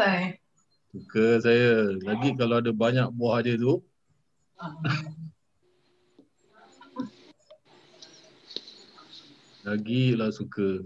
saya. 0.00 0.32
Suka 0.90 1.26
saya. 1.44 1.92
Lagi 2.00 2.32
kalau 2.40 2.56
ada 2.64 2.72
banyak 2.72 3.12
buah 3.12 3.44
dia 3.44 3.60
tu. 3.60 3.84
Lagi 9.60 10.16
lah 10.16 10.32
suka. 10.32 10.80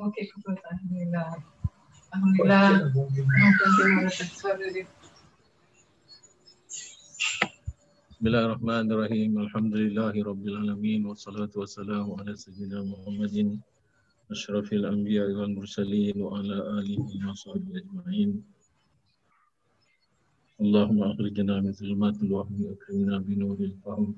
Okey. 0.00 0.24
Alhamdulillah. 0.38 1.34
Alhamdulillah. 2.14 2.94
Bismillahirrahmanirrahim. 8.20 9.30
Alhamdulillahirabbil 9.34 11.02
wassalatu 11.10 11.64
wassalamu 11.64 12.20
ala 12.20 12.36
sayyidina 12.36 12.84
Muhammadin 12.86 13.58
أشرف 14.30 14.72
الأنبياء 14.72 15.30
والمرسلين 15.30 16.22
وعلى 16.22 16.56
آله 16.78 17.30
وصحبه 17.30 17.78
أجمعين. 17.78 18.42
اللهم 20.60 21.02
أخرجنا 21.02 21.60
من 21.60 21.72
ظلمات 21.72 22.22
الوهم 22.22 22.64
وأكرمنا 22.64 23.18
بنور 23.18 23.58
الفهم. 23.60 24.16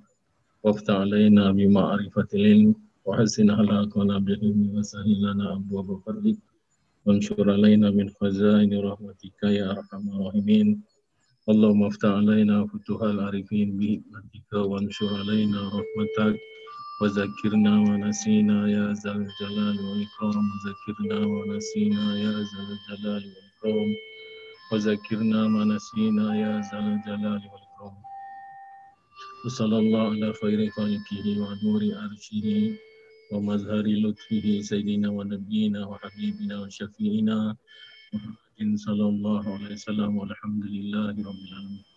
وافتح 0.65 0.95
علينا 0.95 1.53
بمعرفة 1.53 2.29
العلم. 2.35 2.75
وحسن 3.05 3.51
أخلاقنا 3.51 4.19
بالعلم 4.19 4.71
وسهل 4.77 5.23
لنا 5.23 5.53
أبواب 5.53 5.89
فضلك. 6.07 6.39
وانشر 7.07 7.51
علينا 7.51 7.91
من 7.91 8.09
خزائن 8.09 8.73
رحمتك 8.81 9.43
يا 9.43 9.71
أرحم 9.71 10.09
الراحمين. 10.09 10.81
اللهم 11.49 11.83
افتح 11.83 12.09
علينا 12.09 12.67
فتوح 12.67 13.03
العارفين 13.03 13.69
بحكمتك 13.79 14.53
وانشر 14.53 15.11
علينا 15.21 15.61
رحمتك. 15.69 16.52
وذكرنا 17.03 17.75
ونسينا 17.89 18.59
يا 18.77 18.87
ذا 19.03 19.13
الجلال 19.13 19.77
والإكرام. 19.87 20.47
وذكرنا 20.55 21.19
ونسينا 21.35 22.05
يا 22.25 22.35
ذا 22.51 22.61
الجلال 22.71 23.25
والإكرام. 23.35 23.91
وذكرنا 24.73 25.41
ونسينا 25.55 26.27
يا 26.45 26.53
ذا 26.69 26.79
الجلال 26.79 27.43
والإكرام. 27.51 27.97
وصلى 29.45 29.79
الله 29.79 30.05
على 30.15 30.29
خير 30.41 30.61
خلقه 30.71 31.27
ونور 31.43 31.83
عرشه 32.01 32.47
ومظهر 33.33 33.85
لطفه 34.03 34.47
سيدنا 34.71 35.09
ونبينا 35.17 35.81
وحبيبنا 35.87 36.55
وشفيعنا 36.63 37.57
محمد 38.13 38.79
صلى 38.87 39.07
الله 39.13 39.43
عليه 39.55 39.73
وسلم. 39.75 40.11
والحمد 40.19 40.65
لله 40.77 41.15
رب 41.29 41.43
العالمين. 41.49 41.92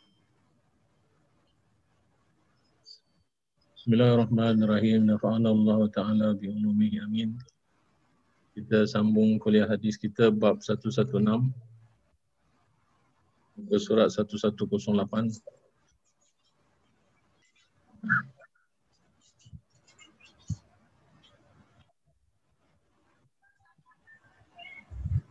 Bismillahirrahmanirrahim. 3.86 5.06
Nafa'ana 5.06 5.54
Allah 5.54 5.86
Ta'ala 5.94 6.34
bi'ulumih. 6.34 7.06
Amin. 7.06 7.38
Kita 8.58 8.82
sambung 8.90 9.38
kuliah 9.38 9.70
hadis 9.70 9.94
kita 9.94 10.34
bab 10.34 10.58
116. 10.58 11.06
Muka 13.54 13.78
surat 13.78 14.10
1108. 14.10 15.38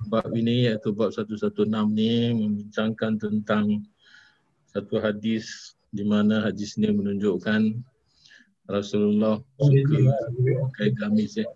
Bab 0.07 0.31
ini 0.31 0.71
iaitu 0.71 0.95
bab 0.95 1.11
116 1.11 1.59
ni 1.91 2.31
membincangkan 2.39 3.19
tentang 3.19 3.83
satu 4.71 5.03
hadis 5.03 5.75
di 5.91 6.07
mana 6.07 6.39
hadis 6.39 6.79
ini 6.79 6.95
menunjukkan 6.95 7.83
Rasulullah 8.65 9.45
suka 9.61 9.99
pakai 10.73 10.89
gamis 10.97 11.37
ya. 11.37 11.47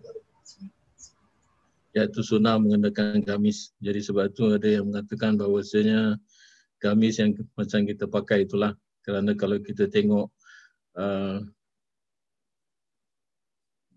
Iaitu 1.97 2.21
sunnah 2.21 2.61
mengenakan 2.61 3.25
gamis. 3.25 3.73
Jadi 3.81 3.99
sebab 4.05 4.29
itu 4.29 4.53
ada 4.53 4.69
yang 4.69 4.93
mengatakan 4.93 5.33
bahawasanya 5.33 6.21
gamis 6.77 7.17
yang 7.17 7.33
macam 7.57 7.81
kita 7.81 8.05
pakai 8.05 8.45
itulah. 8.45 8.77
Kerana 9.01 9.33
kalau 9.33 9.57
kita 9.57 9.89
tengok 9.89 10.29
uh, 11.01 11.41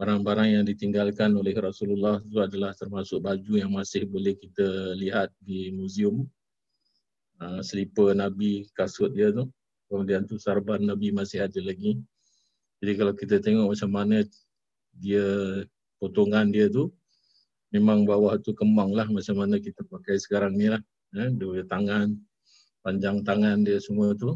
barang-barang 0.00 0.48
yang 0.56 0.64
ditinggalkan 0.64 1.37
oleh 1.37 1.53
Rasulullah 1.53 2.16
itu 2.25 2.41
adalah 2.41 2.72
termasuk 2.72 3.20
baju 3.20 3.53
yang 3.60 3.76
masih 3.76 4.08
boleh 4.08 4.41
kita 4.41 4.97
lihat 4.97 5.28
di 5.37 5.69
muzium. 5.76 6.25
Uh, 7.37 7.60
selipar 7.60 8.16
Nabi, 8.16 8.72
kasut 8.72 9.12
dia 9.12 9.28
tu. 9.37 9.53
Kemudian 9.92 10.25
tu 10.25 10.41
sarban 10.41 10.81
Nabi 10.81 11.12
masih 11.12 11.44
ada 11.44 11.60
lagi. 11.60 12.00
Jadi 12.82 12.93
kalau 12.98 13.15
kita 13.15 13.38
tengok 13.38 13.78
macam 13.78 13.91
mana 13.94 14.26
dia 14.98 15.26
potongan 16.03 16.50
dia 16.50 16.66
tu, 16.66 16.91
memang 17.70 18.03
bawah 18.03 18.34
tu 18.43 18.50
kembang 18.53 18.91
lah 18.91 19.06
macam 19.06 19.38
mana 19.38 19.62
kita 19.62 19.87
pakai 19.87 20.19
sekarang 20.19 20.59
ni 20.59 20.66
lah. 20.66 20.82
Eh, 21.15 21.31
dua 21.31 21.62
tangan, 21.65 22.10
panjang 22.82 23.22
tangan 23.22 23.62
dia 23.62 23.78
semua 23.78 24.12
tu 24.19 24.34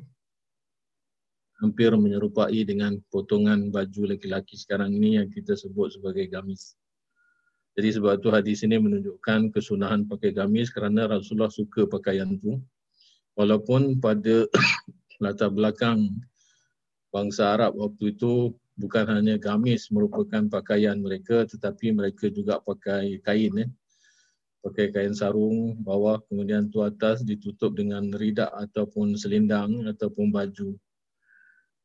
hampir 1.61 1.89
menyerupai 1.89 2.69
dengan 2.69 3.01
potongan 3.09 3.73
baju 3.73 4.13
lelaki 4.13 4.61
sekarang 4.61 4.93
ini 4.93 5.21
yang 5.21 5.29
kita 5.33 5.57
sebut 5.57 5.97
sebagai 5.97 6.29
gamis. 6.29 6.77
Jadi 7.77 8.01
sebab 8.01 8.21
tu 8.25 8.33
hadis 8.33 8.65
ini 8.65 8.81
menunjukkan 8.81 9.53
kesunahan 9.53 10.09
pakai 10.09 10.33
gamis 10.33 10.73
kerana 10.73 11.09
Rasulullah 11.09 11.53
suka 11.53 11.85
pakaian 11.85 12.29
tu. 12.41 12.61
Walaupun 13.37 14.01
pada 14.01 14.49
latar 15.23 15.53
belakang 15.53 16.09
bangsa 17.11 17.55
Arab 17.57 17.79
waktu 17.79 18.15
itu 18.15 18.55
bukan 18.77 19.09
hanya 19.09 19.41
gamis 19.41 19.89
merupakan 19.89 20.45
pakaian 20.53 21.01
mereka 21.01 21.49
tetapi 21.49 21.97
mereka 21.97 22.29
juga 22.29 22.61
pakai 22.61 23.19
kain 23.25 23.55
eh. 23.65 23.71
Pakai 24.61 24.91
kain 24.91 25.15
sarung 25.15 25.79
bawah 25.79 26.19
kemudian 26.27 26.67
tu 26.67 26.83
atas 26.83 27.23
ditutup 27.23 27.79
dengan 27.79 28.11
ridak 28.11 28.51
ataupun 28.51 29.15
selindang 29.15 29.87
ataupun 29.87 30.35
baju. 30.35 30.75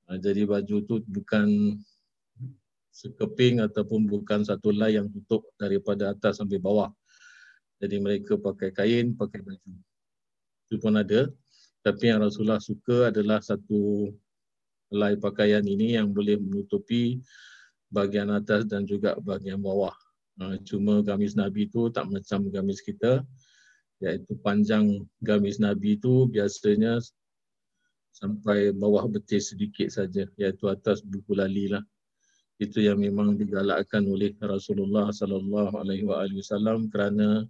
Ha, 0.09 0.17
jadi 0.17 0.49
baju 0.49 0.75
tu 0.89 0.95
bukan 1.05 1.77
sekeping 2.91 3.63
ataupun 3.63 4.09
bukan 4.09 4.43
satu 4.43 4.73
lay 4.73 4.99
yang 4.99 5.07
tutup 5.13 5.47
daripada 5.61 6.11
atas 6.11 6.41
sampai 6.41 6.57
bawah. 6.57 6.89
Jadi 7.81 7.97
mereka 7.97 8.37
pakai 8.37 8.69
kain, 8.75 9.13
pakai 9.13 9.41
baju. 9.41 9.71
Itu 10.69 10.75
pun 10.77 10.97
ada. 10.97 11.29
Tapi 11.81 12.13
yang 12.13 12.21
Rasulullah 12.21 12.61
suka 12.61 13.09
adalah 13.09 13.41
satu 13.41 14.11
lay 14.91 15.15
pakaian 15.15 15.63
ini 15.63 15.95
yang 15.95 16.11
boleh 16.11 16.37
menutupi 16.37 17.23
bahagian 17.91 18.31
atas 18.31 18.67
dan 18.67 18.83
juga 18.83 19.15
bahagian 19.23 19.59
bawah. 19.59 19.95
Ha, 20.39 20.59
cuma 20.67 20.99
gamis 21.03 21.35
Nabi 21.35 21.67
itu 21.67 21.91
tak 21.91 22.07
macam 22.11 22.47
gamis 22.51 22.83
kita. 22.83 23.23
Iaitu 24.03 24.35
panjang 24.41 25.05
gamis 25.23 25.61
Nabi 25.61 25.95
itu 25.95 26.27
biasanya 26.27 26.99
sampai 28.11 28.75
bawah 28.75 29.07
betis 29.07 29.55
sedikit 29.55 29.87
saja 29.87 30.27
iaitu 30.35 30.67
atas 30.67 30.99
buku 31.01 31.31
lali 31.31 31.71
lah 31.71 31.81
itu 32.61 32.77
yang 32.85 33.01
memang 33.01 33.33
digalakkan 33.33 34.05
oleh 34.05 34.37
Rasulullah 34.37 35.09
sallallahu 35.09 35.81
alaihi 35.81 36.05
wasallam 36.05 36.93
kerana 36.93 37.47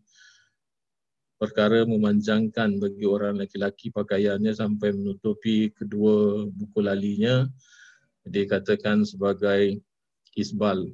perkara 1.42 1.82
memanjangkan 1.90 2.78
bagi 2.78 3.10
orang 3.10 3.42
lelaki 3.42 3.90
pakaiannya 3.90 4.54
sampai 4.54 4.94
menutupi 4.94 5.74
kedua 5.74 6.46
buku 6.46 6.80
lalinya 6.86 7.50
dikatakan 8.30 9.02
sebagai 9.02 9.82
isbal 10.38 10.86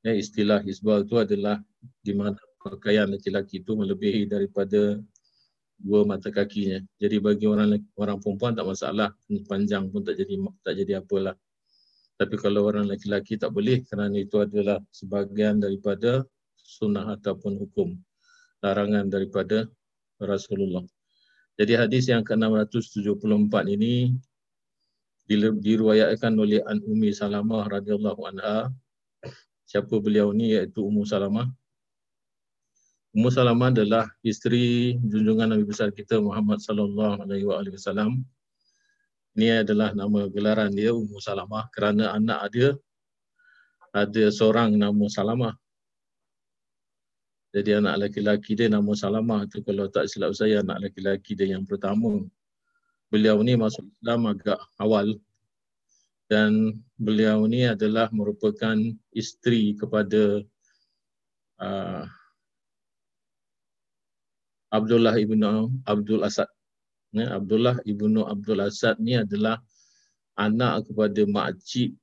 ya 0.00 0.16
istilah 0.16 0.64
isbal 0.64 1.04
itu 1.04 1.20
adalah 1.20 1.60
di 2.00 2.16
mana 2.16 2.40
pakaian 2.56 3.12
lelaki 3.12 3.60
itu 3.60 3.76
melebihi 3.76 4.32
daripada 4.32 4.96
dua 5.76 6.08
mata 6.08 6.32
kakinya. 6.32 6.80
Jadi 6.96 7.20
bagi 7.20 7.44
orang 7.44 7.76
orang 8.00 8.16
perempuan 8.16 8.56
tak 8.56 8.64
masalah, 8.64 9.12
panjang 9.44 9.92
pun 9.92 10.00
tak 10.00 10.16
jadi 10.16 10.40
tak 10.64 10.72
jadi 10.72 11.04
apalah. 11.04 11.36
Tapi 12.16 12.34
kalau 12.40 12.64
orang 12.64 12.88
lelaki 12.88 13.36
tak 13.36 13.52
boleh 13.52 13.84
kerana 13.84 14.16
itu 14.16 14.40
adalah 14.40 14.80
sebahagian 14.88 15.60
daripada 15.60 16.24
sunnah 16.56 17.12
ataupun 17.20 17.60
hukum 17.60 17.92
larangan 18.64 19.08
daripada 19.08 19.68
Rasulullah. 20.20 20.84
Jadi 21.56 21.72
hadis 21.76 22.08
yang 22.12 22.20
ke-674 22.24 23.54
ini 23.72 24.12
diruayatkan 25.60 26.32
oleh 26.36 26.60
An 26.68 26.84
Umi 26.84 27.10
Salamah 27.12 27.64
radhiyallahu 27.66 28.20
anha. 28.28 28.68
Siapa 29.66 29.98
beliau 29.98 30.30
ni 30.30 30.54
iaitu 30.54 30.78
Ummu 30.84 31.02
Salamah 31.02 31.50
Ummu 33.16 33.32
Salamah 33.32 33.72
adalah 33.72 34.04
isteri 34.20 34.92
junjungan 35.00 35.56
Nabi 35.56 35.64
besar 35.64 35.88
kita 35.88 36.20
Muhammad 36.20 36.60
sallallahu 36.60 37.24
alaihi 37.24 37.48
wasallam. 37.48 38.20
Ini 39.32 39.64
adalah 39.64 39.96
nama 39.96 40.28
gelaran 40.28 40.68
dia 40.76 40.92
Ummu 40.92 41.16
Salamah 41.16 41.64
kerana 41.72 42.12
anak 42.12 42.52
dia 42.52 42.76
ada 43.96 44.28
seorang 44.28 44.76
nama 44.76 45.08
Salamah. 45.08 45.56
Jadi 47.56 47.72
anak 47.72 48.12
lelaki 48.12 48.52
dia 48.52 48.68
nama 48.68 48.92
Salamah 48.92 49.48
tu 49.48 49.64
kalau 49.64 49.88
tak 49.88 50.12
silap 50.12 50.36
saya 50.36 50.60
anak 50.60 50.92
lelaki 50.92 51.32
dia 51.32 51.56
yang 51.56 51.64
pertama. 51.64 52.20
Beliau 53.08 53.40
ni 53.40 53.56
masuk 53.56 53.88
Islam 53.96 54.28
agak 54.28 54.60
awal 54.76 55.16
dan 56.28 56.76
beliau 57.00 57.48
ni 57.48 57.64
adalah 57.64 58.12
merupakan 58.12 58.76
isteri 59.16 59.72
kepada 59.72 60.44
uh, 61.64 62.04
Abdullah 64.68 65.16
ibnu 65.16 65.72
Abdul 65.88 66.28
Asad. 66.28 66.52
Ya, 67.16 67.40
Abdullah 67.40 67.80
ibnu 67.88 68.20
Abdul 68.20 68.60
Asad 68.60 69.00
ni 69.00 69.16
adalah 69.16 69.64
anak 70.36 70.92
kepada 70.92 71.24
makcik 71.24 71.96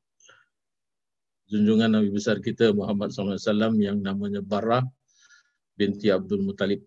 junjungan 1.46 1.94
Nabi 1.94 2.10
besar 2.10 2.42
kita 2.42 2.74
Muhammad 2.74 3.14
SAW 3.14 3.78
yang 3.78 4.02
namanya 4.02 4.42
Barah 4.42 4.82
binti 5.74 6.10
Abdul 6.10 6.46
Muttalib. 6.46 6.82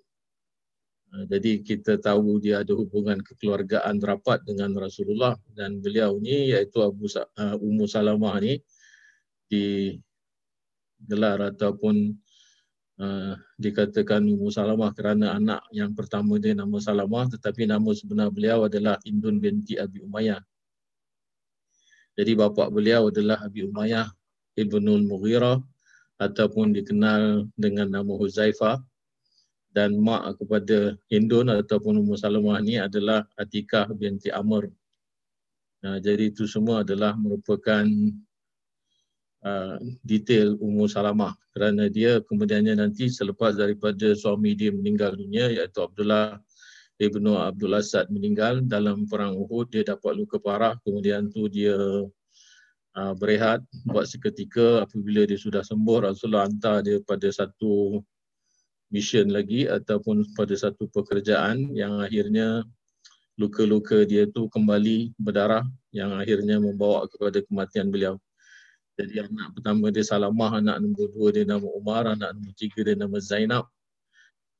Uh, 1.15 1.25
jadi 1.31 1.63
kita 1.63 1.99
tahu 2.03 2.43
dia 2.43 2.67
ada 2.67 2.75
hubungan 2.75 3.23
kekeluargaan 3.23 4.03
rapat 4.03 4.43
dengan 4.43 4.75
Rasulullah 4.75 5.39
dan 5.55 5.79
beliau 5.79 6.19
ni 6.19 6.51
iaitu 6.51 6.83
Abu 6.83 7.07
uh, 7.07 7.57
Ummu 7.59 7.87
Salamah 7.87 8.35
ni 8.43 8.59
di 9.47 9.95
gelar 10.99 11.39
ataupun 11.55 12.11
uh, 12.99 13.35
dikatakan 13.55 14.27
Ummu 14.27 14.51
Salamah 14.51 14.91
kerana 14.91 15.39
anak 15.39 15.63
yang 15.71 15.95
pertama 15.95 16.43
dia 16.43 16.59
nama 16.59 16.79
Salamah 16.83 17.31
tetapi 17.31 17.71
nama 17.71 17.91
sebenar 17.95 18.35
beliau 18.35 18.67
adalah 18.67 18.99
Indun 19.07 19.39
binti 19.39 19.79
Abi 19.79 20.03
Umayyah. 20.03 20.43
Jadi 22.17 22.33
bapa 22.33 22.73
beliau 22.73 23.13
adalah 23.13 23.45
Abi 23.45 23.63
Umayyah 23.63 24.09
Ibnul 24.57 25.05
Mughirah 25.05 25.61
ataupun 26.17 26.73
dikenal 26.73 27.45
dengan 27.57 27.93
nama 27.93 28.13
Huzaifah 28.17 28.81
dan 29.77 30.01
mak 30.01 30.41
kepada 30.41 30.97
Indun 31.13 31.53
ataupun 31.53 32.01
Ummu 32.01 32.17
Salamah 32.17 32.57
ni 32.65 32.81
adalah 32.81 33.29
Atikah 33.37 33.93
binti 33.93 34.33
Amr. 34.33 34.73
Nah, 35.85 36.01
jadi 36.01 36.33
itu 36.33 36.49
semua 36.49 36.81
adalah 36.81 37.13
merupakan 37.13 37.85
uh, 39.45 39.77
detail 40.01 40.57
Ummu 40.57 40.89
Salamah 40.89 41.37
kerana 41.53 41.93
dia 41.93 42.25
kemudiannya 42.25 42.81
nanti 42.81 43.13
selepas 43.13 43.53
daripada 43.61 44.17
suami 44.17 44.57
dia 44.57 44.73
meninggal 44.73 45.13
dunia 45.21 45.53
iaitu 45.53 45.85
Abdullah 45.85 46.41
Ibnu 46.97 47.37
Abdul 47.37 47.77
Asad 47.77 48.09
meninggal 48.09 48.65
dalam 48.65 49.05
perang 49.05 49.37
Uhud 49.37 49.69
dia 49.69 49.85
dapat 49.85 50.17
luka 50.17 50.41
parah 50.41 50.81
kemudian 50.81 51.29
tu 51.29 51.45
dia 51.53 51.77
uh, 52.97 53.15
berehat 53.15 53.61
buat 53.85 54.09
seketika 54.09 54.89
apabila 54.89 55.29
dia 55.29 55.39
sudah 55.39 55.61
sembuh 55.63 56.11
Rasulullah 56.11 56.49
hantar 56.49 56.83
dia 56.83 56.99
pada 57.05 57.29
satu 57.29 58.01
mission 58.91 59.29
lagi 59.29 59.69
ataupun 59.69 60.25
pada 60.35 60.55
satu 60.57 60.89
pekerjaan 60.91 61.71
yang 61.77 62.01
akhirnya 62.01 62.65
luka-luka 63.37 64.09
dia 64.09 64.25
tu 64.33 64.49
kembali 64.49 65.13
berdarah 65.21 65.63
yang 65.93 66.17
akhirnya 66.17 66.57
membawa 66.57 67.05
kepada 67.05 67.45
kematian 67.45 67.93
beliau. 67.93 68.17
Jadi 68.97 69.21
anak 69.21 69.53
pertama 69.53 69.93
dia 69.93 70.01
Salamah, 70.01 70.57
anak 70.57 70.81
nombor 70.81 71.13
dua 71.13 71.29
dia 71.29 71.45
nama 71.45 71.69
Umar, 71.69 72.09
anak 72.09 72.33
nombor 72.33 72.55
tiga 72.57 72.81
dia 72.81 72.97
nama 72.97 73.21
Zainab. 73.21 73.69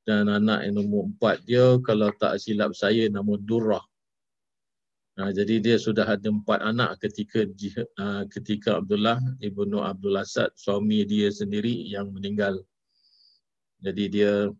Dan 0.05 0.29
anak 0.29 0.69
yang 0.69 0.77
nombor 0.77 1.09
empat 1.09 1.43
dia, 1.49 1.81
kalau 1.83 2.13
tak 2.21 2.37
silap 2.39 2.77
saya, 2.77 3.09
nama 3.09 3.33
Durrah. 3.41 3.83
Nah, 5.17 5.33
jadi 5.33 5.65
dia 5.65 5.77
sudah 5.81 6.05
ada 6.05 6.29
empat 6.29 6.61
anak 6.61 7.01
ketika 7.01 7.49
uh, 7.97 8.29
ketika 8.29 8.77
Abdullah 8.77 9.17
ibnu 9.41 9.81
Abdul 9.81 10.21
Asad, 10.21 10.53
suami 10.61 11.09
dia 11.09 11.33
sendiri 11.33 11.89
yang 11.89 12.13
meninggal. 12.13 12.61
Jadi 13.81 14.05
dia 14.13 14.53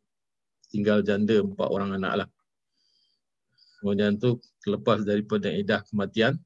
tinggal 0.73 1.05
janda 1.05 1.45
empat 1.45 1.69
orang 1.69 2.01
anak 2.01 2.25
lah. 2.25 2.29
Kemudian 3.85 4.17
tu 4.17 4.41
lepas 4.65 5.05
daripada 5.05 5.53
idah 5.53 5.85
kematian, 5.85 6.41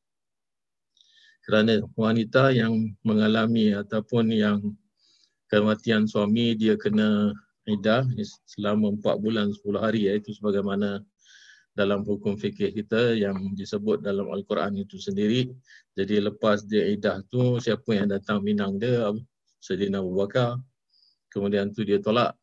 kerana 1.47 1.79
wanita 1.95 2.51
yang 2.51 2.91
mengalami 3.07 3.71
ataupun 3.79 4.35
yang 4.35 4.59
kematian 5.47 6.11
suami 6.11 6.59
dia 6.59 6.75
kena 6.75 7.31
idah 7.67 8.03
selama 8.47 8.91
4 8.99 9.23
bulan 9.23 9.47
10 9.55 9.79
hari 9.79 10.11
iaitu 10.11 10.35
sebagaimana 10.35 11.03
dalam 11.81 12.05
hukum 12.05 12.37
fikih 12.37 12.77
kita 12.77 13.17
yang 13.17 13.57
disebut 13.57 14.05
dalam 14.05 14.29
Al-Quran 14.29 14.77
itu 14.85 15.01
sendiri. 15.01 15.49
Jadi 15.97 16.21
lepas 16.21 16.69
dia 16.69 16.85
idah 16.93 17.25
tu 17.33 17.57
siapa 17.57 17.97
yang 17.97 18.13
datang 18.13 18.45
minang 18.45 18.77
dia 18.77 19.09
Sayyidina 19.65 20.05
Abu 20.05 20.13
Bakar. 20.21 20.61
Kemudian 21.33 21.73
tu 21.73 21.81
dia 21.89 21.97
tolak. 21.97 22.37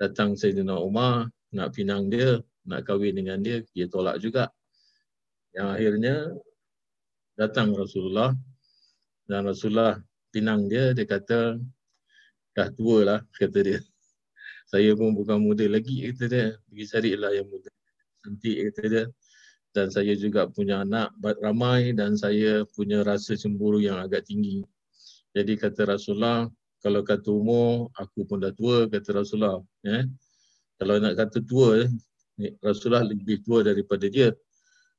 Datang 0.00 0.32
Sayyidina 0.32 0.80
Umar 0.80 1.28
nak 1.52 1.76
pinang 1.76 2.08
dia, 2.08 2.40
nak 2.64 2.88
kahwin 2.88 3.20
dengan 3.20 3.44
dia, 3.44 3.60
dia 3.76 3.84
tolak 3.84 4.16
juga. 4.16 4.48
Yang 5.52 5.68
akhirnya 5.68 6.16
datang 7.36 7.76
Rasulullah 7.76 8.32
dan 9.28 9.44
Rasulullah 9.44 10.00
pinang 10.32 10.72
dia 10.72 10.96
dia 10.96 11.04
kata 11.04 11.60
dah 12.54 12.68
tua 12.76 12.98
lah 13.06 13.20
kata 13.32 13.58
dia 13.64 13.80
saya 14.70 14.94
pun 14.94 15.16
bukan 15.16 15.40
muda 15.40 15.66
lagi 15.66 16.06
kata 16.12 16.24
dia 16.28 16.46
pergi 16.68 16.84
carilah 16.86 17.32
yang 17.34 17.48
muda 17.48 17.72
nanti 18.26 18.50
kata 18.70 18.82
dia. 18.86 19.04
Dan 19.70 19.86
saya 19.94 20.18
juga 20.18 20.50
punya 20.50 20.82
anak 20.82 21.14
ramai 21.38 21.94
dan 21.94 22.18
saya 22.18 22.66
punya 22.74 23.06
rasa 23.06 23.38
cemburu 23.38 23.78
yang 23.78 24.02
agak 24.02 24.26
tinggi. 24.26 24.66
Jadi 25.30 25.54
kata 25.54 25.86
Rasulullah 25.86 26.50
kalau 26.82 27.06
kata 27.06 27.30
umur 27.30 27.86
aku 27.94 28.26
pun 28.26 28.42
dah 28.42 28.50
tua 28.50 28.90
kata 28.90 29.22
Rasulullah 29.22 29.62
eh 29.86 30.10
kalau 30.74 30.98
nak 30.98 31.14
kata 31.14 31.38
tua 31.46 31.86
Rasulullah 32.64 33.04
lebih 33.04 33.44
tua 33.44 33.60
daripada 33.60 34.08
dia. 34.08 34.32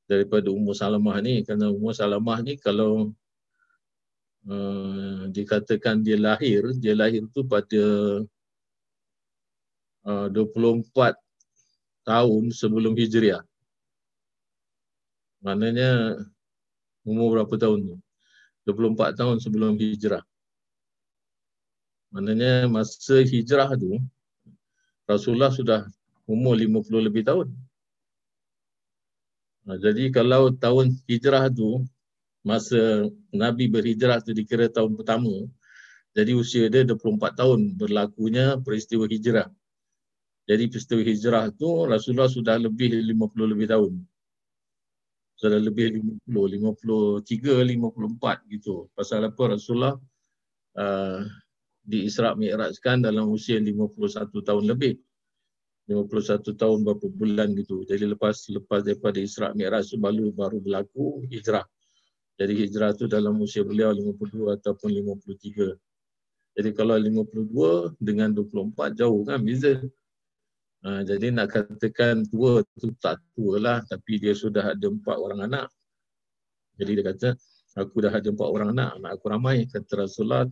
Daripada 0.05 0.51
Ummu 0.51 0.75
Salamah 0.75 1.17
ni. 1.23 1.41
Kerana 1.41 1.71
Ummu 1.71 1.91
Salamah 1.95 2.43
ni 2.43 2.59
kalau 2.59 3.15
uh, 4.45 5.23
dikatakan 5.31 6.03
dia 6.05 6.17
lahir 6.19 6.69
dia 6.77 6.93
lahir 6.93 7.25
tu 7.31 7.45
pada 7.47 7.83
uh, 10.05 10.27
24 10.29 11.15
tahun 12.03 12.51
sebelum 12.53 12.93
Hijriah. 12.97 13.43
Maknanya 15.41 16.21
umur 17.05 17.39
berapa 17.39 17.55
tahun 17.57 17.79
tu? 17.87 17.95
24 18.65 19.17
tahun 19.17 19.37
sebelum 19.41 19.73
Hijrah 19.77 20.21
maknanya 22.11 22.67
masa 22.67 23.23
Hijrah 23.23 23.71
tu 23.79 23.97
Rasulullah 25.07 25.51
sudah 25.51 25.87
umur 26.27 26.55
50 26.55 27.07
lebih 27.07 27.23
tahun. 27.27 27.51
Ha, 29.67 29.75
jadi 29.79 30.07
kalau 30.09 30.51
tahun 30.55 30.95
hijrah 31.05 31.51
tu 31.51 31.83
masa 32.41 33.05
Nabi 33.29 33.67
berhijrah 33.69 34.23
tu 34.23 34.33
dikira 34.33 34.71
tahun 34.71 34.97
pertama 34.97 35.29
jadi 36.15 36.31
usia 36.33 36.65
dia 36.71 36.81
24 36.87 37.37
tahun 37.37 37.59
berlakunya 37.75 38.57
peristiwa 38.63 39.05
hijrah. 39.05 39.47
Jadi 40.49 40.63
peristiwa 40.67 41.01
hijrah 41.05 41.45
tu 41.53 41.85
Rasulullah 41.85 42.29
sudah 42.29 42.57
lebih 42.57 42.91
50 42.91 43.51
lebih 43.53 43.67
tahun. 43.69 43.93
Sudah 45.37 45.57
lebih 45.57 45.97
50, 46.25 46.25
53, 46.25 47.65
54 47.77 48.53
gitu. 48.53 48.89
Pasal 48.93 49.25
apa 49.25 49.57
Rasulullah 49.57 49.97
uh, 50.77 51.21
di 51.81 52.05
Isra' 52.05 52.37
Mi'rajkan 52.37 53.01
dalam 53.01 53.33
usia 53.33 53.57
51 53.57 54.29
tahun 54.29 54.65
lebih. 54.69 55.01
51 55.89 56.45
tahun 56.55 56.77
berapa 56.85 57.07
bulan 57.09 57.57
gitu. 57.57 57.83
Jadi 57.89 58.05
lepas 58.13 58.47
lepas 58.53 58.85
daripada 58.85 59.17
Isra 59.17 59.51
Mi'raj 59.57 59.89
baru 59.97 60.29
baru 60.29 60.57
berlaku 60.61 61.25
hijrah. 61.27 61.65
Jadi 62.37 62.53
hijrah 62.65 62.93
tu 62.95 63.05
dalam 63.09 63.37
usia 63.41 63.65
beliau 63.65 63.91
52 63.93 64.61
ataupun 64.61 64.89
53. 64.93 65.77
Jadi 66.57 66.69
kalau 66.75 66.95
52 66.97 67.97
dengan 67.97 68.29
24 68.33 68.97
jauh 68.97 69.21
kan 69.25 69.39
beza. 69.41 69.81
Ha, 70.81 71.05
jadi 71.05 71.29
nak 71.29 71.53
katakan 71.53 72.25
tua 72.25 72.65
tu 72.81 72.89
tak 72.97 73.21
tua 73.37 73.61
lah 73.61 73.77
tapi 73.85 74.17
dia 74.17 74.33
sudah 74.33 74.73
ada 74.73 74.87
empat 74.89 75.17
orang 75.17 75.45
anak. 75.45 75.67
Jadi 76.81 76.91
dia 76.97 77.05
kata 77.05 77.29
aku 77.77 78.01
dah 78.01 78.13
ada 78.13 78.27
empat 78.33 78.49
orang 78.49 78.69
anak, 78.73 78.89
anak 78.97 79.11
aku 79.15 79.25
ramai 79.29 79.69
kata 79.69 80.09
Rasulullah 80.09 80.49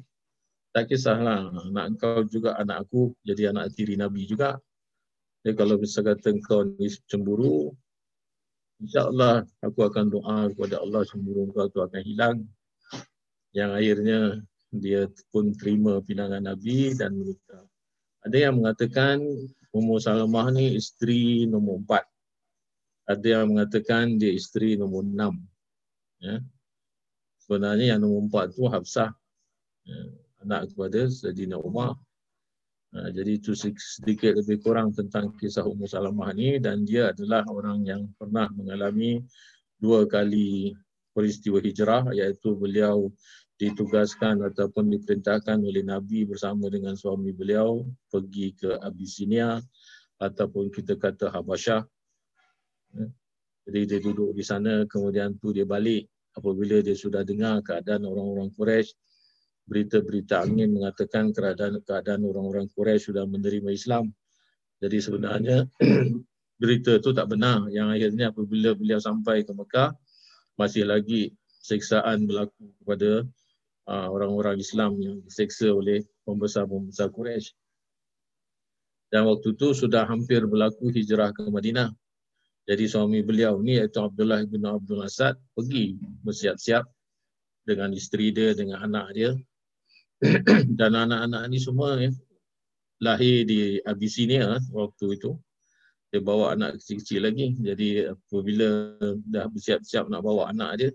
tak 0.70 0.86
kisahlah 0.94 1.50
anak 1.50 1.86
engkau 1.98 2.22
juga 2.30 2.54
anak 2.62 2.86
aku 2.86 3.18
jadi 3.26 3.50
anak 3.50 3.74
tiri 3.74 3.98
Nabi 3.98 4.30
juga 4.30 4.62
jadi 5.44 5.56
kalau 5.56 5.80
bisa 5.80 6.04
kata 6.04 6.36
kau 6.44 6.68
ni 6.68 6.92
cemburu, 7.08 7.72
insyaAllah 8.84 9.48
aku 9.64 9.88
akan 9.88 10.12
doa 10.12 10.52
kepada 10.52 10.84
Allah 10.84 11.08
cemburu 11.08 11.48
kau 11.56 11.72
tu 11.72 11.80
akan 11.80 12.02
hilang. 12.04 12.38
Yang 13.56 13.72
akhirnya 13.80 14.20
dia 14.76 15.02
pun 15.32 15.56
terima 15.56 16.04
pinangan 16.04 16.44
Nabi 16.44 16.92
dan 16.92 17.16
menikah. 17.16 17.64
Ada 18.28 18.38
yang 18.52 18.60
mengatakan 18.60 19.24
Ummu 19.70 20.02
Salamah 20.02 20.50
ni 20.50 20.74
isteri 20.78 21.46
nombor 21.46 21.86
empat. 21.86 22.06
Ada 23.06 23.42
yang 23.42 23.54
mengatakan 23.54 24.18
dia 24.18 24.34
isteri 24.34 24.78
nombor 24.78 25.06
enam. 25.06 25.38
Ya. 26.22 26.42
Sebenarnya 27.42 27.98
yang 27.98 28.02
nombor 28.06 28.30
empat 28.30 28.46
tu 28.58 28.66
Hafsah. 28.66 29.14
Ya. 29.86 30.00
Anak 30.42 30.74
kepada 30.74 31.06
Sayyidina 31.06 31.60
Umar. 31.62 32.00
Ha, 32.90 33.14
jadi 33.14 33.38
itu 33.38 33.54
sedikit 33.54 34.34
lebih 34.34 34.66
kurang 34.66 34.90
tentang 34.90 35.38
kisah 35.38 35.62
Ummu 35.62 35.86
Salamah 35.86 36.34
ni 36.34 36.58
dan 36.58 36.82
dia 36.82 37.14
adalah 37.14 37.46
orang 37.46 37.86
yang 37.86 38.10
pernah 38.18 38.50
mengalami 38.50 39.22
dua 39.78 40.10
kali 40.10 40.74
peristiwa 41.14 41.62
hijrah 41.62 42.10
iaitu 42.18 42.58
beliau 42.58 43.14
ditugaskan 43.60 44.40
ataupun 44.40 44.88
diperintahkan 44.96 45.60
oleh 45.60 45.84
Nabi 45.84 46.24
bersama 46.24 46.72
dengan 46.72 46.96
suami 46.96 47.36
beliau 47.36 47.84
pergi 48.08 48.56
ke 48.56 48.80
Abyssinia 48.80 49.60
ataupun 50.16 50.72
kita 50.72 50.96
kata 50.96 51.28
Habasyah. 51.28 51.84
Ya. 52.96 53.06
Jadi 53.68 53.80
dia 53.86 54.00
duduk 54.00 54.32
di 54.32 54.42
sana 54.42 54.88
kemudian 54.88 55.36
tu 55.38 55.52
dia 55.52 55.68
balik 55.68 56.08
apabila 56.34 56.80
dia 56.80 56.96
sudah 56.96 57.28
dengar 57.28 57.60
keadaan 57.60 58.08
orang-orang 58.08 58.50
Quraisy 58.56 58.96
berita-berita 59.70 60.42
angin 60.42 60.74
mengatakan 60.74 61.30
keadaan 61.36 61.84
keadaan 61.84 62.26
orang-orang 62.26 62.66
Quraisy 62.74 63.12
sudah 63.12 63.28
menerima 63.28 63.70
Islam. 63.76 64.10
Jadi 64.80 64.98
sebenarnya 65.04 65.68
berita 66.64 66.96
itu 66.96 67.12
tak 67.12 67.28
benar 67.28 67.68
yang 67.70 67.92
akhirnya 67.92 68.32
apabila 68.32 68.72
beliau 68.72 68.98
sampai 69.04 69.44
ke 69.44 69.52
Mekah 69.52 69.94
masih 70.56 70.88
lagi 70.88 71.36
seksaan 71.60 72.26
berlaku 72.26 72.72
kepada 72.82 73.28
orang-orang 73.90 74.62
Islam 74.62 75.02
yang 75.02 75.18
diseksa 75.26 75.74
oleh 75.74 76.06
pembesar-pembesar 76.30 77.10
Quraisy. 77.10 77.58
Dan 79.10 79.26
waktu 79.26 79.58
itu 79.58 79.74
sudah 79.74 80.06
hampir 80.06 80.46
berlaku 80.46 80.94
hijrah 80.94 81.34
ke 81.34 81.42
Madinah. 81.50 81.90
Jadi 82.70 82.86
suami 82.86 83.26
beliau 83.26 83.58
ni 83.58 83.82
iaitu 83.82 83.98
Abdullah 83.98 84.46
bin 84.46 84.62
Abdul 84.62 85.02
Asad 85.02 85.34
pergi 85.58 85.98
bersiap-siap 86.22 86.86
dengan 87.66 87.90
isteri 87.98 88.30
dia, 88.30 88.54
dengan 88.54 88.86
anak 88.86 89.10
dia. 89.18 89.34
Dan 90.78 90.94
anak-anak 90.94 91.50
ni 91.50 91.58
semua 91.58 91.98
ya, 91.98 92.14
lahir 93.02 93.50
di 93.50 93.82
Abyssinia 93.82 94.62
waktu 94.70 95.18
itu. 95.18 95.34
Dia 96.14 96.22
bawa 96.22 96.54
anak 96.54 96.78
kecil-kecil 96.78 97.26
lagi. 97.26 97.58
Jadi 97.58 98.06
apabila 98.06 98.70
dah 99.26 99.50
bersiap-siap 99.50 100.06
nak 100.06 100.22
bawa 100.22 100.54
anak 100.54 100.72
dia, 100.78 100.90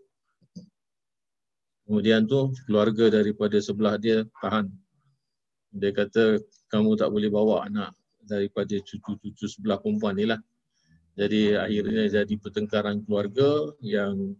Kemudian 1.84 2.24
tu 2.24 2.52
keluarga 2.64 3.12
daripada 3.12 3.60
sebelah 3.60 4.00
dia 4.00 4.24
tahan. 4.40 4.72
Dia 5.74 5.92
kata 5.92 6.40
kamu 6.72 6.96
tak 6.96 7.12
boleh 7.12 7.28
bawa 7.28 7.68
anak 7.68 7.92
daripada 8.24 8.72
cucu-cucu 8.80 9.44
sebelah 9.44 9.76
perempuan 9.76 10.16
ni 10.16 10.24
lah. 10.24 10.40
Jadi 11.14 11.54
akhirnya 11.54 12.10
jadi 12.10 12.34
pertengkaran 12.40 13.04
keluarga 13.04 13.70
yang 13.84 14.34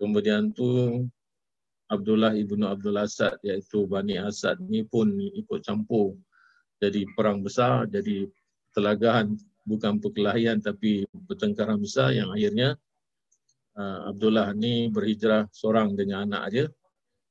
kemudian 0.00 0.54
tu 0.54 0.66
Abdullah 1.92 2.32
ibnu 2.32 2.64
Abdul 2.64 2.96
Asad 2.96 3.36
iaitu 3.44 3.84
Bani 3.84 4.16
Asad 4.16 4.56
ni 4.64 4.80
pun 4.80 5.12
ikut 5.12 5.60
campur 5.60 6.16
jadi 6.80 7.04
perang 7.12 7.44
besar 7.44 7.84
jadi 7.84 8.26
telagahan 8.72 9.36
bukan 9.68 10.00
perkelahian 10.00 10.58
tapi 10.58 11.04
pertengkaran 11.28 11.78
besar 11.78 12.16
yang 12.16 12.32
akhirnya 12.32 12.74
uh, 13.78 14.10
Abdullah 14.10 14.52
ni 14.56 14.88
berhijrah 14.88 15.48
seorang 15.52 15.94
dengan 15.96 16.28
anak 16.28 16.44
dia. 16.52 16.66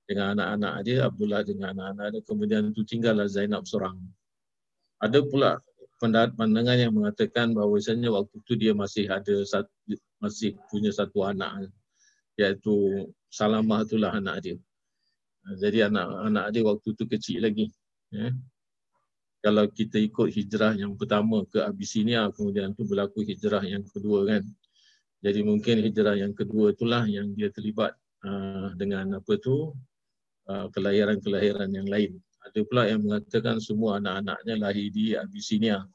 Dengan 0.05 0.36
anak-anak 0.36 0.75
dia 0.83 0.98
Abdullah 1.07 1.41
dengan 1.45 1.67
anak-anak 1.77 2.07
dia. 2.13 2.21
Kemudian 2.27 2.62
tu 2.75 2.83
tinggallah 2.83 3.27
Zainab 3.29 3.63
seorang. 3.63 3.95
Ada 5.01 5.24
pula 5.25 5.57
pandangan 6.01 6.77
yang 6.77 6.93
mengatakan 6.98 7.53
bahawasanya 7.53 8.10
waktu 8.10 8.36
tu 8.41 8.53
dia 8.57 8.74
masih 8.74 9.05
ada 9.05 9.45
masih 10.17 10.57
punya 10.69 10.89
satu 10.89 11.21
anak 11.21 11.69
iaitu 12.38 13.05
Salamah 13.31 13.88
itulah 13.88 14.12
anak 14.12 14.43
dia. 14.43 14.57
Jadi 15.55 15.88
anak-anak 15.88 16.45
dia 16.51 16.62
waktu 16.67 16.89
tu 16.91 17.07
kecil 17.07 17.48
lagi 17.48 17.71
ya. 18.12 18.29
kalau 19.41 19.65
kita 19.71 19.98
ikut 19.98 20.29
hijrah 20.29 20.75
yang 20.77 20.93
pertama 21.00 21.48
ke 21.48 21.63
Abyssinia 21.63 22.29
kemudian 22.29 22.75
tu 22.75 22.86
berlaku 22.86 23.25
hijrah 23.25 23.63
yang 23.65 23.81
kedua 23.88 24.27
kan 24.27 24.43
jadi 25.21 25.45
mungkin 25.45 25.85
hijrah 25.85 26.17
yang 26.17 26.33
kedua 26.33 26.73
itulah 26.73 27.05
yang 27.05 27.29
dia 27.37 27.53
terlibat 27.53 27.93
uh, 28.25 28.73
dengan 28.73 29.21
apa 29.21 29.37
tu 29.37 29.69
uh, 30.49 30.67
kelahiran-kelahiran 30.73 31.69
yang 31.69 31.85
lain. 31.85 32.17
Ada 32.41 32.65
pula 32.65 32.89
yang 32.89 33.05
mengatakan 33.05 33.61
semua 33.61 34.01
anak-anaknya 34.01 34.55
lahir 34.57 34.89
di 34.89 35.13
Abyssinia. 35.13 35.85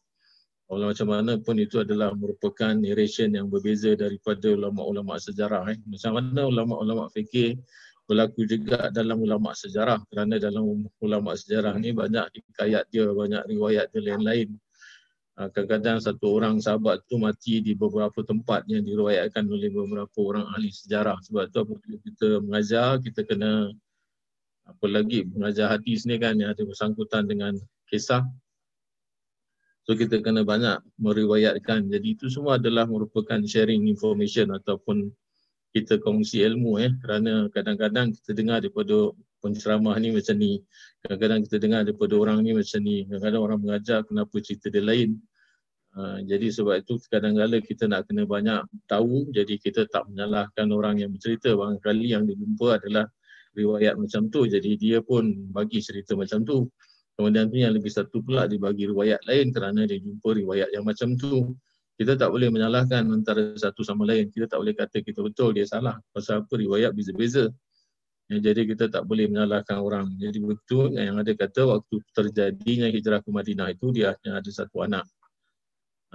Walau 0.70 0.94
macam 0.94 1.10
mana 1.10 1.38
pun 1.42 1.58
itu 1.58 1.82
adalah 1.82 2.14
merupakan 2.14 2.74
narration 2.74 3.34
yang 3.34 3.50
berbeza 3.50 3.94
daripada 3.98 4.50
ulama-ulama 4.50 5.18
sejarah. 5.18 5.74
Eh. 5.74 5.78
Macam 5.86 6.18
mana 6.18 6.46
ulama-ulama 6.46 7.10
fikir 7.10 7.58
berlaku 8.06 8.46
juga 8.46 8.94
dalam 8.94 9.18
ulama 9.18 9.50
sejarah 9.54 9.98
kerana 10.06 10.38
dalam 10.38 10.86
ulama 11.02 11.34
sejarah 11.34 11.74
ni 11.82 11.90
banyak 11.90 12.30
hikayat 12.30 12.86
dia, 12.94 13.10
banyak 13.10 13.42
riwayat 13.50 13.90
dia 13.90 14.02
lain-lain. 14.14 14.54
Ah, 15.36 15.52
kadang-kadang 15.52 16.00
satu 16.00 16.32
orang 16.32 16.56
sahabat 16.64 17.04
tu 17.04 17.20
mati 17.20 17.60
di 17.60 17.76
beberapa 17.76 18.24
tempat 18.24 18.64
yang 18.72 18.80
diriwayatkan 18.88 19.44
oleh 19.44 19.68
beberapa 19.68 20.16
orang 20.24 20.48
ahli 20.56 20.72
sejarah. 20.72 21.20
Sebab 21.28 21.52
tu 21.52 21.60
apabila 21.60 21.96
kita 22.00 22.40
mengajar, 22.40 22.96
kita 23.04 23.20
kena 23.20 23.68
apa 24.64 24.86
lagi 24.88 25.28
mengajar 25.28 25.76
hadis 25.76 26.08
ni 26.08 26.16
kan 26.16 26.40
yang 26.40 26.56
ada 26.56 26.64
bersangkutan 26.64 27.28
dengan 27.28 27.52
kisah. 27.92 28.24
So 29.84 29.92
kita 29.92 30.24
kena 30.24 30.40
banyak 30.40 30.80
meriwayatkan. 30.96 31.84
Jadi 31.92 32.16
itu 32.16 32.32
semua 32.32 32.56
adalah 32.56 32.88
merupakan 32.88 33.36
sharing 33.44 33.84
information 33.92 34.56
ataupun 34.56 35.12
kita 35.76 36.00
kongsi 36.00 36.40
ilmu 36.48 36.80
eh 36.80 36.96
kerana 37.04 37.52
kadang-kadang 37.52 38.08
kita 38.16 38.32
dengar 38.32 38.64
daripada 38.64 39.12
penceramah 39.44 39.92
ni 40.00 40.08
macam 40.08 40.36
ni 40.40 40.64
kadang-kadang 41.04 41.44
kita 41.44 41.56
dengar 41.60 41.80
daripada 41.84 42.16
orang 42.16 42.40
ni 42.40 42.56
macam 42.56 42.80
ni 42.80 43.04
kadang-kadang 43.04 43.42
orang 43.44 43.58
mengajar 43.60 44.00
kenapa 44.08 44.34
cerita 44.40 44.72
dia 44.72 44.80
lain 44.80 45.20
uh, 45.96 46.18
jadi 46.22 46.46
sebab 46.52 46.84
itu 46.84 47.00
kadang-kadang 47.08 47.64
kita 47.64 47.90
nak 47.90 48.06
kena 48.06 48.28
banyak 48.28 48.62
tahu 48.86 49.32
jadi 49.32 49.56
kita 49.58 49.88
tak 49.90 50.06
menyalahkan 50.12 50.68
orang 50.70 51.02
yang 51.02 51.10
bercerita 51.10 51.56
barangkali 51.56 52.06
yang 52.12 52.28
dijumpa 52.28 52.78
adalah 52.78 53.08
riwayat 53.56 53.96
macam 53.96 54.28
tu 54.28 54.44
jadi 54.46 54.70
dia 54.76 54.98
pun 55.00 55.32
bagi 55.50 55.80
cerita 55.80 56.12
macam 56.14 56.44
tu 56.44 56.68
kemudian 57.16 57.48
tu 57.48 57.56
yang 57.56 57.72
lebih 57.72 57.88
satu 57.88 58.20
pula 58.20 58.44
dia 58.44 58.60
bagi 58.60 58.84
riwayat 58.86 59.24
lain 59.24 59.50
kerana 59.50 59.88
dia 59.88 59.96
jumpa 59.96 60.28
riwayat 60.36 60.70
yang 60.76 60.84
macam 60.84 61.16
tu 61.16 61.56
kita 61.96 62.12
tak 62.20 62.28
boleh 62.28 62.52
menyalahkan 62.52 63.08
antara 63.08 63.56
satu 63.56 63.80
sama 63.80 64.04
lain. 64.04 64.28
Kita 64.28 64.44
tak 64.52 64.60
boleh 64.60 64.76
kata 64.76 65.00
kita 65.00 65.24
betul, 65.24 65.56
dia 65.56 65.64
salah. 65.64 65.96
Pasal 66.12 66.44
apa 66.44 66.52
riwayat 66.60 66.92
beza-beza. 66.92 67.48
Ya, 68.28 68.36
jadi 68.42 68.68
kita 68.68 68.92
tak 68.92 69.08
boleh 69.08 69.32
menyalahkan 69.32 69.80
orang. 69.80 70.12
Jadi 70.20 70.44
betul 70.44 70.92
yang 70.92 71.16
ada 71.16 71.32
kata 71.32 71.72
waktu 71.72 71.96
terjadinya 72.12 72.92
hijrah 72.92 73.24
ke 73.24 73.30
Madinah 73.32 73.72
itu 73.72 73.96
dia 73.96 74.12
hanya 74.12 74.44
ada 74.44 74.50
satu 74.52 74.84
anak. 74.84 75.08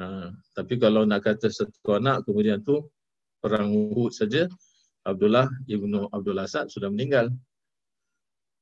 Ha, 0.02 0.34
tapi 0.58 0.82
kalau 0.82 1.06
nak 1.06 1.22
kata 1.22 1.54
satu 1.54 1.94
anak 1.94 2.26
kemudian 2.26 2.66
tu 2.66 2.90
perang 3.38 3.70
Uhud 3.70 4.10
saja 4.10 4.50
Abdullah 5.06 5.46
ibnu 5.70 6.10
Abdul 6.10 6.42
Asad 6.42 6.74
sudah 6.74 6.90
meninggal. 6.90 7.30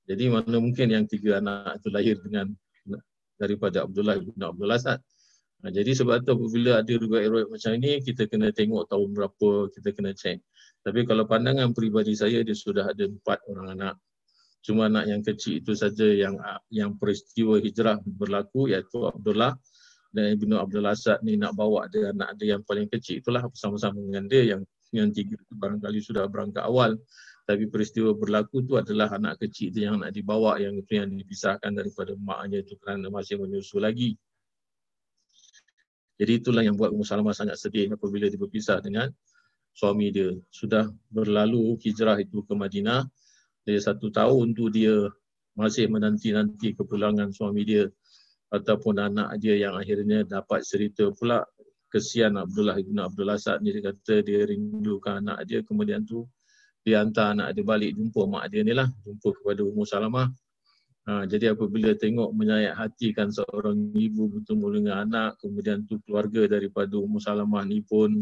Jadi 0.04 0.28
mana 0.28 0.60
mungkin 0.60 0.92
yang 0.92 1.08
tiga 1.08 1.40
anak 1.40 1.80
itu 1.80 1.88
lahir 1.88 2.16
dengan 2.20 2.52
daripada 3.40 3.88
Abdullah 3.88 4.20
ibnu 4.20 4.44
Abdul 4.44 4.68
Asad. 4.68 5.00
Ha, 5.64 5.72
jadi 5.72 5.96
sebab 5.96 6.28
tu 6.28 6.36
apabila 6.36 6.84
ada 6.84 6.92
riwayat-riwayat 6.92 7.48
macam 7.52 7.72
ini, 7.80 8.00
kita 8.00 8.32
kena 8.32 8.52
tengok 8.52 8.88
tahun 8.88 9.12
berapa, 9.12 9.68
kita 9.76 9.90
kena 9.92 10.12
cek. 10.16 10.40
Tapi 10.84 11.04
kalau 11.04 11.28
pandangan 11.28 11.76
peribadi 11.76 12.16
saya, 12.16 12.40
dia 12.44 12.56
sudah 12.56 12.88
ada 12.88 13.04
empat 13.04 13.44
orang 13.52 13.76
anak. 13.76 13.96
Cuma 14.64 14.88
anak 14.88 15.12
yang 15.12 15.22
kecil 15.24 15.60
itu 15.60 15.76
saja 15.76 16.08
yang 16.08 16.40
yang 16.72 16.96
peristiwa 16.96 17.60
hijrah 17.60 18.00
berlaku, 18.04 18.72
iaitu 18.72 19.04
Abdullah 19.08 19.56
dan 20.10 20.34
Ibnu 20.38 20.58
Abdul 20.58 20.86
Asad 20.90 21.22
ni 21.22 21.38
nak 21.38 21.54
bawa 21.54 21.86
dia 21.86 22.10
anak 22.10 22.38
dia 22.42 22.58
yang 22.58 22.64
paling 22.66 22.90
kecil. 22.90 23.22
Itulah 23.22 23.46
bersama-sama 23.46 24.02
dengan 24.02 24.26
dia 24.26 24.58
yang 24.58 24.62
yang 24.90 25.14
tiga 25.14 25.38
barangkali 25.54 26.02
sudah 26.02 26.26
berangkat 26.26 26.66
awal. 26.66 26.98
Tapi 27.46 27.66
peristiwa 27.66 28.14
berlaku 28.14 28.62
itu 28.62 28.78
adalah 28.78 29.10
anak 29.10 29.42
kecil 29.42 29.74
itu 29.74 29.86
yang 29.86 30.02
nak 30.02 30.14
dibawa, 30.14 30.62
yang 30.62 30.78
itu 30.78 31.02
yang 31.02 31.10
dipisahkan 31.10 31.74
daripada 31.74 32.14
maknya 32.18 32.62
itu 32.62 32.78
kerana 32.78 33.10
masih 33.10 33.42
menyusu 33.42 33.82
lagi. 33.82 34.14
Jadi 36.20 36.32
itulah 36.46 36.62
yang 36.62 36.78
buat 36.78 36.94
Ummu 36.94 37.02
Salamah 37.02 37.34
sangat 37.34 37.58
sedih 37.58 37.90
apabila 37.90 38.30
dia 38.30 38.38
berpisah 38.38 38.78
dengan 38.86 39.10
suami 39.74 40.14
dia. 40.14 40.30
Sudah 40.54 40.92
berlalu 41.10 41.80
hijrah 41.82 42.22
itu 42.22 42.46
ke 42.46 42.54
Madinah. 42.54 43.08
Dari 43.66 43.80
satu 43.82 44.14
tahun 44.14 44.54
tu 44.54 44.70
dia 44.70 45.10
masih 45.58 45.90
menanti-nanti 45.90 46.78
kepulangan 46.78 47.34
suami 47.34 47.66
dia 47.66 47.90
ataupun 48.50 48.98
anak 48.98 49.38
dia 49.38 49.56
yang 49.58 49.78
akhirnya 49.78 50.26
dapat 50.26 50.66
cerita 50.66 51.10
pula. 51.14 51.46
Kesian 51.90 52.38
Abdullah 52.38 52.78
ibn 52.78 53.02
Abdul 53.02 53.34
Asad 53.34 53.66
ni 53.66 53.74
dia 53.74 53.90
kata 53.90 54.22
dia 54.22 54.46
rindukan 54.46 55.26
anak 55.26 55.50
dia. 55.50 55.66
Kemudian 55.66 56.06
tu 56.06 56.30
dia 56.86 57.02
hantar 57.02 57.34
anak 57.34 57.58
dia 57.58 57.66
balik 57.66 57.98
jumpa 57.98 58.30
mak 58.30 58.46
dia 58.54 58.62
ni 58.62 58.78
lah. 58.78 58.86
Jumpa 59.06 59.34
kepada 59.42 59.62
Ummu 59.66 59.84
Salamah. 59.90 60.30
Ha, 61.10 61.26
jadi 61.26 61.58
apabila 61.58 61.90
tengok 61.98 62.30
menyayat 62.38 62.78
hati 62.78 63.10
kan 63.10 63.34
seorang 63.34 63.98
ibu 63.98 64.30
bertemu 64.30 64.66
dengan 64.78 64.96
anak, 65.02 65.42
kemudian 65.42 65.82
tu 65.90 65.98
keluarga 66.06 66.46
daripada 66.46 66.94
Ummu 66.94 67.18
Salamah 67.18 67.66
ni 67.66 67.82
pun 67.82 68.22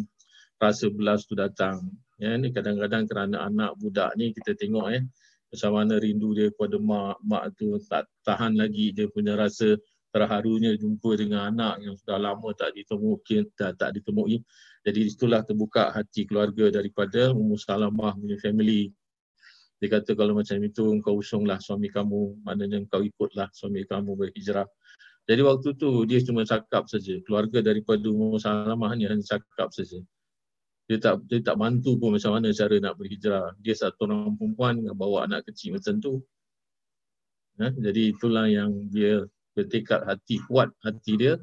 rasa 0.56 0.88
belas 0.88 1.28
tu 1.28 1.36
datang. 1.36 1.84
Ya, 2.16 2.40
ni 2.40 2.56
kadang-kadang 2.56 3.04
kerana 3.06 3.44
anak 3.52 3.76
budak 3.78 4.16
ni 4.16 4.32
kita 4.32 4.56
tengok 4.56 4.90
eh, 4.96 5.04
macam 5.52 5.72
mana 5.76 6.00
rindu 6.00 6.32
dia 6.32 6.48
kepada 6.48 6.80
mak, 6.80 7.20
mak 7.28 7.52
tu 7.60 7.76
tak 7.92 8.08
tahan 8.24 8.56
lagi 8.56 8.96
dia 8.96 9.12
punya 9.12 9.36
rasa 9.36 9.76
terharunya 10.18 10.74
jumpa 10.74 11.14
dengan 11.14 11.54
anak 11.54 11.86
yang 11.86 11.94
sudah 11.94 12.18
lama 12.18 12.50
tak 12.58 12.74
ditemui, 12.74 13.22
tak, 13.54 13.78
tak 13.78 13.94
ditemui. 13.94 14.42
Jadi 14.82 15.00
itulah 15.14 15.46
terbuka 15.46 15.94
hati 15.94 16.26
keluarga 16.26 16.74
daripada 16.74 17.30
Ummu 17.30 17.54
Salamah 17.60 18.18
punya 18.18 18.40
family 18.42 18.90
Dia 19.78 19.94
kata 19.94 20.18
kalau 20.18 20.34
macam 20.34 20.58
itu 20.66 20.90
engkau 20.90 21.22
usunglah 21.22 21.62
suami 21.62 21.94
kamu, 21.94 22.42
maknanya 22.42 22.82
engkau 22.82 23.06
ikutlah 23.06 23.46
suami 23.54 23.86
kamu 23.86 24.18
berhijrah. 24.18 24.66
Jadi 25.30 25.42
waktu 25.46 25.70
tu 25.78 26.02
dia 26.10 26.18
cuma 26.26 26.42
cakap 26.50 26.90
saja. 26.90 27.22
Keluarga 27.22 27.62
daripada 27.62 28.02
Ummu 28.02 28.42
Salamah 28.42 28.98
ni 28.98 29.06
hanya 29.06 29.22
cakap 29.22 29.70
saja. 29.70 30.02
Dia 30.90 30.98
tak 30.98 31.22
dia 31.30 31.46
tak 31.46 31.62
bantu 31.62 31.94
pun 32.00 32.18
macam 32.18 32.34
mana 32.34 32.50
cara 32.58 32.74
nak 32.82 32.98
berhijrah. 32.98 33.54
Dia 33.62 33.76
satu 33.78 34.10
orang 34.10 34.34
perempuan 34.34 34.82
dengan 34.82 34.96
bawa 34.98 35.30
anak 35.30 35.46
kecil 35.52 35.78
macam 35.78 36.02
tu. 36.02 36.26
Ha? 37.62 37.70
Jadi 37.70 38.18
itulah 38.18 38.50
yang 38.50 38.72
dia 38.90 39.28
bertekad 39.58 40.06
hati 40.06 40.38
kuat 40.46 40.70
hati 40.86 41.18
dia 41.18 41.34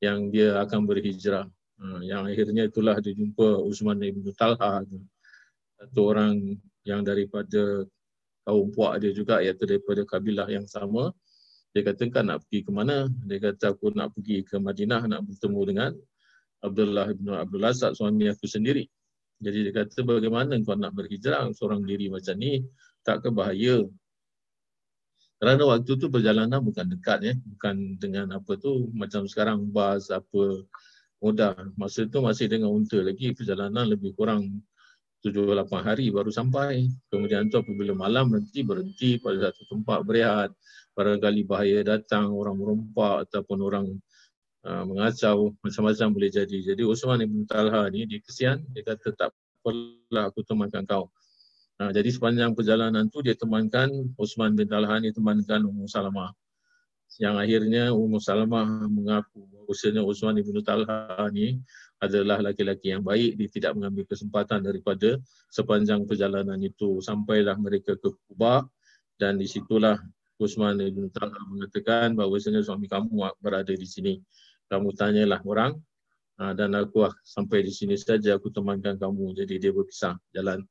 yang 0.00 0.32
dia 0.32 0.56
akan 0.64 0.88
berhijrah. 0.88 1.44
Ha, 1.76 2.00
yang 2.00 2.24
akhirnya 2.24 2.64
itulah 2.72 2.96
dia 3.04 3.12
jumpa 3.12 3.60
Usman 3.68 4.00
bin 4.00 4.24
Talha 4.32 4.80
satu 5.76 6.00
orang 6.08 6.56
yang 6.88 7.04
daripada 7.04 7.84
kaum 8.48 8.72
puak 8.72 9.04
dia 9.04 9.12
juga 9.12 9.44
iaitu 9.44 9.68
daripada 9.68 10.02
kabilah 10.08 10.48
yang 10.48 10.64
sama 10.64 11.12
dia 11.72 11.82
kata 11.88 12.04
kan 12.12 12.28
nak 12.28 12.44
pergi 12.44 12.68
ke 12.68 12.70
mana? 12.70 13.08
Dia 13.24 13.40
kata 13.40 13.72
aku 13.72 13.96
nak 13.96 14.12
pergi 14.12 14.44
ke 14.44 14.60
Madinah 14.60 15.08
nak 15.08 15.24
bertemu 15.24 15.60
dengan 15.64 15.90
Abdullah 16.60 17.08
bin 17.16 17.32
Abdul 17.32 17.64
Asad 17.64 17.96
suami 17.96 18.28
aku 18.28 18.44
sendiri. 18.44 18.84
Jadi 19.40 19.58
dia 19.66 19.72
kata 19.72 20.04
bagaimana 20.04 20.54
kau 20.62 20.76
nak 20.76 20.92
berhijrah 20.92 21.48
seorang 21.56 21.82
diri 21.82 22.12
macam 22.12 22.36
ni? 22.36 22.60
Tak 23.02 23.24
ke 23.24 23.28
bahaya? 23.32 23.88
Kerana 25.42 25.66
waktu 25.66 25.98
tu 25.98 26.06
perjalanan 26.06 26.62
bukan 26.62 26.86
dekat 26.86 27.18
ya, 27.26 27.34
bukan 27.34 27.98
dengan 27.98 28.30
apa 28.38 28.54
tu 28.62 28.94
macam 28.94 29.26
sekarang 29.26 29.74
bas 29.74 30.06
apa 30.14 30.62
mudah. 31.18 31.58
Masa 31.74 32.06
tu 32.06 32.22
masih 32.22 32.46
dengan 32.46 32.70
unta 32.70 33.02
lagi 33.02 33.34
perjalanan 33.34 33.90
lebih 33.90 34.14
kurang 34.14 34.62
7-8 35.26 35.66
hari 35.82 36.14
baru 36.14 36.30
sampai. 36.30 36.86
Kemudian 37.10 37.50
tu 37.50 37.58
apabila 37.58 37.90
malam 37.90 38.30
nanti 38.30 38.62
berhenti 38.62 39.18
pada 39.18 39.50
satu 39.50 39.66
tempat 39.66 40.06
berehat 40.06 40.54
barangkali 40.94 41.42
bahaya 41.42 41.82
datang 41.82 42.30
orang 42.30 42.54
merompak 42.54 43.26
ataupun 43.26 43.58
orang 43.66 43.86
uh, 44.62 44.86
mengacau 44.86 45.58
macam-macam 45.58 46.08
boleh 46.22 46.30
jadi. 46.30 46.58
Jadi 46.70 46.86
Osman 46.86 47.18
Ibn 47.18 47.38
Talha 47.50 47.90
ni 47.90 48.06
dia 48.06 48.22
kesian, 48.22 48.62
dia 48.70 48.86
kata 48.86 49.10
tak 49.18 49.34
apalah 49.62 50.30
aku 50.30 50.46
temankan 50.46 50.86
kau. 50.86 51.10
Uh, 51.80 51.90
jadi 51.94 52.08
sepanjang 52.12 52.52
perjalanan 52.52 53.08
tu 53.08 53.24
dia 53.24 53.32
temankan 53.32 53.88
Osman 54.20 54.52
bin 54.52 54.68
Talha 54.68 55.00
ni 55.00 55.12
temankan 55.12 55.64
Ummu 55.64 55.88
Salamah. 55.88 56.32
Yang 57.20 57.34
akhirnya 57.44 57.84
Ummu 57.92 58.18
Salamah 58.20 58.88
mengaku 58.88 59.44
bahawasanya 59.52 60.00
Osman 60.04 60.40
Ibn 60.40 60.56
Talha 60.64 61.28
ni 61.32 61.60
adalah 62.02 62.42
laki-laki 62.42 62.90
yang 62.90 63.06
baik, 63.06 63.38
dia 63.38 63.48
tidak 63.48 63.72
mengambil 63.78 64.04
kesempatan 64.10 64.58
daripada 64.64 65.22
sepanjang 65.54 66.02
perjalanan 66.02 66.58
itu 66.58 66.98
sampailah 66.98 67.54
mereka 67.60 67.94
ke 67.94 68.10
Kubah 68.26 68.66
dan 69.20 69.38
di 69.38 69.46
situlah 69.46 70.00
Usman 70.42 70.82
Ibn 70.82 71.06
Talha 71.14 71.38
mengatakan 71.46 72.18
bahawa 72.18 72.42
suami 72.42 72.90
kamu 72.90 73.38
berada 73.38 73.70
di 73.70 73.86
sini. 73.86 74.18
Kamu 74.66 74.90
tanyalah 74.96 75.44
orang 75.44 75.78
ah, 76.42 76.56
dan 76.56 76.74
aku 76.74 77.06
sampai 77.22 77.62
di 77.62 77.70
sini 77.70 77.94
saja 77.94 78.34
aku 78.34 78.50
temankan 78.50 78.98
kamu. 78.98 79.38
Jadi 79.38 79.62
dia 79.62 79.70
berpisah 79.70 80.18
jalan. 80.34 80.64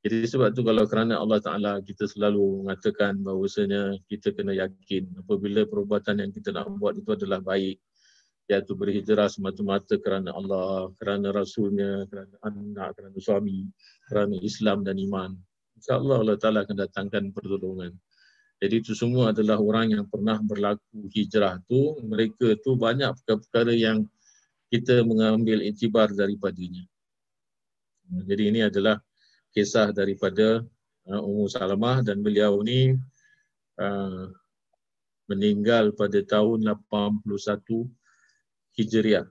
Jadi 0.00 0.24
sebab 0.24 0.56
tu 0.56 0.64
kalau 0.64 0.88
kerana 0.88 1.20
Allah 1.20 1.44
Ta'ala 1.44 1.72
kita 1.84 2.08
selalu 2.08 2.64
mengatakan 2.64 3.20
bahawasanya 3.20 4.00
kita 4.08 4.32
kena 4.32 4.56
yakin 4.56 5.12
apabila 5.20 5.68
perubatan 5.68 6.24
yang 6.24 6.32
kita 6.32 6.56
nak 6.56 6.72
buat 6.80 6.96
itu 6.96 7.12
adalah 7.12 7.44
baik 7.44 7.76
iaitu 8.48 8.72
berhijrah 8.74 9.28
semata-mata 9.30 10.00
kerana 10.00 10.34
Allah, 10.34 10.90
kerana 10.98 11.30
Rasulnya, 11.30 12.08
kerana 12.10 12.34
anak, 12.42 12.98
kerana 12.98 13.18
suami, 13.20 13.68
kerana 14.08 14.34
Islam 14.42 14.82
dan 14.82 14.98
iman. 14.98 15.36
InsyaAllah 15.78 16.16
Allah 16.24 16.36
Ta'ala 16.40 16.58
akan 16.66 16.76
datangkan 16.80 17.24
pertolongan. 17.30 17.94
Jadi 18.60 18.74
itu 18.84 18.92
semua 18.92 19.32
adalah 19.32 19.56
orang 19.56 19.96
yang 19.96 20.04
pernah 20.08 20.36
berlaku 20.42 21.08
hijrah 21.12 21.60
tu, 21.64 21.96
mereka 22.04 22.56
tu 22.60 22.76
banyak 22.76 23.08
perkara-perkara 23.20 23.72
yang 23.72 24.04
kita 24.68 25.00
mengambil 25.06 25.64
itibar 25.64 26.12
daripadanya. 26.12 26.84
Jadi 28.26 28.42
ini 28.50 28.60
adalah 28.66 28.98
kisah 29.50 29.90
daripada 29.94 30.62
uh, 31.10 31.20
Ummu 31.20 31.46
Salamah 31.50 32.02
dan 32.02 32.22
beliau 32.22 32.62
ni 32.62 32.94
uh, 33.78 34.26
meninggal 35.30 35.94
pada 35.94 36.18
tahun 36.22 36.66
81 36.90 37.86
Hijriah. 38.78 39.26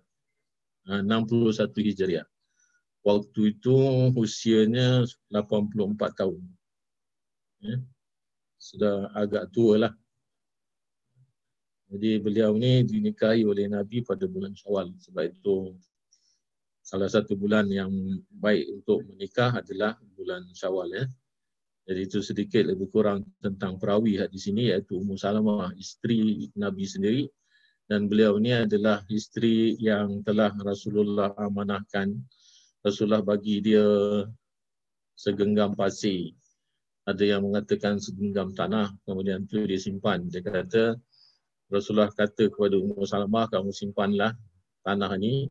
Uh, 0.87 1.01
61 1.03 1.71
Hijriah. 1.75 2.27
Waktu 3.03 3.55
itu 3.55 3.77
usianya 4.15 5.07
84 5.31 6.19
tahun. 6.19 6.43
Ya 7.63 7.79
sudah 8.59 9.07
agak 9.15 9.49
tua 9.55 9.87
lah. 9.87 9.93
Jadi 11.89 12.21
beliau 12.21 12.53
ni 12.53 12.85
dinikahi 12.85 13.47
oleh 13.47 13.65
Nabi 13.65 14.05
pada 14.05 14.29
bulan 14.29 14.53
Syawal. 14.53 14.93
Sebab 15.01 15.25
itu 15.25 15.73
salah 16.89 17.05
satu 17.05 17.37
bulan 17.37 17.69
yang 17.69 17.93
baik 18.33 18.65
untuk 18.81 19.05
menikah 19.05 19.61
adalah 19.61 19.93
bulan 20.17 20.41
Syawal. 20.57 20.89
Ya. 20.89 21.05
Jadi 21.85 22.01
itu 22.09 22.19
sedikit 22.25 22.65
lebih 22.65 22.89
kurang 22.89 23.29
tentang 23.37 23.77
perawi 23.77 24.17
di 24.25 24.39
sini 24.41 24.73
iaitu 24.73 24.97
Ummu 24.97 25.13
Salamah, 25.13 25.69
isteri 25.77 26.49
Nabi 26.57 26.89
sendiri. 26.89 27.23
Dan 27.85 28.09
beliau 28.09 28.37
ni 28.41 28.53
adalah 28.53 29.05
isteri 29.09 29.77
yang 29.77 30.25
telah 30.25 30.53
Rasulullah 30.61 31.33
amanahkan. 31.37 32.13
Rasulullah 32.81 33.21
bagi 33.21 33.61
dia 33.61 33.85
segenggam 35.13 35.77
pasir 35.77 36.33
ada 37.09 37.23
yang 37.25 37.41
mengatakan 37.41 37.97
segenggam 37.97 38.53
tanah 38.53 38.93
kemudian 39.03 39.49
tu 39.49 39.65
dia 39.65 39.81
simpan 39.81 40.29
dia 40.29 40.45
kata 40.45 40.93
Rasulullah 41.73 42.13
kata 42.13 42.53
kepada 42.53 42.77
Ummu 42.77 43.01
Salamah 43.03 43.49
kamu 43.49 43.73
simpanlah 43.73 44.37
tanah 44.85 45.11
ni 45.17 45.49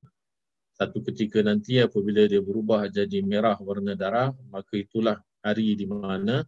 satu 0.79 1.03
ketika 1.11 1.43
nanti 1.43 1.83
apabila 1.83 2.23
dia 2.31 2.39
berubah 2.39 2.87
jadi 2.87 3.19
merah 3.27 3.59
warna 3.59 3.99
darah 3.99 4.31
maka 4.55 4.79
itulah 4.79 5.19
hari 5.43 5.75
di 5.75 5.91
mana 5.91 6.47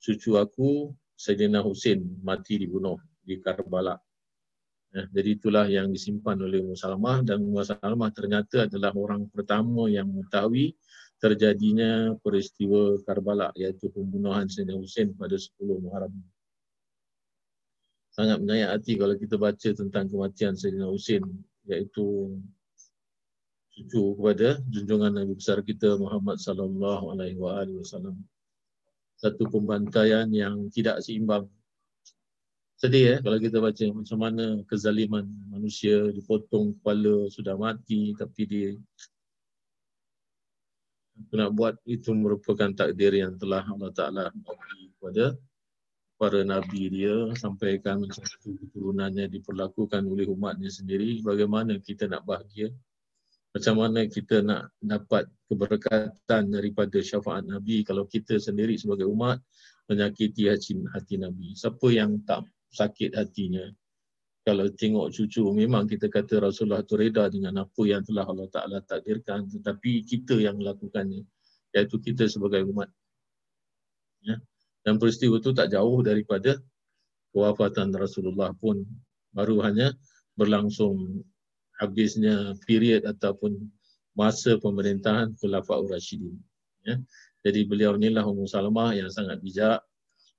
cucu 0.00 0.40
aku 0.40 0.96
Sayyidina 1.16 1.60
Husin 1.60 2.24
mati 2.24 2.56
dibunuh 2.56 2.96
di 3.20 3.36
Karbala 3.40 4.00
Ya, 4.96 5.04
jadi 5.12 5.36
itulah 5.36 5.68
yang 5.68 5.92
disimpan 5.92 6.40
oleh 6.40 6.64
Ummu 6.64 6.72
Salamah 6.72 7.20
dan 7.20 7.44
Ummu 7.44 7.60
Salamah 7.60 8.08
ternyata 8.16 8.64
adalah 8.64 8.96
orang 8.96 9.28
pertama 9.28 9.92
yang 9.92 10.08
mengetahui 10.08 10.72
terjadinya 11.20 12.16
peristiwa 12.24 12.96
Karbala 13.04 13.52
iaitu 13.52 13.92
pembunuhan 13.92 14.48
Sayyidina 14.48 14.80
Hussein 14.80 15.12
pada 15.12 15.36
10 15.36 15.84
Muharram. 15.84 16.16
Sangat 18.08 18.40
menyayat 18.40 18.80
hati 18.80 18.96
kalau 18.96 19.20
kita 19.20 19.36
baca 19.36 19.68
tentang 19.76 20.08
kematian 20.08 20.56
Sayyidina 20.56 20.88
Hussein 20.88 21.24
iaitu 21.68 22.32
cucu 23.76 24.16
kepada 24.16 24.56
junjungan 24.72 25.12
Nabi 25.12 25.36
besar 25.36 25.60
kita 25.60 26.00
Muhammad 26.00 26.40
sallallahu 26.40 27.12
alaihi 27.12 27.36
wasallam. 27.36 28.16
Satu 29.20 29.44
pembantaian 29.52 30.24
yang 30.32 30.72
tidak 30.72 31.04
seimbang. 31.04 31.44
Sedih 32.76 33.04
ya 33.04 33.16
kalau 33.24 33.40
kita 33.40 33.56
baca 33.60 33.84
macam 33.92 34.18
mana 34.20 34.44
kezaliman 34.68 35.24
manusia 35.48 36.12
dipotong 36.12 36.76
kepala 36.76 37.28
sudah 37.32 37.56
mati 37.56 38.12
tapi 38.12 38.42
dia 38.44 38.70
nak 41.32 41.56
buat 41.56 41.80
itu 41.88 42.12
merupakan 42.12 42.68
takdir 42.76 43.16
yang 43.16 43.40
telah 43.40 43.64
Allah 43.64 43.88
Ta'ala 43.96 44.24
bagi 44.28 44.92
kepada 44.92 45.32
para 46.20 46.44
Nabi 46.44 46.92
dia 46.92 47.32
sampaikan 47.40 48.04
macam 48.04 48.20
itu 48.24 48.56
keturunannya 48.60 49.24
diperlakukan 49.32 50.04
oleh 50.04 50.28
umatnya 50.28 50.68
sendiri 50.68 51.24
bagaimana 51.24 51.80
kita 51.80 52.04
nak 52.08 52.28
bahagia 52.28 52.68
macam 53.56 53.80
mana 53.80 54.04
kita 54.04 54.44
nak 54.44 54.68
dapat 54.84 55.24
keberkatan 55.48 56.52
daripada 56.52 57.00
syafaat 57.00 57.48
Nabi 57.48 57.88
kalau 57.88 58.04
kita 58.04 58.36
sendiri 58.36 58.76
sebagai 58.76 59.08
umat 59.08 59.40
menyakiti 59.88 60.52
hati, 60.52 60.76
hati 60.92 61.16
Nabi? 61.16 61.56
Siapa 61.56 61.88
yang 61.88 62.20
tak 62.28 62.44
sakit 62.76 63.16
hatinya? 63.16 63.64
Kalau 64.44 64.68
tengok 64.68 65.08
cucu 65.08 65.40
memang 65.56 65.88
kita 65.88 66.12
kata 66.12 66.44
Rasulullah 66.44 66.84
tu 66.84 67.00
reda 67.00 67.32
dengan 67.32 67.64
apa 67.64 67.82
yang 67.88 68.04
telah 68.04 68.28
Allah 68.28 68.44
Taala 68.52 68.78
takdirkan 68.84 69.48
tetapi 69.48 70.04
kita 70.04 70.36
yang 70.36 70.60
melakukannya 70.60 71.24
iaitu 71.72 71.96
kita 71.96 72.28
sebagai 72.28 72.60
umat. 72.68 72.92
Ya. 74.20 74.36
Dan 74.84 75.00
peristiwa 75.00 75.40
itu 75.40 75.56
tak 75.56 75.72
jauh 75.72 76.04
daripada 76.04 76.60
kewafatan 77.32 77.88
Rasulullah 77.96 78.52
pun. 78.52 78.84
Baru 79.32 79.64
hanya 79.64 79.96
berlangsung 80.36 81.24
habisnya 81.80 82.56
period 82.64 83.04
ataupun 83.04 83.56
masa 84.16 84.56
pemerintahan 84.56 85.36
Khulafaur 85.36 85.88
Rasyidin 85.88 86.36
ya 86.84 86.96
jadi 87.44 87.60
beliau 87.68 87.94
inilah 87.94 88.24
Ummu 88.24 88.48
Salamah 88.48 88.96
yang 88.96 89.12
sangat 89.12 89.38
bijak 89.44 89.80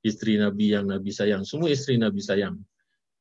isteri 0.02 0.42
Nabi 0.42 0.74
yang 0.74 0.90
Nabi 0.90 1.14
sayang 1.14 1.46
semua 1.46 1.70
isteri 1.70 2.02
Nabi 2.02 2.20
sayang 2.20 2.58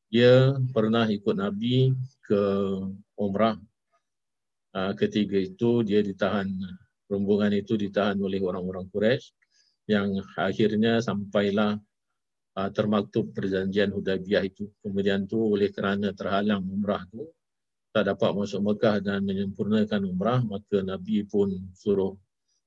dia 0.06 0.54
pernah 0.70 1.02
ikut 1.10 1.34
Nabi 1.34 1.90
ke 2.22 2.42
Umrah. 3.18 3.58
Ah, 4.76 4.92
ketiga 4.92 5.40
itu 5.40 5.82
dia 5.82 6.04
ditahan, 6.04 6.46
rombongan 7.10 7.56
itu 7.56 7.74
ditahan 7.74 8.20
oleh 8.20 8.38
orang-orang 8.44 8.86
Quraisy 8.92 9.32
yang 9.86 10.18
akhirnya 10.34 10.98
sampailah 10.98 11.78
uh, 12.58 12.70
termaktub 12.74 13.30
perjanjian 13.30 13.94
Hudaybiyah 13.94 14.42
itu. 14.44 14.68
Kemudian 14.82 15.24
tu 15.30 15.38
oleh 15.38 15.70
kerana 15.70 16.10
terhalang 16.10 16.66
umrah 16.66 17.06
tu 17.06 17.24
tak 17.96 18.12
dapat 18.12 18.36
masuk 18.36 18.60
Mekah 18.60 19.00
dan 19.00 19.24
menyempurnakan 19.24 20.04
umrah, 20.04 20.44
maka 20.44 20.84
Nabi 20.84 21.24
pun 21.24 21.48
suruh 21.72 22.12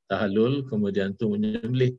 tahalul, 0.09 0.65
kemudian 0.65 1.13
tu 1.13 1.29
menyembelih. 1.29 1.93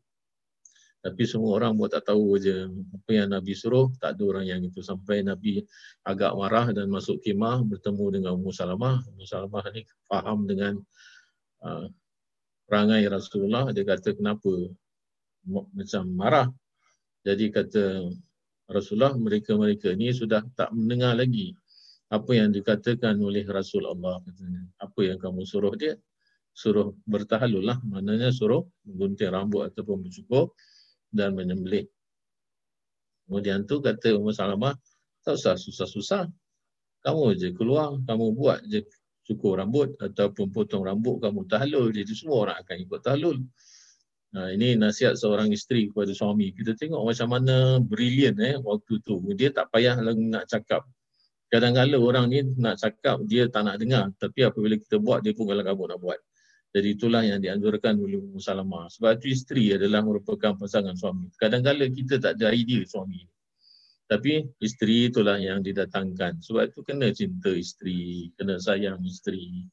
Tapi 0.98 1.22
semua 1.30 1.62
orang 1.62 1.78
buat 1.78 1.94
tak 1.94 2.10
tahu 2.10 2.42
je 2.42 2.66
apa 2.66 3.10
yang 3.14 3.30
Nabi 3.30 3.54
suruh, 3.54 3.86
tak 4.02 4.18
ada 4.18 4.22
orang 4.26 4.50
yang 4.50 4.60
itu. 4.66 4.82
Sampai 4.82 5.22
Nabi 5.22 5.62
agak 6.02 6.34
marah 6.34 6.74
dan 6.74 6.90
masuk 6.90 7.22
kemah 7.22 7.62
bertemu 7.62 8.18
dengan 8.18 8.30
Ummu 8.34 8.50
Salamah. 8.50 8.98
Ummu 9.14 9.22
Salamah 9.22 9.62
ni 9.78 9.86
faham 10.10 10.50
dengan 10.50 10.74
uh, 11.62 11.86
perangai 12.66 13.06
Rasulullah. 13.06 13.70
Dia 13.70 13.86
kata 13.86 14.10
kenapa 14.10 14.50
macam 15.46 16.02
marah. 16.18 16.50
Jadi 17.22 17.46
kata 17.54 18.10
Rasulullah, 18.66 19.14
mereka-mereka 19.14 19.94
ni 19.94 20.10
sudah 20.10 20.42
tak 20.58 20.74
mendengar 20.74 21.14
lagi 21.14 21.54
apa 22.10 22.30
yang 22.34 22.50
dikatakan 22.50 23.14
oleh 23.22 23.46
Rasul 23.46 23.86
Allah 23.86 24.18
katanya. 24.26 24.66
Apa 24.82 25.06
yang 25.06 25.18
kamu 25.22 25.46
suruh 25.46 25.70
dia? 25.78 25.94
Suruh 26.50 26.98
bertahalul 27.06 27.62
lah. 27.62 27.78
Maknanya 27.86 28.34
suruh 28.34 28.66
menggunting 28.82 29.30
rambut 29.30 29.70
ataupun 29.70 30.02
bercukur 30.02 30.50
dan 31.14 31.38
menyembelih. 31.38 31.86
Kemudian 33.30 33.62
tu 33.62 33.78
kata 33.78 34.18
Umar 34.18 34.34
Salamah, 34.34 34.74
tak 35.22 35.38
usah 35.38 35.54
susah-susah. 35.54 36.26
Kamu 37.06 37.38
je 37.38 37.54
keluar, 37.54 37.94
kamu 38.02 38.34
buat 38.34 38.66
je 38.66 38.82
cukur 39.22 39.62
rambut 39.62 39.94
ataupun 40.02 40.50
potong 40.50 40.82
rambut, 40.82 41.22
kamu 41.22 41.46
tahalul. 41.46 41.94
Jadi 41.94 42.10
semua 42.10 42.50
orang 42.50 42.56
akan 42.58 42.76
ikut 42.90 43.00
tahalul. 43.06 43.38
Nah, 44.34 44.50
ini 44.50 44.74
nasihat 44.74 45.14
seorang 45.14 45.54
isteri 45.54 45.86
kepada 45.86 46.10
suami. 46.10 46.50
Kita 46.50 46.74
tengok 46.74 47.06
macam 47.06 47.28
mana 47.30 47.78
brilian 47.78 48.34
eh 48.42 48.58
waktu 48.58 48.98
tu. 49.06 49.22
Dia 49.38 49.54
tak 49.54 49.70
payah 49.70 49.94
nak 50.02 50.50
cakap 50.50 50.82
kadang-kadang 51.50 51.98
orang 51.98 52.30
ni 52.30 52.46
nak 52.56 52.78
cakap 52.78 53.18
dia 53.26 53.50
tak 53.50 53.66
nak 53.66 53.76
dengar 53.82 54.14
tapi 54.22 54.46
apabila 54.46 54.78
kita 54.78 55.02
buat 55.02 55.20
dia 55.26 55.34
pun 55.34 55.50
kalau 55.50 55.66
kabut 55.66 55.90
nak 55.90 56.00
buat. 56.00 56.20
Jadi 56.70 56.94
itulah 56.94 57.26
yang 57.26 57.42
dianjurkan 57.42 57.98
oleh 57.98 58.22
Ummu 58.22 58.38
Salamah. 58.38 58.86
Sebab 58.86 59.18
itu 59.18 59.34
isteri 59.34 59.74
adalah 59.74 60.06
merupakan 60.06 60.54
pasangan 60.54 60.94
suami. 60.94 61.26
Kadang-kadang 61.34 61.90
kita 61.90 62.22
tak 62.22 62.38
ada 62.38 62.54
idea 62.54 62.86
suami. 62.86 63.26
Tapi 64.06 64.46
isteri 64.62 65.10
itulah 65.10 65.34
yang 65.42 65.66
didatangkan. 65.66 66.38
Sebab 66.38 66.70
itu 66.70 66.80
kena 66.86 67.10
cinta 67.10 67.50
isteri 67.50 68.30
kena 68.38 68.62
sayang 68.62 69.02
isteri. 69.02 69.66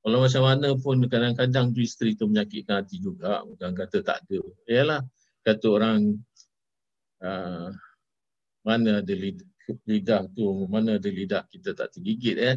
Kalau 0.00 0.24
macam 0.24 0.42
mana 0.48 0.72
pun 0.80 1.04
kadang-kadang 1.04 1.76
tu 1.76 1.84
isteri 1.84 2.16
tu 2.16 2.24
menyakitkan 2.32 2.80
hati 2.80 2.96
juga. 2.96 3.44
Bukan 3.44 3.76
kata 3.76 4.00
tak 4.00 4.24
ada. 4.24 4.40
Ialah 4.64 5.00
kata 5.44 5.66
orang 5.68 6.16
uh, 7.20 7.68
mana 8.64 9.04
ada 9.04 9.12
lidah 9.12 9.57
tu 10.32 10.46
mana 10.66 10.96
ada 10.96 11.10
lidah 11.10 11.44
kita 11.52 11.76
tak 11.76 11.92
tergigit 11.96 12.36
eh. 12.38 12.56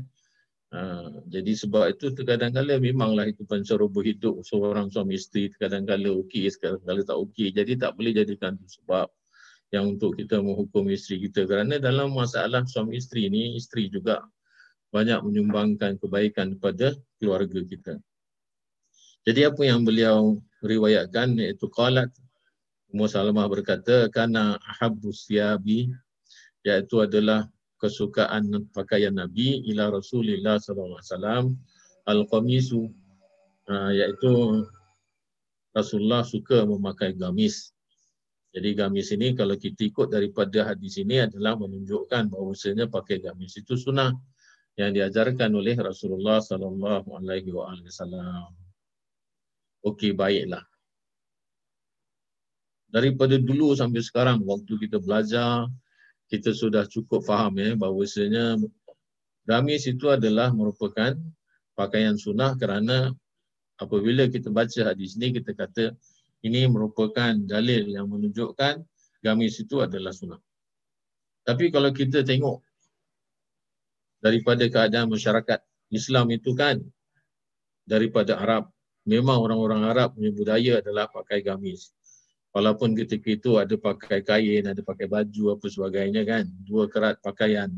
Ha, 0.71 1.03
jadi 1.27 1.51
sebab 1.51 1.91
itu 1.91 2.15
terkadang-kadang 2.15 2.79
memanglah 2.79 3.27
itu 3.27 3.43
pencaroba 3.43 3.99
hidup 4.07 4.39
seorang 4.47 4.87
suami 4.87 5.19
isteri 5.19 5.51
terkadang-kadang 5.51 6.15
okey 6.23 6.47
kadang-kadang 6.55 7.03
tak 7.03 7.19
okey 7.27 7.51
jadi 7.51 7.75
tak 7.75 7.99
boleh 7.99 8.15
jadikan 8.15 8.55
itu 8.55 8.79
sebab 8.79 9.11
yang 9.75 9.99
untuk 9.99 10.15
kita 10.15 10.39
menghukum 10.39 10.87
isteri 10.87 11.27
kita 11.27 11.43
kerana 11.43 11.75
dalam 11.75 12.15
masalah 12.15 12.63
suami 12.63 13.03
isteri 13.03 13.27
ini 13.27 13.59
isteri 13.59 13.91
juga 13.91 14.23
banyak 14.95 15.23
menyumbangkan 15.27 15.99
kebaikan 15.99 16.55
kepada 16.55 16.95
keluarga 17.19 17.59
kita. 17.63 17.93
Jadi 19.27 19.47
apa 19.47 19.61
yang 19.63 19.83
beliau 19.83 20.39
riwayatkan 20.63 21.35
iaitu 21.35 21.67
qalat 21.71 22.11
Ummu 22.91 23.07
Salamah 23.07 23.47
berkata 23.47 24.11
kana 24.11 24.59
ahabbus 24.67 25.31
siyabi 25.31 25.87
iaitu 26.65 27.01
adalah 27.01 27.49
kesukaan 27.81 28.69
pakaian 28.69 29.17
Nabi 29.17 29.65
ila 29.73 29.89
Rasulullah 29.89 30.61
sallallahu 30.61 31.01
alaihi 31.01 31.09
wasallam 31.09 31.45
al-qamisu 32.05 32.81
ha, 33.65 33.89
iaitu 33.89 34.61
Rasulullah 35.71 36.21
suka 36.21 36.67
memakai 36.67 37.15
gamis. 37.15 37.71
Jadi 38.51 38.75
gamis 38.75 39.15
ini 39.15 39.31
kalau 39.31 39.55
kita 39.55 39.87
ikut 39.87 40.11
daripada 40.11 40.67
hadis 40.67 40.99
ini 40.99 41.23
adalah 41.23 41.55
menunjukkan 41.55 42.27
bahawasanya 42.27 42.91
pakai 42.91 43.23
gamis 43.23 43.55
itu 43.55 43.79
sunnah 43.79 44.11
yang 44.75 44.91
diajarkan 44.91 45.55
oleh 45.55 45.79
Rasulullah 45.79 46.43
sallallahu 46.43 47.15
alaihi 47.15 47.55
wasallam. 47.55 48.51
Okey 49.87 50.11
baiklah. 50.11 50.67
Daripada 52.91 53.39
dulu 53.39 53.71
sampai 53.71 54.03
sekarang 54.03 54.43
waktu 54.43 54.75
kita 54.75 54.99
belajar 54.99 55.71
kita 56.31 56.55
sudah 56.55 56.87
cukup 56.87 57.27
faham 57.27 57.59
ya 57.59 57.75
bahawasanya 57.75 58.55
gamis 59.43 59.83
itu 59.91 60.07
adalah 60.07 60.55
merupakan 60.55 61.11
pakaian 61.75 62.15
sunnah 62.15 62.55
kerana 62.55 63.11
apabila 63.75 64.31
kita 64.31 64.47
baca 64.47 64.95
hadis 64.95 65.19
ini 65.19 65.35
kita 65.35 65.51
kata 65.51 65.91
ini 66.47 66.65
merupakan 66.71 67.35
dalil 67.35 67.91
yang 67.91 68.07
menunjukkan 68.07 68.81
gamis 69.21 69.61
itu 69.61 69.83
adalah 69.83 70.09
sunnah. 70.09 70.41
Tapi 71.45 71.69
kalau 71.69 71.93
kita 71.93 72.25
tengok 72.25 72.63
daripada 74.21 74.65
keadaan 74.69 75.09
masyarakat 75.09 75.59
Islam 75.91 76.31
itu 76.33 76.53
kan 76.53 76.81
daripada 77.85 78.37
Arab 78.37 78.69
memang 79.05 79.41
orang-orang 79.41 79.83
Arab 79.89 80.15
punya 80.17 80.31
budaya 80.33 80.79
adalah 80.81 81.09
pakai 81.09 81.41
gamis. 81.41 81.93
Walaupun 82.51 82.99
ketika 82.99 83.31
itu 83.31 83.51
ada 83.55 83.71
pakai 83.79 84.19
kain, 84.27 84.67
ada 84.67 84.83
pakai 84.83 85.07
baju 85.07 85.55
apa 85.55 85.65
sebagainya 85.71 86.27
kan. 86.27 86.43
Dua 86.67 86.91
kerat 86.91 87.23
pakaian 87.23 87.71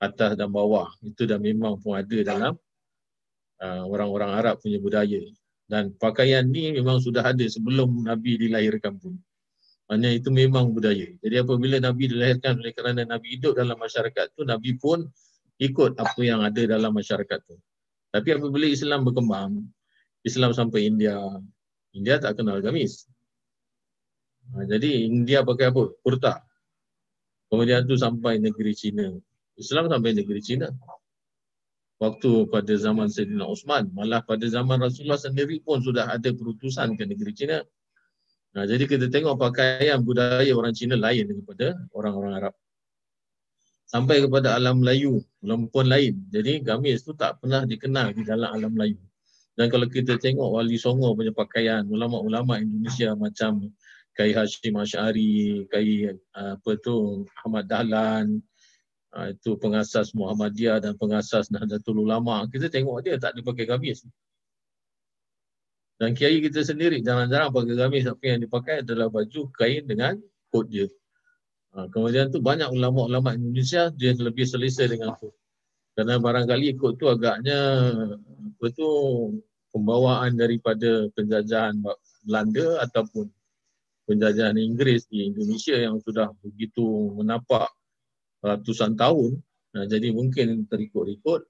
atas 0.00 0.40
dan 0.40 0.48
bawah. 0.48 0.88
Itu 1.04 1.28
dah 1.28 1.36
memang 1.36 1.76
pun 1.84 2.00
ada 2.00 2.18
dalam 2.24 2.56
uh, 3.60 3.84
orang-orang 3.84 4.30
Arab 4.32 4.56
punya 4.64 4.80
budaya. 4.80 5.20
Dan 5.68 5.92
pakaian 6.00 6.44
ni 6.48 6.72
memang 6.72 7.04
sudah 7.04 7.20
ada 7.20 7.44
sebelum 7.44 8.08
Nabi 8.08 8.40
dilahirkan 8.40 8.96
pun. 8.96 9.20
Maksudnya 9.84 10.10
itu 10.16 10.32
memang 10.32 10.72
budaya. 10.72 11.04
Jadi 11.20 11.36
apabila 11.44 11.76
Nabi 11.76 12.08
dilahirkan 12.08 12.56
oleh 12.56 12.72
kerana 12.72 13.04
Nabi 13.04 13.36
hidup 13.36 13.60
dalam 13.60 13.76
masyarakat 13.76 14.32
tu, 14.32 14.48
Nabi 14.48 14.80
pun 14.80 15.04
ikut 15.60 16.00
apa 16.00 16.20
yang 16.24 16.40
ada 16.40 16.64
dalam 16.64 16.96
masyarakat 16.96 17.40
tu. 17.44 17.60
Tapi 18.08 18.28
apabila 18.32 18.64
Islam 18.64 19.04
berkembang, 19.04 19.60
Islam 20.24 20.56
sampai 20.56 20.88
India, 20.88 21.20
India 21.92 22.16
tak 22.16 22.40
kenal 22.40 22.64
gamis. 22.64 23.04
Ha, 24.52 24.68
jadi 24.68 25.08
India 25.08 25.40
pakai 25.40 25.72
apa? 25.72 25.94
Kurta. 26.04 26.44
Kemudian 27.48 27.88
tu 27.88 27.96
sampai 27.96 28.36
negeri 28.42 28.74
Cina. 28.76 29.08
Islam 29.56 29.88
sampai 29.88 30.12
negeri 30.12 30.42
Cina. 30.42 30.68
Waktu 32.02 32.50
pada 32.50 32.74
zaman 32.74 33.06
Sayyidina 33.06 33.46
Osman, 33.46 33.94
malah 33.94 34.20
pada 34.26 34.44
zaman 34.50 34.82
Rasulullah 34.82 35.16
sendiri 35.16 35.62
pun 35.62 35.78
sudah 35.80 36.10
ada 36.10 36.28
perutusan 36.34 36.98
ke 36.98 37.06
negeri 37.06 37.32
Cina. 37.32 37.58
Nah, 38.54 38.66
jadi 38.66 38.84
kita 38.86 39.06
tengok 39.10 39.38
pakaian 39.38 40.02
budaya 40.02 40.50
orang 40.52 40.74
Cina 40.74 40.98
lain 40.98 41.30
daripada 41.30 41.78
orang-orang 41.94 42.32
Arab. 42.42 42.54
Sampai 43.86 44.18
kepada 44.26 44.58
alam 44.58 44.82
Melayu, 44.82 45.22
lempuan 45.38 45.86
lain. 45.86 46.18
Jadi 46.34 46.58
gamis 46.66 47.06
tu 47.06 47.14
tak 47.14 47.38
pernah 47.38 47.62
dikenal 47.62 48.10
di 48.14 48.26
dalam 48.26 48.50
alam 48.50 48.74
Melayu. 48.74 48.98
Dan 49.54 49.70
kalau 49.70 49.86
kita 49.86 50.18
tengok 50.18 50.50
Wali 50.50 50.74
Songo 50.74 51.14
punya 51.14 51.30
pakaian, 51.30 51.86
ulama-ulama 51.86 52.58
Indonesia 52.58 53.14
macam 53.14 53.70
Kai 54.14 54.30
Hashim 54.30 54.78
Ash'ari, 54.78 55.66
Kai 55.66 56.14
apa 56.32 56.70
tu 56.78 57.26
Ahmad 57.42 57.66
Dahlan, 57.66 58.38
ah, 59.10 59.34
itu 59.34 59.58
pengasas 59.58 60.14
Muhammadiyah 60.14 60.78
dan 60.78 60.94
pengasas 60.94 61.50
Nahdlatul 61.50 62.06
Ulama. 62.06 62.46
Kita 62.46 62.70
tengok 62.70 63.02
dia 63.02 63.18
tak 63.18 63.34
ada 63.34 63.42
pakai 63.42 63.66
gamis. 63.66 64.06
Dan 65.98 66.14
kiai 66.14 66.42
kita 66.42 66.62
sendiri 66.62 67.02
jarang-jarang 67.02 67.50
pakai 67.50 67.74
gamis. 67.74 68.06
Apa 68.06 68.22
yang 68.22 68.40
dipakai 68.42 68.86
adalah 68.86 69.10
baju 69.10 69.50
kain 69.54 69.82
dengan 69.86 70.18
kot 70.50 70.70
dia. 70.70 70.86
Ah, 71.74 71.90
kemudian 71.90 72.30
tu 72.30 72.38
banyak 72.38 72.70
ulama-ulama 72.70 73.34
Indonesia 73.34 73.90
dia 73.90 74.14
lebih 74.14 74.46
selesa 74.46 74.86
dengan 74.86 75.18
kot. 75.18 75.34
Kerana 75.98 76.22
barangkali 76.22 76.78
kot 76.78 77.02
tu 77.02 77.10
agaknya 77.10 77.58
apa 78.30 78.66
tu 78.74 78.86
pembawaan 79.74 80.38
daripada 80.38 81.10
penjajahan 81.18 81.82
Belanda 82.22 82.78
ataupun 82.86 83.26
penjajahan 84.04 84.56
Inggeris 84.56 85.08
di 85.08 85.28
Indonesia 85.28 85.76
yang 85.76 86.00
sudah 86.00 86.30
begitu 86.44 86.84
menapak 87.16 87.72
ratusan 88.44 88.94
tahun. 88.94 89.40
Nah, 89.74 89.84
jadi 89.88 90.12
mungkin 90.12 90.68
terikut-ikut 90.68 91.42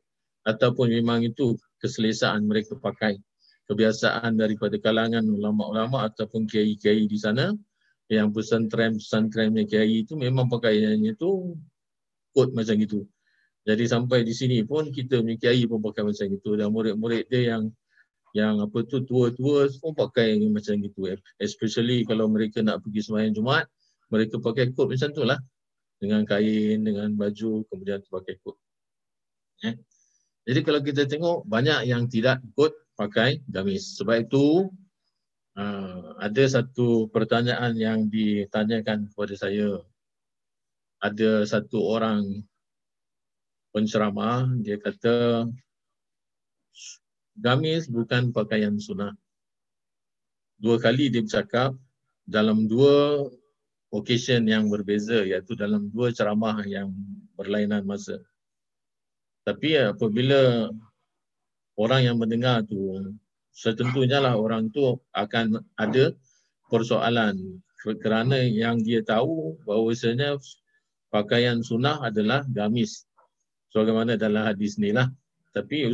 ataupun 0.47 0.87
memang 0.95 1.27
itu 1.27 1.59
keselesaan 1.83 2.47
mereka 2.47 2.79
pakai. 2.79 3.19
Kebiasaan 3.65 4.37
daripada 4.37 4.77
kalangan 4.77 5.25
ulama-ulama 5.25 6.05
ataupun 6.05 6.45
kiai-kiai 6.45 7.09
di 7.09 7.17
sana 7.17 7.57
yang 8.13 8.29
pesantren-pesantrennya 8.29 9.65
kiai 9.65 10.05
itu 10.05 10.21
memang 10.21 10.53
pakaiannya 10.53 11.17
itu 11.17 11.57
kot 12.37 12.53
macam 12.53 12.77
itu. 12.77 13.09
Jadi 13.65 13.89
sampai 13.89 14.21
di 14.29 14.37
sini 14.37 14.61
pun 14.61 14.93
kita 14.93 15.25
punya 15.25 15.41
kiai 15.41 15.65
pun 15.65 15.81
pakai 15.81 16.05
macam 16.05 16.29
itu 16.29 16.51
dan 16.61 16.69
murid-murid 16.69 17.25
dia 17.33 17.57
yang 17.57 17.73
yang 18.35 18.59
apa 18.59 18.83
tu 18.83 18.99
tua-tua 19.07 19.71
semua 19.71 19.95
pakai 19.95 20.43
macam 20.51 20.75
gitu. 20.83 21.07
Especially 21.39 22.03
kalau 22.03 22.27
mereka 22.27 22.61
nak 22.67 22.83
pergi 22.83 23.07
sembahyang 23.07 23.35
Jumaat 23.39 23.71
mereka 24.11 24.43
pakai 24.43 24.75
kot 24.75 24.91
macam 24.91 25.11
tu 25.15 25.23
lah. 25.23 25.39
Dengan 26.03 26.27
kain 26.27 26.83
dengan 26.83 27.15
baju 27.15 27.63
kemudian 27.71 28.03
pakai 28.11 28.35
kot. 28.43 28.59
Eh. 29.65 29.79
jadi 30.45 30.61
kalau 30.61 30.85
kita 30.85 31.09
tengok 31.09 31.49
banyak 31.49 31.89
yang 31.89 32.11
tidak 32.11 32.43
ikut 32.43 32.75
pakai 32.99 33.41
gamis. 33.49 33.97
Sebab 33.97 34.29
itu 34.29 34.69
uh, 35.57 36.19
ada 36.21 36.45
satu 36.45 37.09
pertanyaan 37.09 37.73
yang 37.79 38.11
ditanyakan 38.11 39.09
kepada 39.15 39.35
saya. 39.39 39.79
Ada 41.01 41.47
satu 41.47 41.81
orang 41.87 42.45
penceramah 43.75 44.51
dia 44.63 44.79
kata 44.79 45.47
gamis 47.39 47.91
bukan 47.91 48.31
pakaian 48.31 48.79
sunnah. 48.79 49.15
Dua 50.59 50.79
kali 50.79 51.11
dia 51.11 51.23
bercakap 51.23 51.75
dalam 52.25 52.71
dua 52.71 53.27
occasion 53.95 54.43
yang 54.47 54.71
berbeza 54.71 55.23
iaitu 55.23 55.55
dalam 55.55 55.91
dua 55.91 56.11
ceramah 56.11 56.63
yang 56.67 56.91
berlainan 57.39 57.87
masa. 57.87 58.19
Tapi 59.45 59.77
apabila 59.77 60.73
orang 61.77 62.01
yang 62.07 62.17
mendengar 62.17 62.65
tu 62.65 63.13
setentunya 63.55 64.19
lah 64.19 64.35
orang 64.35 64.73
tu 64.73 64.99
akan 65.15 65.63
ada 65.77 66.17
persoalan 66.73 67.61
kerana 68.01 68.41
yang 68.41 68.81
dia 68.81 69.05
tahu 69.05 69.61
bahawasanya 69.69 70.41
pakaian 71.13 71.61
sunnah 71.61 72.01
adalah 72.01 72.43
gamis. 72.49 73.05
Sebagaimana 73.71 74.17
dalam 74.17 74.49
hadis 74.49 74.81
ni 74.81 74.95
lah. 74.95 75.11
Tapi 75.53 75.93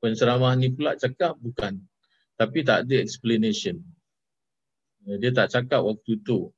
penceramah 0.00 0.56
ni 0.56 0.72
pula 0.72 0.96
cakap 0.96 1.36
bukan. 1.38 1.78
Tapi 2.40 2.64
tak 2.64 2.88
ada 2.88 2.96
explanation. 2.98 3.84
Dia 5.04 5.30
tak 5.32 5.52
cakap 5.52 5.84
waktu 5.84 6.20
tu. 6.24 6.48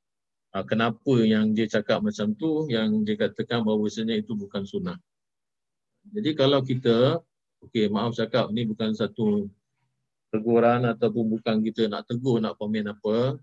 Ah, 0.54 0.62
kenapa 0.62 1.16
yang 1.24 1.56
dia 1.56 1.66
cakap 1.66 2.04
macam 2.04 2.36
tu, 2.38 2.68
yang 2.70 3.02
dia 3.02 3.16
katakan 3.16 3.64
bahawasanya 3.66 4.20
itu 4.20 4.36
bukan 4.36 4.62
sunnah. 4.62 5.00
Jadi 6.12 6.30
kalau 6.36 6.60
kita, 6.60 7.24
okey 7.66 7.88
maaf 7.88 8.14
cakap, 8.14 8.52
ni 8.52 8.68
bukan 8.68 8.92
satu 8.92 9.48
teguran 10.28 10.84
ataupun 10.84 11.24
bukan 11.38 11.64
kita 11.64 11.88
nak 11.88 12.04
tegur, 12.04 12.36
nak 12.42 12.60
komen 12.60 12.84
apa. 12.84 13.40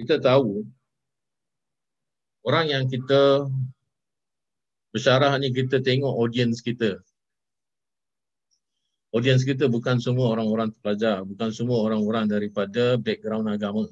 Kita 0.00 0.16
tahu, 0.16 0.64
orang 2.46 2.66
yang 2.72 2.84
kita 2.88 3.44
bersyarah 4.94 5.36
ni 5.36 5.50
kita 5.50 5.82
tengok 5.82 6.14
audience 6.14 6.62
kita 6.64 7.04
audiens 9.14 9.46
kita 9.46 9.70
bukan 9.70 10.02
semua 10.02 10.34
orang-orang 10.34 10.74
pelajar, 10.82 11.22
bukan 11.22 11.54
semua 11.54 11.86
orang-orang 11.86 12.26
daripada 12.26 12.98
background 12.98 13.46
agama. 13.46 13.86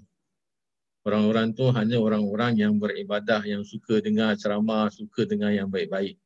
Orang-orang 1.07 1.55
tu 1.55 1.71
hanya 1.71 1.99
orang-orang 1.99 2.59
yang 2.59 2.75
beribadah, 2.79 3.43
yang 3.47 3.63
suka 3.63 4.03
dengar 4.03 4.35
ceramah, 4.35 4.91
suka 4.91 5.23
dengar 5.27 5.55
yang 5.55 5.71
baik-baik. 5.71 6.19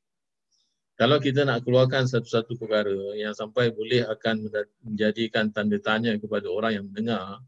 Kalau 0.97 1.21
kita 1.21 1.45
nak 1.45 1.61
keluarkan 1.61 2.09
satu-satu 2.09 2.57
perkara 2.57 3.13
yang 3.21 3.37
sampai 3.37 3.69
boleh 3.69 4.09
akan 4.09 4.49
menjadikan 4.81 5.53
tanda 5.53 5.77
tanya 5.77 6.17
kepada 6.17 6.49
orang 6.49 6.81
yang 6.81 6.85
mendengar, 6.89 7.45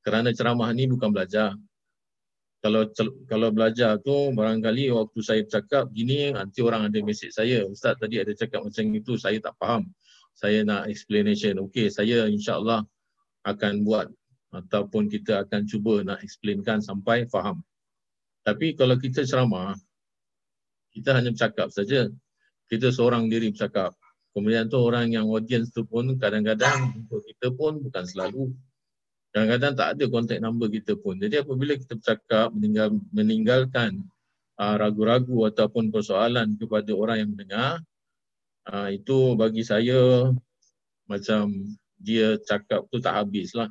kerana 0.00 0.32
ceramah 0.32 0.72
ni 0.72 0.88
bukan 0.88 1.12
belajar. 1.12 1.52
Kalau 2.64 2.88
kalau 3.28 3.52
belajar 3.52 4.00
tu 4.00 4.32
barangkali 4.32 4.88
waktu 4.96 5.20
saya 5.20 5.44
cakap 5.44 5.92
gini 5.92 6.32
nanti 6.32 6.64
orang 6.64 6.88
ada 6.88 6.98
mesej 7.04 7.30
saya 7.30 7.62
ustaz 7.68 8.00
tadi 8.00 8.16
ada 8.16 8.32
cakap 8.32 8.64
macam 8.64 8.84
itu 8.96 9.14
saya 9.20 9.38
tak 9.38 9.54
faham 9.60 9.86
saya 10.36 10.60
nak 10.68 10.92
explanation. 10.92 11.56
Okey, 11.64 11.88
saya 11.88 12.28
insya-Allah 12.28 12.84
akan 13.48 13.88
buat 13.88 14.12
ataupun 14.52 15.08
kita 15.08 15.48
akan 15.48 15.64
cuba 15.64 16.04
nak 16.04 16.20
explainkan 16.20 16.84
sampai 16.84 17.24
faham. 17.26 17.64
Tapi 18.44 18.76
kalau 18.76 19.00
kita 19.00 19.24
ceramah, 19.24 19.74
kita 20.92 21.16
hanya 21.16 21.32
bercakap 21.32 21.72
saja. 21.72 22.06
Kita 22.68 22.92
seorang 22.92 23.26
diri 23.32 23.50
bercakap. 23.50 23.96
Kemudian 24.36 24.68
tu 24.68 24.76
orang 24.76 25.08
yang 25.08 25.26
audience 25.32 25.72
tu 25.72 25.88
pun 25.88 26.12
kadang-kadang 26.20 26.92
untuk 26.92 27.24
kita 27.24 27.48
pun 27.56 27.80
bukan 27.80 28.04
selalu. 28.04 28.52
Kadang-kadang 29.32 29.72
tak 29.76 29.88
ada 29.96 30.04
contact 30.12 30.42
number 30.44 30.68
kita 30.68 30.92
pun. 31.00 31.16
Jadi 31.16 31.40
apabila 31.40 31.72
kita 31.76 31.96
bercakap 31.96 32.52
meninggal, 32.52 32.88
meninggalkan 33.12 34.04
uh, 34.60 34.76
ragu-ragu 34.76 35.48
ataupun 35.48 35.88
persoalan 35.88 36.56
kepada 36.60 36.92
orang 36.92 37.16
yang 37.24 37.30
mendengar, 37.32 37.80
uh, 38.70 38.88
itu 38.90 39.34
bagi 39.38 39.62
saya 39.62 40.30
macam 41.06 41.50
dia 41.96 42.36
cakap 42.42 42.84
tu 42.90 42.98
tak 42.98 43.14
habis 43.24 43.54
lah. 43.54 43.70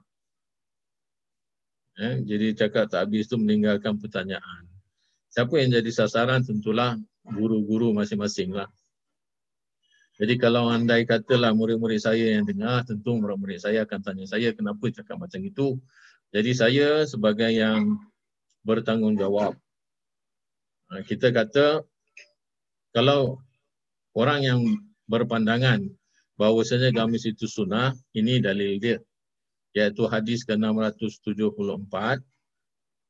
Eh, 1.95 2.27
jadi 2.27 2.51
cakap 2.51 2.91
tak 2.91 3.07
habis 3.07 3.31
tu 3.31 3.39
meninggalkan 3.39 3.95
pertanyaan. 3.95 4.67
Siapa 5.31 5.55
yang 5.59 5.71
jadi 5.79 5.91
sasaran 5.91 6.43
tentulah 6.43 6.99
guru-guru 7.23 7.95
masing-masing 7.95 8.51
lah. 8.51 8.67
Jadi 10.15 10.39
kalau 10.39 10.71
andai 10.71 11.03
katalah 11.03 11.51
murid-murid 11.51 11.99
saya 11.99 12.39
yang 12.39 12.47
dengar, 12.47 12.87
tentu 12.87 13.19
murid-murid 13.19 13.59
saya 13.59 13.83
akan 13.83 13.99
tanya 13.99 14.25
saya 14.27 14.55
kenapa 14.55 14.87
cakap 14.91 15.19
macam 15.19 15.43
itu. 15.43 15.75
Jadi 16.31 16.51
saya 16.55 16.87
sebagai 17.03 17.51
yang 17.51 17.99
bertanggungjawab, 18.63 19.59
kita 21.03 21.35
kata 21.35 21.83
kalau 22.95 23.43
orang 24.15 24.39
yang 24.41 24.59
berpandangan 25.05 25.85
bahawasanya 26.39 26.91
gamis 26.95 27.27
itu 27.27 27.45
sunnah, 27.45 27.93
ini 28.15 28.39
dalil 28.41 28.79
dia. 28.79 28.97
Iaitu 29.75 30.07
hadis 30.07 30.47
ke-674 30.47 32.23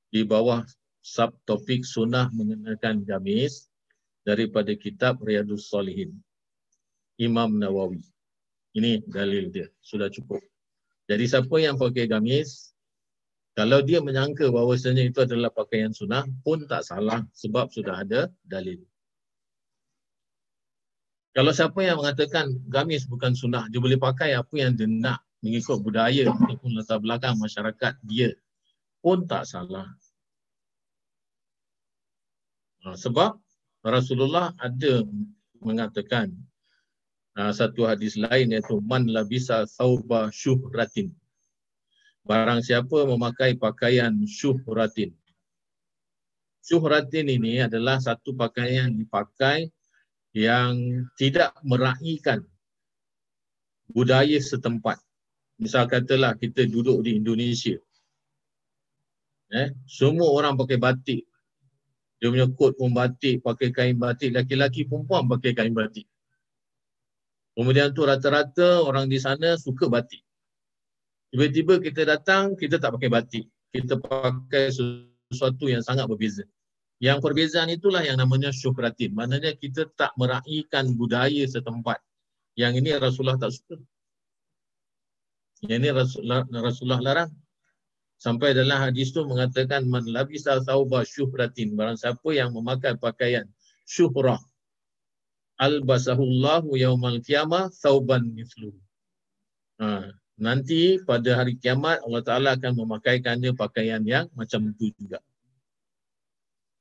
di 0.10 0.22
bawah 0.26 0.66
subtopik 1.06 1.86
sunnah 1.86 2.34
mengenakan 2.34 3.06
gamis 3.06 3.70
daripada 4.26 4.74
kitab 4.74 5.22
Riyadus 5.22 5.70
Salihin. 5.70 6.18
Imam 7.22 7.62
Nawawi. 7.62 8.02
Ini 8.76 9.06
dalil 9.08 9.54
dia. 9.54 9.70
Sudah 9.80 10.10
cukup. 10.10 10.42
Jadi 11.06 11.30
siapa 11.30 11.56
yang 11.62 11.78
pakai 11.78 12.10
gamis, 12.10 12.74
kalau 13.56 13.80
dia 13.86 14.02
menyangka 14.02 14.50
bahawasanya 14.52 15.06
itu 15.06 15.24
adalah 15.24 15.54
pakaian 15.54 15.94
sunnah 15.94 16.26
pun 16.44 16.66
tak 16.68 16.84
salah 16.84 17.24
sebab 17.32 17.72
sudah 17.72 18.04
ada 18.04 18.28
dalil. 18.44 18.82
Kalau 21.36 21.52
siapa 21.52 21.84
yang 21.84 22.00
mengatakan 22.00 22.56
gamis 22.72 23.04
bukan 23.12 23.36
sunnah, 23.36 23.68
dia 23.68 23.84
boleh 23.84 24.00
pakai 24.00 24.40
apa 24.40 24.56
yang 24.56 24.72
dia 24.72 24.88
nak 24.88 25.20
mengikut 25.44 25.84
budaya 25.84 26.32
ataupun 26.32 26.80
latar 26.80 27.04
belakang 27.04 27.36
masyarakat 27.36 28.00
dia 28.08 28.32
pun 29.04 29.28
tak 29.28 29.44
salah. 29.44 29.92
Ha, 32.88 32.96
sebab 32.96 33.36
Rasulullah 33.84 34.56
ada 34.64 35.04
mengatakan 35.60 36.32
ha, 37.36 37.52
satu 37.52 37.84
hadis 37.84 38.16
lain 38.16 38.56
iaitu 38.56 38.80
man 38.80 39.04
labisa 39.12 39.68
thawba 39.68 40.32
syuhratin. 40.32 41.12
Barang 42.24 42.64
siapa 42.64 43.04
memakai 43.04 43.60
pakaian 43.60 44.16
syuhratin. 44.24 45.12
Syuhratin 46.64 47.28
ini 47.28 47.60
adalah 47.60 48.00
satu 48.00 48.32
pakaian 48.34 48.88
yang 48.88 48.96
dipakai 48.96 49.75
yang 50.36 50.76
tidak 51.16 51.56
meraihkan 51.64 52.44
budaya 53.88 54.36
setempat. 54.36 55.00
Misal 55.56 55.88
katalah 55.88 56.36
kita 56.36 56.68
duduk 56.68 57.00
di 57.08 57.16
Indonesia. 57.16 57.80
Eh, 59.56 59.72
semua 59.88 60.28
orang 60.36 60.60
pakai 60.60 60.76
batik. 60.76 61.24
Dia 62.20 62.28
punya 62.28 62.52
kot 62.52 62.76
pun 62.76 62.92
batik, 62.92 63.40
pakai 63.40 63.72
kain 63.72 63.96
batik. 63.96 64.36
Laki-laki 64.36 64.84
perempuan 64.84 65.24
pakai 65.32 65.56
kain 65.56 65.72
batik. 65.72 66.04
Kemudian 67.56 67.96
tu 67.96 68.04
rata-rata 68.04 68.84
orang 68.84 69.08
di 69.08 69.16
sana 69.16 69.56
suka 69.56 69.88
batik. 69.88 70.20
Tiba-tiba 71.32 71.80
kita 71.80 72.04
datang, 72.04 72.60
kita 72.60 72.76
tak 72.76 73.00
pakai 73.00 73.08
batik. 73.08 73.46
Kita 73.72 73.96
pakai 73.96 74.76
sesuatu 74.76 75.72
yang 75.72 75.80
sangat 75.80 76.12
berbeza. 76.12 76.44
Yang 77.04 77.18
perbezaan 77.28 77.70
itulah 77.76 78.02
yang 78.08 78.16
namanya 78.16 78.56
syuhratin. 78.56 79.12
Maknanya 79.12 79.56
kita 79.60 79.92
tak 80.00 80.16
meraihkan 80.16 80.96
budaya 80.96 81.44
setempat. 81.44 82.00
Yang 82.56 82.74
ini 82.84 82.90
Rasulullah 82.96 83.36
tak 83.36 83.52
suka. 83.52 83.76
Yang 85.68 85.78
ini 85.84 85.90
Rasulullah, 85.92 86.42
Rasulullah 86.48 87.02
larang. 87.04 87.32
Sampai 88.16 88.56
dalam 88.56 88.80
hadis 88.80 89.12
tu 89.12 89.28
mengatakan 89.28 89.84
man 89.92 90.08
labisa 90.08 90.64
thawba 90.64 91.04
syuhratin. 91.04 91.76
Barang 91.76 92.00
siapa 92.00 92.32
yang 92.32 92.56
memakai 92.56 92.96
pakaian 92.96 93.44
syuhrah. 93.84 94.40
Albasahullahu 95.60 96.80
yaumal 96.80 97.20
qiyamah 97.20 97.72
thawban 97.76 98.24
mislu. 98.32 98.72
Ha, 99.84 100.08
nanti 100.40 101.00
pada 101.04 101.44
hari 101.44 101.60
kiamat 101.60 102.00
Allah 102.08 102.24
Ta'ala 102.24 102.50
akan 102.56 102.72
memakaikannya 102.88 103.52
pakaian 103.56 104.00
yang 104.08 104.32
macam 104.32 104.72
itu 104.72 104.96
juga. 104.96 105.20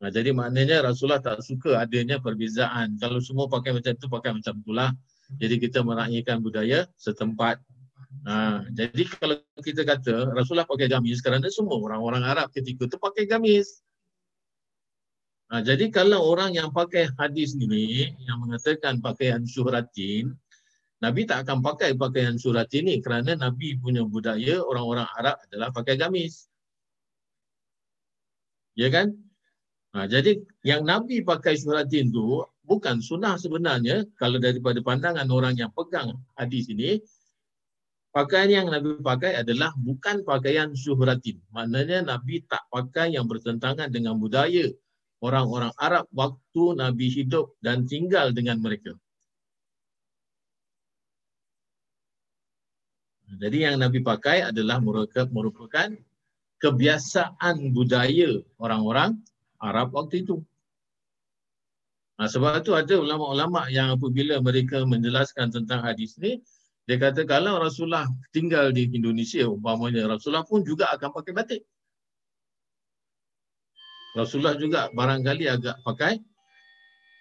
Nah, 0.04 0.12
jadi 0.12 0.36
maknanya 0.36 0.84
Rasulullah 0.84 1.24
tak 1.24 1.40
suka 1.40 1.80
adanya 1.80 2.20
perbezaan. 2.20 3.00
Kalau 3.00 3.24
semua 3.24 3.48
pakai 3.48 3.72
macam 3.72 3.96
tu, 3.96 4.04
pakai 4.12 4.36
macam 4.36 4.60
itulah. 4.60 4.92
Jadi 5.40 5.56
kita 5.56 5.80
meraihkan 5.80 6.44
budaya 6.44 6.84
setempat. 7.00 7.56
Ha, 8.28 8.68
jadi 8.68 9.00
kalau 9.16 9.40
kita 9.64 9.80
kata 9.88 10.36
Rasulullah 10.36 10.68
pakai 10.68 10.92
gamis 10.92 11.24
kerana 11.24 11.48
semua 11.48 11.80
orang-orang 11.80 12.20
Arab 12.20 12.52
ketika 12.52 12.84
itu 12.84 13.00
pakai 13.00 13.24
gamis. 13.24 13.80
Ha, 15.48 15.64
jadi 15.64 15.88
kalau 15.88 16.20
orang 16.20 16.52
yang 16.52 16.68
pakai 16.68 17.08
hadis 17.16 17.56
ini 17.56 18.12
yang 18.28 18.44
mengatakan 18.44 19.00
pakaian 19.00 19.40
syuhratin, 19.48 20.36
Nabi 21.00 21.24
tak 21.24 21.48
akan 21.48 21.64
pakai 21.64 21.96
pakaian 21.96 22.36
syuhratin 22.36 22.92
ini 22.92 23.00
kerana 23.00 23.40
Nabi 23.40 23.80
punya 23.80 24.04
budaya 24.04 24.60
orang-orang 24.60 25.08
Arab 25.16 25.40
adalah 25.48 25.72
pakai 25.72 25.96
gamis. 25.96 26.44
Ya 28.76 28.92
kan? 28.92 29.23
Ha, 29.94 30.10
jadi 30.10 30.42
yang 30.66 30.82
Nabi 30.82 31.22
pakai 31.22 31.54
syuhratin 31.54 32.10
tu 32.10 32.42
bukan 32.66 32.98
sunnah 32.98 33.38
sebenarnya 33.38 34.02
kalau 34.18 34.42
daripada 34.42 34.82
pandangan 34.82 35.30
orang 35.30 35.54
yang 35.54 35.70
pegang 35.70 36.18
hadis 36.34 36.66
ini 36.66 36.98
pakaian 38.10 38.50
yang 38.50 38.68
Nabi 38.74 38.98
pakai 38.98 39.38
adalah 39.38 39.70
bukan 39.78 40.26
pakaian 40.26 40.74
syuhratin. 40.74 41.38
Maknanya 41.54 42.10
Nabi 42.10 42.42
tak 42.42 42.66
pakai 42.74 43.14
yang 43.14 43.30
bertentangan 43.30 43.86
dengan 43.86 44.18
budaya 44.18 44.66
orang-orang 45.22 45.70
Arab 45.78 46.10
waktu 46.10 46.64
Nabi 46.74 47.06
hidup 47.14 47.54
dan 47.62 47.86
tinggal 47.86 48.34
dengan 48.34 48.58
mereka. 48.58 48.98
Jadi 53.34 53.62
yang 53.62 53.78
Nabi 53.78 54.02
pakai 54.02 54.42
adalah 54.50 54.82
merupakan 54.82 55.90
kebiasaan 56.58 57.70
budaya 57.70 58.42
orang-orang 58.58 59.22
Arab 59.64 59.96
waktu 59.96 60.28
itu. 60.28 60.44
Nah, 62.14 62.28
sebab 62.30 62.62
itu 62.62 62.76
ada 62.76 62.94
ulama-ulama 63.00 63.66
yang 63.72 63.98
apabila 63.98 64.38
mereka 64.38 64.86
menjelaskan 64.86 65.50
tentang 65.50 65.82
hadis 65.82 66.14
ini, 66.22 66.38
dia 66.84 67.00
kata 67.00 67.24
kalau 67.24 67.58
Rasulullah 67.58 68.06
tinggal 68.30 68.70
di 68.70 68.86
Indonesia, 68.92 69.48
umpamanya 69.48 70.04
Rasulullah 70.06 70.46
pun 70.46 70.62
juga 70.62 70.92
akan 70.94 71.10
pakai 71.10 71.32
batik. 71.32 71.62
Rasulullah 74.14 74.54
juga 74.54 74.94
barangkali 74.94 75.44
agak 75.50 75.82
pakai 75.82 76.22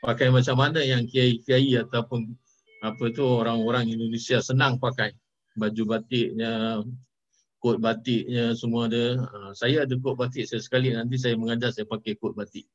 pakai 0.06 0.30
macam 0.30 0.60
mana 0.62 0.84
yang 0.84 1.10
kiai-kiai 1.10 1.80
ataupun 1.82 2.38
apa 2.86 3.04
tu 3.16 3.24
orang-orang 3.26 3.90
Indonesia 3.90 4.44
senang 4.44 4.78
pakai 4.78 5.16
baju 5.58 5.84
batiknya, 5.90 6.84
kot 7.64 7.80
batiknya 7.80 8.52
semua 8.60 8.92
ada. 8.92 9.24
Ha, 9.24 9.56
saya 9.56 9.88
ada 9.88 9.96
kot 10.04 10.20
batik 10.20 10.44
saya 10.44 10.60
sekali 10.60 10.92
nanti 10.92 11.16
saya 11.16 11.40
mengajar 11.40 11.72
saya 11.72 11.88
pakai 11.88 12.20
kot 12.20 12.36
batik. 12.36 12.68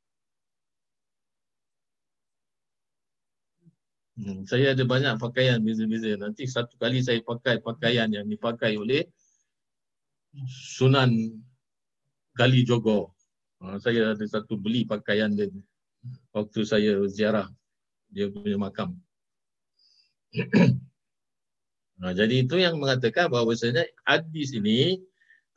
Hmm, 4.19 4.43
saya 4.49 4.73
ada 4.73 4.83
banyak 4.83 5.15
pakaian 5.21 5.61
beza-beza. 5.61 6.17
Nanti 6.17 6.43
satu 6.49 6.73
kali 6.81 6.99
saya 7.05 7.21
pakai 7.21 7.61
pakaian 7.61 8.09
yang 8.09 8.25
dipakai 8.25 8.75
oleh 8.75 9.05
Sunan 10.49 11.13
Kali 12.33 12.65
Jogo. 12.65 13.13
Ha, 13.61 13.77
saya 13.77 14.17
ada 14.17 14.25
satu 14.25 14.57
beli 14.57 14.89
pakaian 14.89 15.37
dia 15.37 15.47
waktu 16.33 16.65
saya 16.65 16.97
ziarah 17.05 17.45
dia 18.09 18.25
punya 18.33 18.57
makam. 18.57 18.97
ha, 22.01 22.11
jadi 22.15 22.43
itu 22.43 22.55
yang 22.59 22.79
mengatakan 22.79 23.27
bahawa 23.27 23.55
sebenarnya 23.55 23.91
hadis 24.07 24.55
ini 24.55 24.99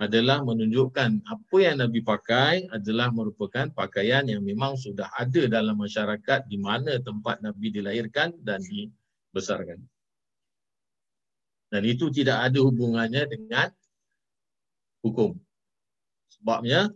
adalah 0.03 0.43
menunjukkan 0.43 1.23
apa 1.23 1.57
yang 1.63 1.79
Nabi 1.79 2.03
pakai 2.03 2.67
adalah 2.75 3.15
merupakan 3.15 3.71
pakaian 3.71 4.27
yang 4.27 4.43
memang 4.43 4.75
sudah 4.75 5.07
ada 5.15 5.47
dalam 5.47 5.79
masyarakat 5.79 6.51
di 6.51 6.59
mana 6.59 6.99
tempat 6.99 7.39
Nabi 7.39 7.71
dilahirkan 7.71 8.35
dan 8.43 8.59
dibesarkan. 8.67 9.79
Dan 11.73 11.83
itu 11.87 12.11
tidak 12.11 12.51
ada 12.51 12.59
hubungannya 12.61 13.31
dengan 13.31 13.71
hukum. 15.07 15.39
Sebabnya 16.35 16.91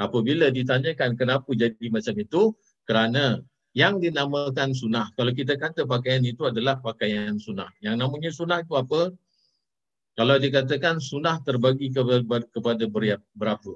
apabila 0.00 0.48
ditanyakan 0.48 1.14
kenapa 1.14 1.46
jadi 1.52 1.86
macam 1.92 2.14
itu, 2.16 2.42
kerana 2.88 3.38
yang 3.76 4.00
dinamakan 4.00 4.72
sunnah. 4.72 5.12
Kalau 5.12 5.36
kita 5.36 5.60
kata 5.60 5.84
pakaian 5.84 6.24
itu 6.24 6.48
adalah 6.48 6.80
pakaian 6.80 7.36
sunnah. 7.36 7.68
Yang 7.84 7.96
namanya 8.00 8.30
sunnah 8.32 8.58
itu 8.64 8.72
apa? 8.72 9.12
Kalau 10.16 10.34
dikatakan 10.40 10.96
sunnah 10.96 11.44
terbagi 11.44 11.92
kepada 11.92 12.84
berapa? 13.36 13.72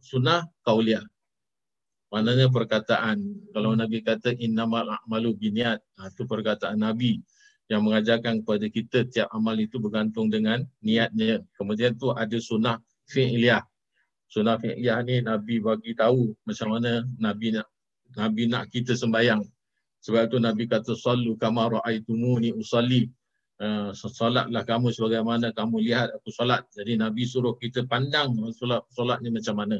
Sunnah 0.00 0.48
kauliah. 0.64 1.04
Maknanya 2.08 2.48
perkataan. 2.48 3.20
Kalau 3.52 3.76
Nabi 3.76 4.00
kata 4.00 4.32
innamal 4.40 4.88
a'malu 4.88 5.36
biniat. 5.36 5.84
Ha, 6.00 6.08
itu 6.08 6.24
perkataan 6.24 6.80
Nabi 6.80 7.20
yang 7.68 7.84
mengajarkan 7.84 8.40
kepada 8.42 8.66
kita 8.66 8.98
tiap 9.12 9.28
amal 9.30 9.60
itu 9.60 9.76
bergantung 9.76 10.32
dengan 10.32 10.64
niatnya. 10.80 11.44
Kemudian 11.54 12.00
tu 12.00 12.16
ada 12.16 12.34
sunnah 12.40 12.80
fi'liyah. 13.12 13.60
Sunnah 14.24 14.56
fi'liyah 14.56 15.04
ni 15.04 15.20
Nabi 15.20 15.60
bagi 15.60 15.92
tahu 15.92 16.32
macam 16.48 16.80
mana 16.80 17.04
Nabi 17.20 17.60
nak 17.60 17.68
Nabi 18.16 18.50
nak 18.50 18.70
kita 18.70 18.96
sembahyang. 18.96 19.42
Sebab 20.00 20.32
tu 20.32 20.38
Nabi 20.40 20.64
kata 20.64 20.96
sallu 20.96 21.36
kama 21.36 21.68
ra'aitumuni 21.78 22.56
usalli. 22.56 23.06
Uh, 23.60 23.92
solatlah 23.92 24.64
kamu 24.64 24.88
sebagaimana 24.88 25.52
kamu 25.52 25.84
lihat 25.84 26.16
aku 26.16 26.32
solat. 26.32 26.64
Jadi 26.72 26.96
Nabi 26.96 27.28
suruh 27.28 27.52
kita 27.60 27.84
pandang 27.84 28.32
solat 28.56 28.80
solat 28.88 29.20
ni 29.20 29.28
macam 29.28 29.60
mana. 29.60 29.76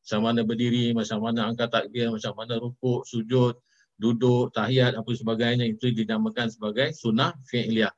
Macam 0.00 0.20
mana 0.24 0.40
berdiri, 0.40 0.96
macam 0.96 1.20
mana 1.20 1.52
angkat 1.52 1.68
takbir, 1.68 2.08
macam 2.08 2.32
mana 2.32 2.56
rukuk, 2.56 3.04
sujud, 3.04 3.60
duduk, 4.00 4.48
tahiyat, 4.56 4.96
apa 4.96 5.10
sebagainya. 5.12 5.68
Itu 5.68 5.92
dinamakan 5.92 6.48
sebagai 6.48 6.96
sunnah 6.96 7.36
fi'liyah. 7.44 7.92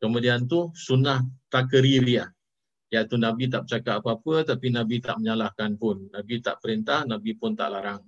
Kemudian 0.00 0.48
tu 0.48 0.72
sunnah 0.72 1.20
takririyah. 1.52 2.32
Iaitu 2.88 3.18
Nabi 3.18 3.50
tak 3.50 3.66
bercakap 3.66 4.00
apa-apa 4.00 4.54
tapi 4.54 4.70
Nabi 4.70 5.02
tak 5.02 5.20
menyalahkan 5.20 5.76
pun. 5.76 6.08
Nabi 6.08 6.40
tak 6.40 6.62
perintah, 6.62 7.02
Nabi 7.04 7.34
pun 7.34 7.52
tak 7.52 7.74
larang. 7.74 8.00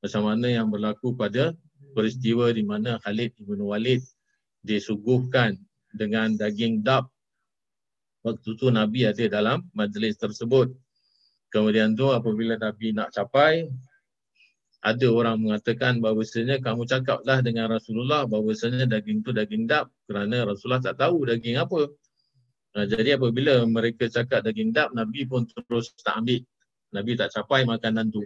Macam 0.00 0.22
mana 0.24 0.48
yang 0.48 0.72
berlaku 0.72 1.12
pada 1.12 1.52
peristiwa 1.92 2.48
di 2.52 2.64
mana 2.64 2.96
Khalid 3.04 3.36
ibn 3.40 3.60
Walid 3.60 4.00
disuguhkan 4.64 5.60
dengan 5.92 6.36
daging 6.36 6.80
dab. 6.80 7.08
Waktu 8.20 8.56
tu 8.56 8.68
Nabi 8.68 9.08
ada 9.08 9.24
dalam 9.28 9.64
majlis 9.72 10.20
tersebut. 10.20 10.72
Kemudian 11.50 11.96
tu 11.96 12.12
apabila 12.12 12.60
Nabi 12.60 12.92
nak 12.92 13.10
capai, 13.10 13.66
ada 14.80 15.06
orang 15.12 15.36
mengatakan 15.44 16.00
bahawasanya 16.00 16.64
kamu 16.64 16.88
cakaplah 16.88 17.44
dengan 17.44 17.68
Rasulullah 17.68 18.24
bahawasanya 18.24 18.88
daging 18.88 19.20
tu 19.20 19.36
daging 19.36 19.68
dab 19.68 19.92
kerana 20.08 20.48
Rasulullah 20.48 20.80
tak 20.80 20.96
tahu 20.96 21.28
daging 21.28 21.60
apa. 21.60 21.84
Nah, 22.70 22.86
jadi 22.86 23.20
apabila 23.20 23.66
mereka 23.66 24.06
cakap 24.08 24.46
daging 24.46 24.72
dab, 24.72 24.94
Nabi 24.96 25.26
pun 25.26 25.44
terus 25.44 25.92
tak 26.00 26.22
ambil. 26.22 26.40
Nabi 26.96 27.12
tak 27.18 27.34
capai 27.34 27.66
makanan 27.66 28.08
tu. 28.08 28.24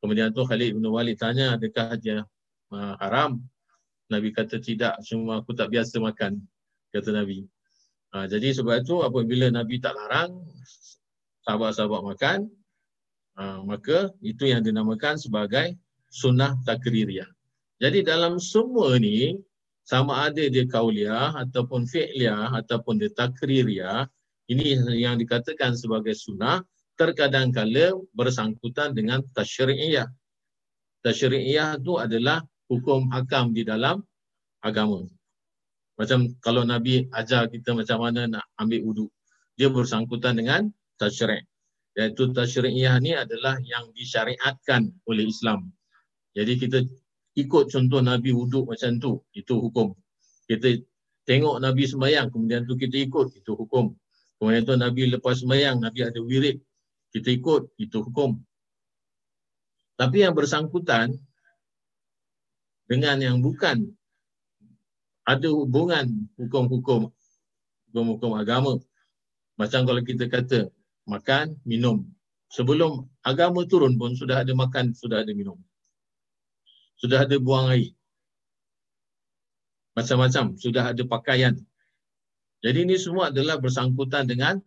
Kemudian 0.00 0.32
tu 0.32 0.42
Khalid 0.48 0.80
bin 0.80 0.84
Walid 0.88 1.20
tanya 1.20 1.60
adakah 1.60 1.96
dia 2.00 2.24
uh, 2.72 2.94
haram? 2.98 3.40
Nabi 4.10 4.34
kata 4.34 4.58
tidak, 4.58 4.98
cuma 5.06 5.38
aku 5.38 5.54
tak 5.54 5.70
biasa 5.70 6.02
makan 6.02 6.42
kata 6.90 7.14
Nabi. 7.14 7.46
Ha, 8.10 8.26
jadi 8.26 8.50
sebab 8.58 8.82
itu 8.82 9.06
apabila 9.06 9.46
Nabi 9.54 9.78
tak 9.78 9.94
larang 9.94 10.42
sahabat-sahabat 11.46 12.02
makan, 12.02 12.38
ha, 13.38 13.62
maka 13.62 14.10
itu 14.18 14.50
yang 14.50 14.66
dinamakan 14.66 15.14
sebagai 15.14 15.78
sunnah 16.10 16.58
takririyah. 16.66 17.30
Jadi 17.78 18.02
dalam 18.02 18.42
semua 18.42 18.98
ni 18.98 19.38
sama 19.86 20.26
ada 20.26 20.42
dia 20.42 20.66
kauliah 20.66 21.30
ataupun 21.38 21.86
fi'liyah 21.86 22.50
ataupun 22.66 22.98
dia 22.98 23.14
takririyah, 23.14 24.10
ini 24.50 24.74
yang 24.98 25.22
dikatakan 25.22 25.78
sebagai 25.78 26.18
sunnah 26.18 26.66
terkadang 27.00 27.48
kala 27.48 27.96
bersangkutan 28.12 28.92
dengan 28.92 29.24
tasyri'iyah. 29.32 30.04
Tasyri'iyah 31.00 31.80
itu 31.80 31.96
adalah 31.96 32.44
hukum 32.68 33.08
hakam 33.08 33.56
di 33.56 33.64
dalam 33.64 34.04
agama. 34.60 35.08
Macam 35.96 36.28
kalau 36.44 36.68
Nabi 36.68 37.08
ajar 37.16 37.48
kita 37.48 37.72
macam 37.72 38.04
mana 38.04 38.28
nak 38.28 38.44
ambil 38.60 38.84
wuduk. 38.84 39.10
Dia 39.56 39.72
bersangkutan 39.72 40.36
dengan 40.36 40.68
tasyri'. 41.00 41.40
Iaitu 41.96 42.36
tasyri'iyah 42.36 43.00
ni 43.00 43.16
adalah 43.16 43.56
yang 43.64 43.88
disyariatkan 43.96 44.92
oleh 45.08 45.24
Islam. 45.24 45.72
Jadi 46.36 46.52
kita 46.60 46.84
ikut 47.40 47.72
contoh 47.72 48.04
Nabi 48.04 48.36
wuduk 48.36 48.68
macam 48.68 49.00
tu. 49.00 49.24
Itu 49.32 49.56
hukum. 49.56 49.96
Kita 50.44 50.68
tengok 51.24 51.64
Nabi 51.64 51.88
sembahyang 51.88 52.28
kemudian 52.28 52.68
tu 52.68 52.76
kita 52.76 53.00
ikut. 53.08 53.40
Itu 53.40 53.56
hukum. 53.56 53.96
Kemudian 54.36 54.68
tu 54.68 54.76
Nabi 54.76 55.08
lepas 55.16 55.40
sembahyang, 55.40 55.80
Nabi 55.80 56.00
ada 56.04 56.20
wirid. 56.20 56.60
Kita 57.10 57.28
ikut. 57.30 57.74
Itu 57.76 58.06
hukum. 58.06 58.38
Tapi 60.00 60.24
yang 60.24 60.32
bersangkutan 60.32 61.12
dengan 62.88 63.16
yang 63.20 63.36
bukan 63.44 63.92
ada 65.28 65.48
hubungan 65.52 66.26
hukum-hukum 66.40 67.12
hukum-hukum 67.90 68.32
agama. 68.38 68.78
Macam 69.58 69.84
kalau 69.84 70.00
kita 70.06 70.30
kata 70.30 70.70
makan, 71.10 71.58
minum. 71.66 72.06
Sebelum 72.50 73.06
agama 73.26 73.66
turun 73.66 73.98
pun 73.98 74.14
sudah 74.14 74.46
ada 74.46 74.54
makan, 74.54 74.94
sudah 74.94 75.26
ada 75.26 75.34
minum. 75.34 75.58
Sudah 76.98 77.26
ada 77.26 77.36
buang 77.36 77.74
air. 77.74 77.90
Macam-macam, 79.98 80.54
sudah 80.54 80.94
ada 80.94 81.02
pakaian. 81.02 81.58
Jadi 82.62 82.78
ini 82.86 82.96
semua 82.96 83.34
adalah 83.34 83.58
bersangkutan 83.58 84.30
dengan 84.30 84.62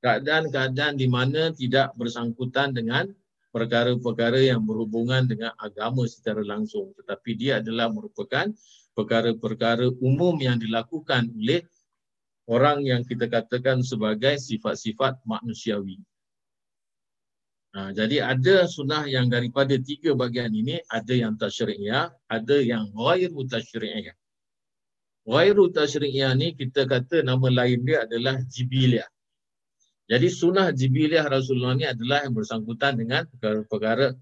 keadaan-keadaan 0.00 1.00
di 1.00 1.08
mana 1.08 1.52
tidak 1.56 1.96
bersangkutan 1.96 2.76
dengan 2.76 3.08
perkara-perkara 3.56 4.44
yang 4.44 4.68
berhubungan 4.68 5.24
dengan 5.24 5.56
agama 5.56 6.04
secara 6.04 6.44
langsung. 6.44 6.92
Tetapi 7.00 7.30
dia 7.40 7.64
adalah 7.64 7.88
merupakan 7.88 8.52
perkara-perkara 8.92 9.88
umum 10.04 10.36
yang 10.40 10.60
dilakukan 10.60 11.32
oleh 11.32 11.64
orang 12.48 12.84
yang 12.84 13.02
kita 13.02 13.26
katakan 13.28 13.80
sebagai 13.80 14.36
sifat-sifat 14.36 15.24
manusiawi. 15.24 15.96
Ha, 17.76 17.92
jadi 17.92 18.24
ada 18.24 18.64
sunnah 18.64 19.04
yang 19.04 19.28
daripada 19.28 19.76
tiga 19.76 20.16
bahagian 20.16 20.48
ini, 20.48 20.80
ada 20.88 21.12
yang 21.12 21.36
tasyri'iyah, 21.36 22.08
ada 22.24 22.56
yang 22.64 22.88
ghairu 22.96 23.44
tasyri'iyah. 23.44 24.16
Ghairu 25.28 25.68
tasyri'iyah 25.76 26.32
ni 26.40 26.56
kita 26.56 26.88
kata 26.88 27.20
nama 27.20 27.52
lain 27.52 27.84
dia 27.84 28.08
adalah 28.08 28.40
jibiliyah. 28.48 29.04
Jadi 30.06 30.28
sunnah 30.30 30.70
jibiliyah 30.70 31.26
Rasulullah 31.26 31.74
ni 31.74 31.86
adalah 31.86 32.22
yang 32.22 32.34
bersangkutan 32.34 32.94
dengan 32.94 33.26
perkara-perkara 33.26 34.14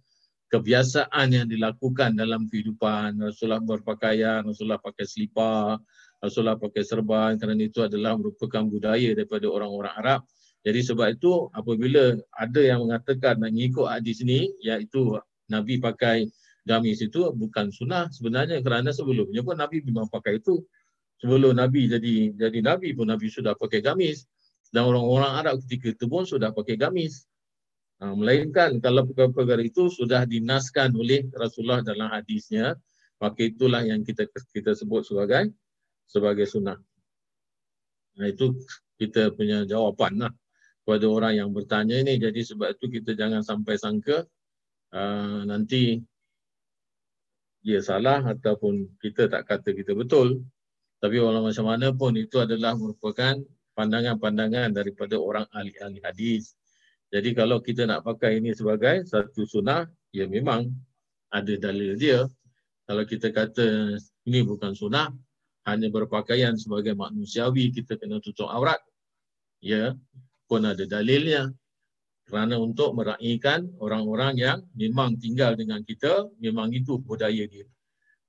kebiasaan 0.49 1.26
yang 1.28 1.47
dilakukan 1.47 2.16
dalam 2.16 2.49
kehidupan. 2.49 3.20
Rasulullah 3.20 3.61
berpakaian, 3.61 4.49
Rasulullah 4.49 4.80
pakai 4.80 5.05
selipar, 5.05 5.76
Rasulullah 6.24 6.57
pakai 6.57 6.80
serban 6.80 7.37
kerana 7.37 7.61
itu 7.61 7.85
adalah 7.85 8.16
merupakan 8.16 8.64
budaya 8.64 9.12
daripada 9.12 9.45
orang-orang 9.45 9.93
Arab 9.93 10.20
jadi 10.64 10.80
sebab 10.80 11.20
itu 11.20 11.53
apabila 11.53 12.16
ada 12.32 12.61
yang 12.64 12.89
mengatakan 12.89 13.37
nak 13.37 13.53
mengikut 13.53 13.85
hadis 13.85 14.24
ni 14.24 14.49
iaitu 14.64 15.20
Nabi 15.53 15.76
pakai 15.76 16.24
gamis 16.64 17.05
itu 17.05 17.28
bukan 17.37 17.68
sunnah 17.68 18.09
sebenarnya 18.09 18.64
kerana 18.64 18.89
sebelumnya 18.89 19.45
pun 19.45 19.61
Nabi 19.61 19.85
memang 19.85 20.09
pakai 20.09 20.41
itu. 20.41 20.64
Sebelum 21.20 21.61
Nabi 21.61 21.87
jadi 21.93 22.32
jadi 22.32 22.59
Nabi 22.64 22.97
pun 22.97 23.12
Nabi 23.12 23.28
sudah 23.28 23.53
pakai 23.55 23.85
gamis 23.85 24.24
dan 24.75 24.91
orang-orang 24.91 25.33
Arab 25.39 25.55
ketika 25.62 25.95
itu 25.95 26.11
pun 26.11 26.27
sudah 26.27 26.51
pakai 26.51 26.75
gamis. 26.75 27.31
Ha, 28.03 28.11
melainkan 28.11 28.83
kalau 28.83 29.07
perkara-perkara 29.07 29.62
itu 29.62 29.87
sudah 29.87 30.27
dinaskan 30.27 30.91
oleh 30.99 31.31
Rasulullah 31.31 31.79
dalam 31.79 32.11
hadisnya 32.11 32.75
maka 33.22 33.47
itulah 33.47 33.87
yang 33.87 34.03
kita 34.03 34.27
kita 34.51 34.75
sebut 34.75 35.07
sebagai 35.07 35.55
sebagai 36.11 36.51
sunnah. 36.51 36.75
Nah 38.18 38.27
itu 38.27 38.59
kita 38.99 39.31
punya 39.31 39.62
jawapan 39.62 40.27
lah 40.27 40.33
kepada 40.83 41.07
orang 41.07 41.33
yang 41.39 41.51
bertanya 41.55 42.03
ini. 42.03 42.18
Jadi 42.18 42.43
sebab 42.43 42.75
itu 42.75 43.01
kita 43.01 43.14
jangan 43.14 43.47
sampai 43.47 43.79
sangka 43.79 44.27
uh, 44.91 45.47
nanti 45.47 46.03
dia 47.64 47.81
salah 47.81 48.20
ataupun 48.27 48.99
kita 48.99 49.31
tak 49.31 49.47
kata 49.47 49.70
kita 49.70 49.95
betul. 49.95 50.43
Tapi 50.99 51.16
walau 51.20 51.47
macam 51.47 51.70
mana 51.70 51.95
pun 51.95 52.12
itu 52.18 52.43
adalah 52.43 52.77
merupakan 52.77 53.39
pandangan-pandangan 53.75 54.72
daripada 54.75 55.18
orang 55.18 55.47
ahli-ahli 55.51 56.01
hadis. 56.03 56.55
Jadi 57.11 57.31
kalau 57.37 57.62
kita 57.62 57.87
nak 57.87 58.03
pakai 58.03 58.43
ini 58.43 58.55
sebagai 58.55 59.07
satu 59.07 59.47
sunnah, 59.47 59.87
ya 60.11 60.27
memang 60.27 60.66
ada 61.31 61.55
dalil 61.59 61.95
dia. 61.95 62.27
Kalau 62.87 63.05
kita 63.07 63.31
kata 63.31 63.99
ini 64.27 64.41
bukan 64.43 64.75
sunnah, 64.75 65.11
hanya 65.64 65.89
berpakaian 65.89 66.59
sebagai 66.59 66.93
manusiawi, 66.99 67.70
kita 67.70 67.97
kena 67.99 68.18
tutup 68.18 68.51
aurat. 68.51 68.79
Ya, 69.64 69.97
pun 70.45 70.61
ada 70.66 70.85
dalilnya 70.85 71.49
kerana 72.25 72.57
untuk 72.57 72.97
meraihkan 72.97 73.68
orang-orang 73.81 74.41
yang 74.41 74.59
memang 74.72 75.20
tinggal 75.20 75.57
dengan 75.57 75.85
kita, 75.85 76.29
memang 76.41 76.72
itu 76.72 76.97
budaya 77.01 77.45
dia. 77.45 77.68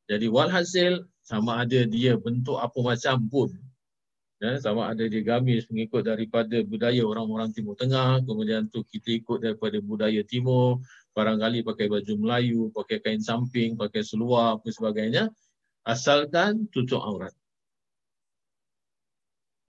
Jadi 0.06 0.28
walhasil 0.30 1.02
sama 1.26 1.64
ada 1.66 1.88
dia 1.88 2.20
bentuk 2.20 2.60
apa 2.60 2.76
macam 2.84 3.26
pun, 3.32 3.50
ya, 4.40 4.60
sama 4.60 4.92
ada 4.92 5.04
dia 5.08 5.24
gamis 5.24 5.68
mengikut 5.72 6.04
daripada 6.04 6.60
budaya 6.66 7.04
orang-orang 7.04 7.52
Timur 7.56 7.76
Tengah, 7.80 8.24
kemudian 8.24 8.68
tu 8.68 8.84
kita 8.84 9.16
ikut 9.16 9.40
daripada 9.44 9.78
budaya 9.80 10.22
Timur, 10.28 10.84
barangkali 11.16 11.64
pakai 11.64 11.88
baju 11.88 12.14
Melayu, 12.20 12.62
pakai 12.76 13.00
kain 13.00 13.24
samping, 13.24 13.80
pakai 13.80 14.04
seluar, 14.04 14.60
apa 14.60 14.68
sebagainya, 14.68 15.32
asalkan 15.88 16.68
tutup 16.74 17.00
aurat. 17.00 17.32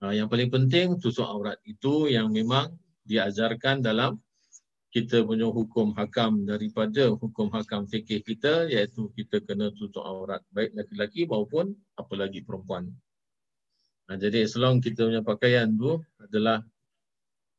Uh, 0.03 0.13
yang 0.13 0.29
paling 0.29 0.53
penting 0.53 1.01
tutup 1.01 1.25
aurat 1.25 1.57
itu 1.65 2.13
yang 2.13 2.29
memang 2.29 2.69
diajarkan 3.09 3.81
dalam 3.81 4.21
kita 4.93 5.25
punya 5.25 5.49
hukum 5.49 5.93
hakam 5.97 6.45
daripada 6.49 7.13
hukum 7.13 7.53
hakam 7.53 7.85
fikih 7.85 8.25
kita 8.25 8.69
iaitu 8.69 9.13
kita 9.13 9.45
kena 9.45 9.69
tutup 9.73 10.05
aurat 10.05 10.41
baik 10.53 10.73
lelaki 10.93 11.25
maupun 11.29 11.73
apalagi 11.97 12.45
perempuan. 12.45 12.89
Nah, 14.07 14.17
jadi 14.17 14.47
selong 14.47 14.79
kita 14.79 15.07
punya 15.07 15.23
pakaian 15.27 15.67
tu 15.75 15.99
adalah 16.23 16.63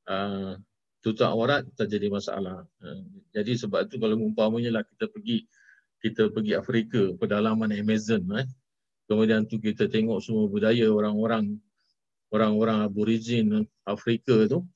uh, 0.08 0.56
tutup 1.04 1.28
aurat 1.28 1.68
tak 1.76 1.92
jadi 1.92 2.08
masalah. 2.08 2.64
Uh, 2.80 3.04
jadi 3.36 3.60
sebab 3.60 3.92
tu 3.92 4.00
kalau 4.00 4.16
umpamanya 4.16 4.80
lah 4.80 4.84
kita 4.88 5.12
pergi 5.12 5.44
kita 6.00 6.32
pergi 6.32 6.54
Afrika 6.56 7.12
pedalaman 7.20 7.76
Amazon 7.76 8.24
eh. 8.40 8.48
Kemudian 9.08 9.48
tu 9.48 9.60
kita 9.60 9.88
tengok 9.88 10.20
semua 10.24 10.48
budaya 10.48 10.88
orang-orang 10.88 11.60
orang-orang 12.32 12.84
aborigin 12.88 13.68
Afrika 13.88 14.48
tu 14.48 14.68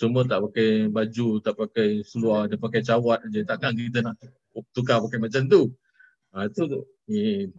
semua 0.00 0.24
tak 0.24 0.40
pakai 0.40 0.88
baju, 0.88 1.44
tak 1.44 1.54
pakai 1.60 2.00
seluar, 2.00 2.48
dia 2.48 2.56
pakai 2.56 2.80
cawat 2.80 3.20
je. 3.28 3.44
Takkan 3.44 3.76
kita 3.76 4.00
nak 4.00 4.16
tukar 4.72 5.04
pakai 5.04 5.20
macam 5.20 5.44
tu. 5.44 5.68
Ha, 6.32 6.48
tu 6.48 6.64
ni, 7.10 7.50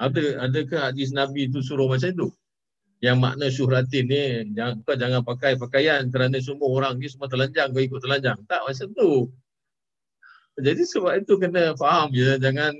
ada 0.00 0.48
adakah 0.48 0.88
hadis 0.88 1.12
Nabi 1.12 1.52
tu 1.52 1.60
suruh 1.60 1.90
macam 1.90 2.08
tu? 2.16 2.28
Yang 3.00 3.16
makna 3.16 3.46
syuhratin 3.48 4.04
ni 4.12 4.24
jangan 4.52 4.84
kau 4.84 4.92
jangan 4.92 5.24
pakai 5.24 5.56
pakaian 5.56 6.04
kerana 6.12 6.36
semua 6.36 6.68
orang 6.68 7.00
ni 7.00 7.08
semua 7.08 7.32
telanjang 7.32 7.72
kau 7.72 7.80
ikut 7.80 8.00
telanjang. 8.04 8.36
Tak 8.44 8.60
macam 8.68 8.88
tu. 8.92 9.10
Jadi 10.60 10.82
sebab 10.84 11.24
itu 11.24 11.40
kena 11.40 11.72
faham 11.80 12.12
je 12.12 12.36
jangan 12.36 12.76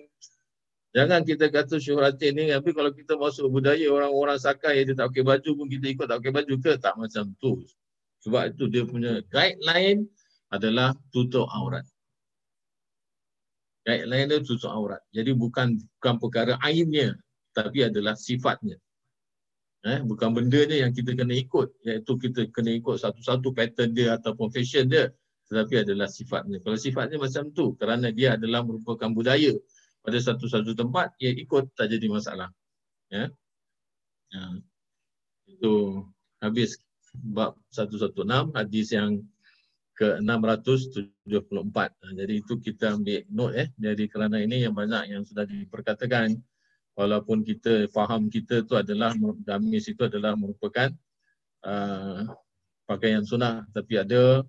Jangan 0.90 1.22
kita 1.22 1.54
kata 1.54 1.78
syuhratin 1.78 2.34
ni, 2.34 2.44
tapi 2.50 2.74
kalau 2.74 2.90
kita 2.90 3.14
masuk 3.14 3.46
budaya 3.46 3.86
orang-orang 3.94 4.42
sakai 4.42 4.82
dia 4.82 4.98
tak 4.98 5.14
pakai 5.14 5.22
baju 5.22 5.50
pun 5.62 5.66
kita 5.70 5.86
ikut 5.94 6.06
tak 6.10 6.18
pakai 6.18 6.34
baju 6.34 6.54
ke? 6.58 6.72
Tak 6.82 6.94
macam 6.98 7.30
tu. 7.38 7.62
Sebab 8.26 8.50
itu 8.50 8.66
dia 8.66 8.82
punya 8.82 9.22
guideline 9.30 10.10
adalah 10.50 10.98
tutup 11.14 11.46
aurat. 11.46 11.86
Guideline 13.86 14.34
dia 14.34 14.42
tutup 14.42 14.66
aurat. 14.74 14.98
Jadi 15.14 15.30
bukan 15.30 15.78
bukan 15.78 16.14
perkara 16.18 16.58
ainnya, 16.66 17.14
tapi 17.54 17.86
adalah 17.86 18.18
sifatnya. 18.18 18.74
Eh, 19.80 20.04
bukan 20.04 20.36
benda 20.36 20.60
ni 20.68 20.84
yang 20.84 20.92
kita 20.92 21.16
kena 21.16 21.32
ikut. 21.32 21.72
Iaitu 21.88 22.12
kita 22.20 22.52
kena 22.52 22.76
ikut 22.76 23.00
satu-satu 23.00 23.56
pattern 23.56 23.96
dia 23.96 24.20
ataupun 24.20 24.52
fashion 24.52 24.92
dia. 24.92 25.08
Tetapi 25.48 25.88
adalah 25.88 26.06
sifatnya. 26.06 26.60
Kalau 26.60 26.76
sifatnya 26.76 27.16
macam 27.16 27.48
tu, 27.50 27.74
kerana 27.80 28.12
dia 28.12 28.36
adalah 28.36 28.60
merupakan 28.60 29.08
budaya 29.08 29.56
pada 30.00 30.18
satu-satu 30.18 30.72
tempat 30.72 31.12
ia 31.20 31.32
ikut 31.36 31.76
tak 31.76 31.92
jadi 31.92 32.06
masalah 32.08 32.48
ya, 33.12 33.28
ya. 34.32 34.44
itu 35.44 36.04
habis 36.40 36.80
bab 37.12 37.58
116 37.68 38.16
hadis 38.56 38.88
yang 38.96 39.20
ke 39.92 40.16
674 40.24 42.16
jadi 42.16 42.32
itu 42.32 42.54
kita 42.56 42.96
ambil 42.96 43.20
note 43.28 43.54
eh 43.60 43.68
jadi 43.76 44.04
kerana 44.08 44.40
ini 44.40 44.64
yang 44.64 44.72
banyak 44.72 45.12
yang 45.12 45.22
sudah 45.28 45.44
diperkatakan 45.44 46.40
walaupun 46.94 47.42
kita 47.46 47.86
faham 47.90 48.30
kita 48.30 48.62
tu 48.66 48.74
adalah 48.78 49.14
gamis 49.46 49.90
itu 49.90 50.06
adalah 50.06 50.34
merupakan 50.34 50.90
uh, 51.66 52.26
pakaian 52.86 53.22
sunnah 53.26 53.66
tapi 53.74 54.00
ada 54.00 54.46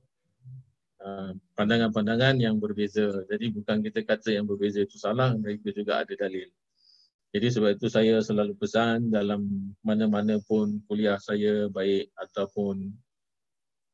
Uh, 1.02 1.34
pandangan-pandangan 1.58 2.38
yang 2.38 2.62
berbeza. 2.62 3.26
Jadi 3.26 3.50
bukan 3.50 3.82
kita 3.82 4.06
kata 4.06 4.38
yang 4.38 4.46
berbeza 4.46 4.86
itu 4.86 5.02
salah, 5.02 5.34
mereka 5.34 5.74
juga 5.74 6.06
ada 6.06 6.14
dalil. 6.14 6.46
Jadi 7.34 7.48
sebab 7.50 7.74
itu 7.74 7.90
saya 7.90 8.22
selalu 8.22 8.54
pesan 8.54 9.10
dalam 9.10 9.42
mana-mana 9.82 10.38
pun 10.46 10.78
kuliah 10.86 11.18
saya 11.18 11.66
baik 11.74 12.14
ataupun 12.14 12.94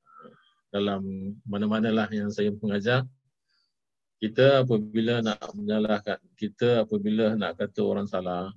uh, 0.03 0.31
dalam 0.67 1.31
mana-mana 1.47 1.95
lah 1.95 2.11
yang 2.11 2.27
saya 2.27 2.51
mengajar, 2.59 3.07
kita 4.17 4.65
apabila 4.65 5.21
nak 5.21 5.41
menyalahkan, 5.53 6.17
kita 6.33 6.83
apabila 6.85 7.37
nak 7.37 7.57
kata 7.57 7.81
orang 7.85 8.07
salah, 8.09 8.49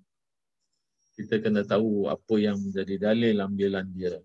kita 1.16 1.40
kena 1.40 1.62
tahu 1.64 2.08
apa 2.08 2.34
yang 2.40 2.56
menjadi 2.56 3.12
dalil 3.12 3.36
ambilan 3.44 3.86
dia 3.92 4.16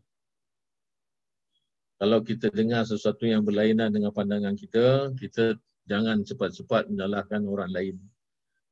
kalau 1.96 2.20
kita 2.20 2.52
dengar 2.52 2.84
sesuatu 2.84 3.24
yang 3.24 3.48
berlainan 3.48 3.88
dengan 3.88 4.12
pandangan 4.12 4.52
kita, 4.60 5.16
kita 5.16 5.56
jangan 5.88 6.28
cepat-cepat 6.28 6.92
menyalahkan 6.92 7.48
orang 7.48 7.72
lain. 7.72 7.96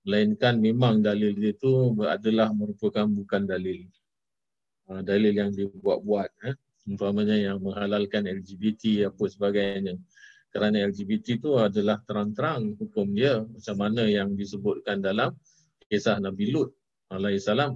Melainkan 0.03 0.59
memang 0.59 0.99
dalil 0.99 1.31
itu 1.39 1.95
adalah 2.03 2.51
merupakan 2.51 3.07
bukan 3.07 3.47
dalil. 3.47 3.87
Uh, 4.91 4.99
dalil 4.99 5.31
yang 5.31 5.55
dibuat-buat. 5.55 6.51
Eh? 6.51 6.55
Umpamanya 6.83 7.39
yang 7.39 7.63
menghalalkan 7.63 8.27
LGBT 8.27 9.07
apa 9.07 9.23
sebagainya. 9.31 9.95
Kerana 10.53 10.85
LGBT 10.85 11.41
itu 11.41 11.57
adalah 11.57 11.97
terang-terang 12.05 12.77
hukum 12.77 13.09
dia 13.09 13.41
macam 13.41 13.73
mana 13.73 14.05
yang 14.05 14.37
disebutkan 14.37 15.01
dalam 15.01 15.33
kisah 15.89 16.21
Nabi 16.21 16.53
Lut 16.53 16.69
alaihissalam. 17.09 17.73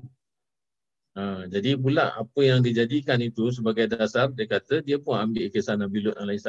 Ha, 1.18 1.50
jadi 1.50 1.74
pula 1.82 2.14
apa 2.14 2.40
yang 2.46 2.62
dijadikan 2.62 3.18
itu 3.26 3.50
sebagai 3.50 3.90
dasar, 3.90 4.30
dia 4.30 4.46
kata 4.46 4.86
dia 4.86 5.02
pun 5.02 5.18
ambil 5.18 5.50
kisah 5.50 5.74
Nabi 5.74 6.06
Lut 6.06 6.14
AS. 6.14 6.46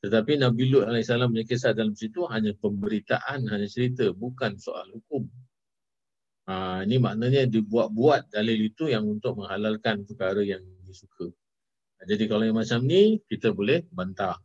Tetapi 0.00 0.40
Nabi 0.40 0.72
Lut 0.72 0.88
AS 0.88 1.12
punya 1.12 1.44
kisah 1.44 1.76
dalam 1.76 1.92
situ 1.92 2.24
hanya 2.32 2.56
pemberitaan, 2.56 3.44
hanya 3.52 3.68
cerita, 3.68 4.08
bukan 4.16 4.56
soal 4.56 4.88
hukum. 4.88 5.28
Ha, 6.48 6.88
ini 6.88 6.96
maknanya 6.96 7.44
dibuat-buat 7.44 8.32
dalil 8.32 8.72
itu 8.72 8.88
yang 8.88 9.04
untuk 9.04 9.44
menghalalkan 9.44 10.08
perkara 10.08 10.40
yang 10.40 10.64
disuka. 10.88 11.28
Jadi 12.02 12.24
kalau 12.26 12.48
yang 12.48 12.56
macam 12.56 12.82
ni, 12.82 13.20
kita 13.28 13.52
boleh 13.52 13.84
bantah. 13.92 14.40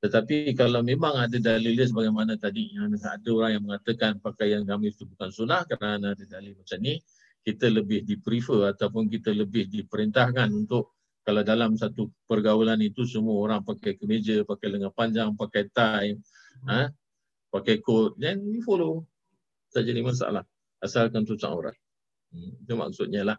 Tetapi 0.00 0.56
kalau 0.56 0.80
memang 0.80 1.12
ada 1.12 1.36
dalil 1.36 1.76
dia 1.76 1.84
sebagaimana 1.84 2.40
tadi, 2.40 2.72
yang 2.72 2.88
ada 2.96 3.28
orang 3.36 3.50
yang 3.52 3.64
mengatakan 3.68 4.16
pakaian 4.16 4.64
gamis 4.64 4.96
itu 4.96 5.04
bukan 5.04 5.28
sunnah 5.28 5.68
kerana 5.68 6.16
ada 6.16 6.24
dalil 6.24 6.56
macam 6.56 6.78
ni, 6.80 6.96
kita 7.44 7.68
lebih 7.68 8.08
di-prefer 8.08 8.72
ataupun 8.72 9.12
kita 9.12 9.36
lebih 9.36 9.68
diperintahkan 9.68 10.48
untuk 10.56 10.96
kalau 11.20 11.44
dalam 11.44 11.76
satu 11.76 12.08
pergaulan 12.24 12.80
itu 12.80 13.04
semua 13.04 13.44
orang 13.44 13.60
pakai 13.60 14.00
kemeja, 14.00 14.40
pakai 14.48 14.72
lengan 14.72 14.92
panjang, 14.96 15.28
pakai 15.36 15.68
tie, 15.68 16.16
ha? 16.64 16.88
pakai 17.52 17.84
coat, 17.84 18.16
then 18.16 18.40
we 18.48 18.64
follow. 18.64 19.04
Tak 19.70 19.84
jadi 19.84 20.00
masalah. 20.00 20.48
Asalkan 20.80 21.28
tutup 21.28 21.52
aurat. 21.52 21.76
Hmm, 22.32 22.56
itu 22.56 22.72
maksudnya 22.72 23.22
lah. 23.22 23.38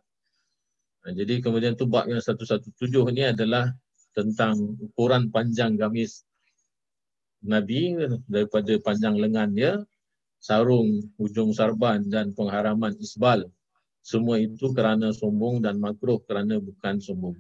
Ha, 1.02 1.12
jadi 1.18 1.42
kemudian 1.42 1.74
tu 1.74 1.90
bab 1.90 2.06
yang 2.06 2.22
117 2.22 2.70
ni 3.10 3.26
adalah 3.26 3.74
tentang 4.14 4.78
ukuran 4.78 5.34
panjang 5.34 5.74
gamis 5.74 6.22
Nabi 7.42 7.98
daripada 8.30 8.74
panjang 8.82 9.18
lengan 9.18 9.50
dia, 9.54 9.74
sarung, 10.42 11.02
ujung 11.18 11.54
sarban 11.54 12.06
dan 12.10 12.34
pengharaman 12.34 12.98
isbal 12.98 13.50
semua 14.02 14.42
itu 14.42 14.74
kerana 14.74 15.14
sombong 15.14 15.62
dan 15.62 15.78
makruh 15.78 16.18
kerana 16.26 16.58
bukan 16.58 16.98
sombong. 16.98 17.38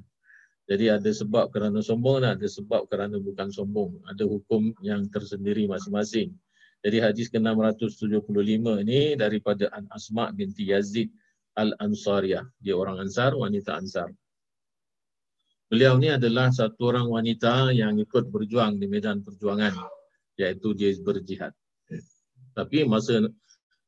Jadi 0.70 0.94
ada 0.94 1.10
sebab 1.10 1.50
kerana 1.50 1.82
sombong 1.82 2.22
dan 2.22 2.38
ada 2.38 2.46
sebab 2.46 2.86
kerana 2.86 3.18
bukan 3.18 3.50
sombong. 3.50 3.98
Ada 4.06 4.30
hukum 4.30 4.72
yang 4.86 5.10
tersendiri 5.10 5.66
masing-masing. 5.66 6.32
Jadi 6.86 6.98
hadis 7.02 7.28
ke-675 7.34 8.66
ini 8.86 9.18
daripada 9.18 9.70
An 9.74 9.90
Asma 9.90 10.30
binti 10.34 10.70
Yazid 10.70 11.10
Al-Ansariyah. 11.58 12.46
Dia 12.62 12.78
orang 12.78 13.02
Ansar, 13.06 13.34
wanita 13.38 13.78
Ansar. 13.78 14.10
Beliau 15.72 15.96
ni 15.96 16.12
adalah 16.12 16.52
satu 16.52 16.92
orang 16.92 17.08
wanita 17.08 17.72
yang 17.72 17.96
ikut 17.96 18.28
berjuang 18.28 18.76
di 18.76 18.92
medan 18.92 19.24
perjuangan. 19.24 19.72
Iaitu 20.36 20.76
dia 20.76 20.92
berjihad. 21.00 21.56
Tapi 22.52 22.84
masa 22.84 23.32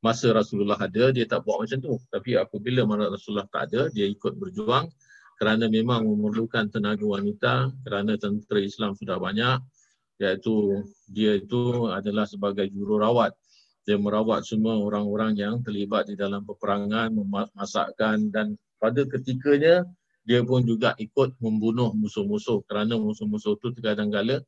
masa 0.03 0.35
Rasulullah 0.35 0.75
ada 0.75 1.15
dia 1.15 1.23
tak 1.23 1.47
buat 1.47 1.63
macam 1.63 1.79
tu 1.79 1.95
tapi 2.11 2.35
apabila 2.35 2.83
mana 2.83 3.07
Rasulullah 3.07 3.47
tak 3.47 3.71
ada 3.71 3.87
dia 3.87 4.03
ikut 4.03 4.35
berjuang 4.35 4.91
kerana 5.39 5.71
memang 5.71 6.03
memerlukan 6.03 6.67
tenaga 6.67 7.07
wanita 7.07 7.71
kerana 7.87 8.19
tentera 8.19 8.59
Islam 8.59 8.99
sudah 8.99 9.15
banyak 9.15 9.63
iaitu 10.19 10.83
dia 11.07 11.39
itu 11.39 11.87
adalah 11.87 12.27
sebagai 12.27 12.67
jururawat 12.67 13.31
dia 13.87 13.95
merawat 13.95 14.43
semua 14.43 14.75
orang-orang 14.75 15.39
yang 15.39 15.63
terlibat 15.63 16.11
di 16.11 16.19
dalam 16.19 16.43
peperangan 16.43 17.07
memasakkan 17.15 18.27
dan 18.27 18.59
pada 18.83 19.07
ketikanya 19.07 19.87
dia 20.23 20.39
pun 20.43 20.63
juga 20.63 20.95
ikut 20.95 21.35
membunuh 21.43 21.91
musuh-musuh 21.91 22.63
kerana 22.63 22.95
musuh-musuh 22.95 23.59
itu 23.59 23.75
kadang-kadang 23.83 24.43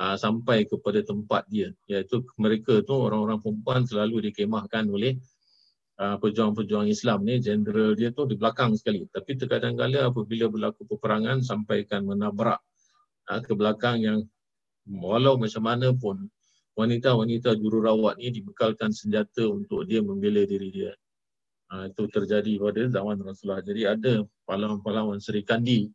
uh, 0.00 0.16
sampai 0.16 0.64
kepada 0.64 1.04
tempat 1.04 1.44
dia. 1.52 1.76
Iaitu 1.84 2.24
mereka 2.40 2.80
tu 2.80 2.96
orang-orang 2.96 3.40
perempuan 3.44 3.84
selalu 3.84 4.32
dikemahkan 4.32 4.88
oleh 4.88 5.20
uh, 6.00 6.16
pejuang-pejuang 6.16 6.88
Islam 6.88 7.28
ni. 7.28 7.36
Jenderal 7.36 7.92
dia 7.92 8.08
tu 8.16 8.24
di 8.24 8.40
belakang 8.40 8.72
sekali. 8.80 9.04
Tapi 9.12 9.36
terkadang-kala 9.36 10.08
apabila 10.08 10.48
berlaku 10.48 10.88
peperangan 10.88 11.44
sampaikan 11.44 12.08
menabrak 12.08 12.60
uh, 13.28 13.40
ke 13.44 13.52
belakang 13.52 14.00
yang 14.00 14.18
walau 14.88 15.36
macam 15.36 15.68
mana 15.68 15.92
pun 15.92 16.32
wanita-wanita 16.80 17.60
jururawat 17.60 18.16
ni 18.16 18.32
dibekalkan 18.32 18.88
senjata 18.88 19.44
untuk 19.44 19.84
dia 19.84 20.00
membela 20.00 20.40
diri 20.48 20.72
dia 20.72 20.92
uh, 21.70 21.86
itu 21.88 22.02
terjadi 22.10 22.52
pada 22.58 22.82
zaman 22.90 23.16
Rasulullah 23.22 23.62
jadi 23.62 23.94
ada 23.96 24.26
pahlawan-pahlawan 24.44 25.22
Seri 25.22 25.46
Kandi 25.46 25.90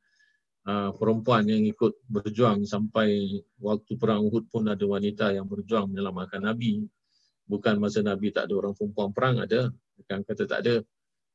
uh, 0.65 0.91
perempuan 0.97 1.45
yang 1.45 1.63
ikut 1.63 1.93
berjuang 2.09 2.65
sampai 2.65 3.41
waktu 3.61 3.95
perang 3.95 4.25
Uhud 4.27 4.49
pun 4.49 4.65
ada 4.65 4.83
wanita 4.83 5.31
yang 5.31 5.45
berjuang 5.45 5.93
menyelamatkan 5.93 6.43
Nabi. 6.43 6.83
Bukan 7.45 7.77
masa 7.77 8.01
Nabi 8.01 8.33
tak 8.33 8.49
ada 8.49 8.57
orang 8.57 8.73
perempuan 8.73 9.13
perang 9.13 9.37
ada, 9.37 9.69
bukan 10.01 10.19
kata 10.25 10.43
tak 10.49 10.59
ada. 10.65 10.75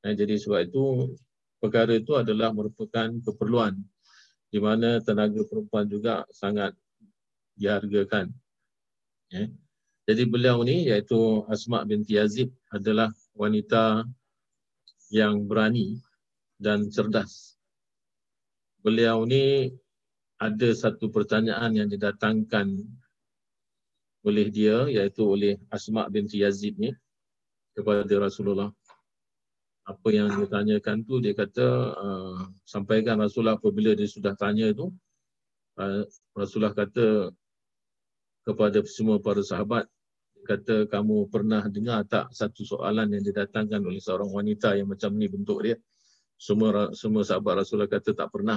Dan 0.02 0.18
jadi 0.18 0.34
sebab 0.42 0.66
itu 0.66 1.14
perkara 1.62 1.94
itu 1.94 2.18
adalah 2.18 2.50
merupakan 2.50 3.08
keperluan 3.22 3.78
di 4.50 4.58
mana 4.58 4.98
tenaga 4.98 5.38
perempuan 5.46 5.86
juga 5.86 6.26
sangat 6.34 6.74
dihargakan. 7.54 8.34
Ya. 9.30 9.46
Jadi 10.10 10.26
beliau 10.26 10.58
ni 10.66 10.90
iaitu 10.90 11.46
Asma 11.46 11.86
binti 11.86 12.18
Yazid 12.18 12.50
adalah 12.74 13.14
wanita 13.38 14.02
yang 15.10 15.44
berani 15.44 15.98
dan 16.56 16.88
cerdas 16.88 17.50
beliau 18.80 19.28
ni 19.28 19.68
ada 20.40 20.68
satu 20.72 21.12
pertanyaan 21.12 21.76
yang 21.76 21.88
didatangkan 21.88 22.80
oleh 24.24 24.48
dia 24.48 24.88
iaitu 24.88 25.24
oleh 25.24 25.60
Asma 25.68 26.08
binti 26.08 26.40
Yazid 26.40 26.80
ni 26.80 26.92
kepada 27.76 28.08
Rasulullah. 28.20 28.72
Apa 29.84 30.08
yang 30.12 30.32
dia 30.32 30.48
tanyakan 30.48 31.04
tu 31.04 31.20
dia 31.20 31.36
kata 31.36 31.66
uh, 31.92 32.40
sampaikan 32.64 33.20
Rasulullah 33.20 33.56
apabila 33.56 33.92
dia 33.96 34.08
sudah 34.08 34.36
tanya 34.36 34.72
tu 34.72 34.92
uh, 35.80 36.04
Rasulullah 36.36 36.76
kata 36.76 37.32
kepada 38.44 38.80
semua 38.88 39.20
para 39.20 39.44
sahabat 39.44 39.84
kata 40.46 40.88
kamu 40.88 41.28
pernah 41.28 41.64
dengar 41.68 42.04
tak 42.08 42.32
satu 42.32 42.62
soalan 42.64 43.12
yang 43.12 43.24
didatangkan 43.24 43.80
oleh 43.84 44.00
seorang 44.00 44.28
wanita 44.28 44.74
yang 44.74 44.88
macam 44.90 45.14
ni 45.14 45.28
bentuk 45.30 45.60
dia 45.62 45.76
semua 46.40 46.88
semua 46.96 47.20
sahabat 47.20 47.60
Rasulullah 47.60 47.92
kata 47.92 48.16
tak 48.16 48.32
pernah. 48.32 48.56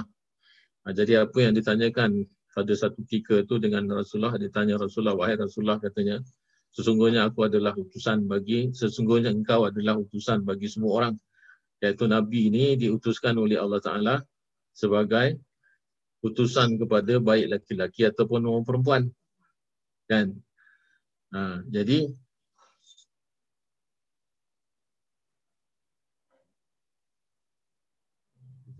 Ha, 0.84 0.96
jadi 0.96 1.28
apa 1.28 1.36
yang 1.44 1.52
ditanyakan 1.52 2.24
pada 2.56 2.72
satu 2.72 3.04
ketika 3.04 3.44
tu 3.44 3.60
dengan 3.60 3.84
Rasulullah, 3.92 4.40
ditanya 4.40 4.80
Rasulullah, 4.80 5.12
wahai 5.12 5.36
Rasulullah 5.36 5.76
katanya, 5.76 6.22
sesungguhnya 6.72 7.28
aku 7.28 7.44
adalah 7.44 7.76
utusan 7.76 8.24
bagi, 8.24 8.72
sesungguhnya 8.72 9.34
engkau 9.34 9.68
adalah 9.68 10.00
utusan 10.00 10.46
bagi 10.46 10.70
semua 10.70 11.04
orang. 11.04 11.14
Iaitu 11.82 12.08
Nabi 12.08 12.48
ini 12.48 12.78
diutuskan 12.80 13.36
oleh 13.36 13.60
Allah 13.60 13.82
Ta'ala 13.82 14.16
sebagai 14.72 15.36
utusan 16.24 16.80
kepada 16.80 17.20
baik 17.20 17.52
laki-laki 17.52 18.08
ataupun 18.08 18.48
orang 18.48 18.64
perempuan. 18.64 19.02
Kan? 20.08 20.40
Ha, 21.34 21.66
jadi 21.66 22.14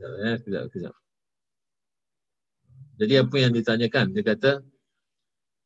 Eh, 0.05 0.37
kejap, 0.45 0.69
kejap. 0.69 0.95
Jadi 3.01 3.15
apa 3.19 3.37
yang 3.41 3.53
ditanyakan? 3.57 4.15
Dia 4.15 4.23
kata, 4.23 4.53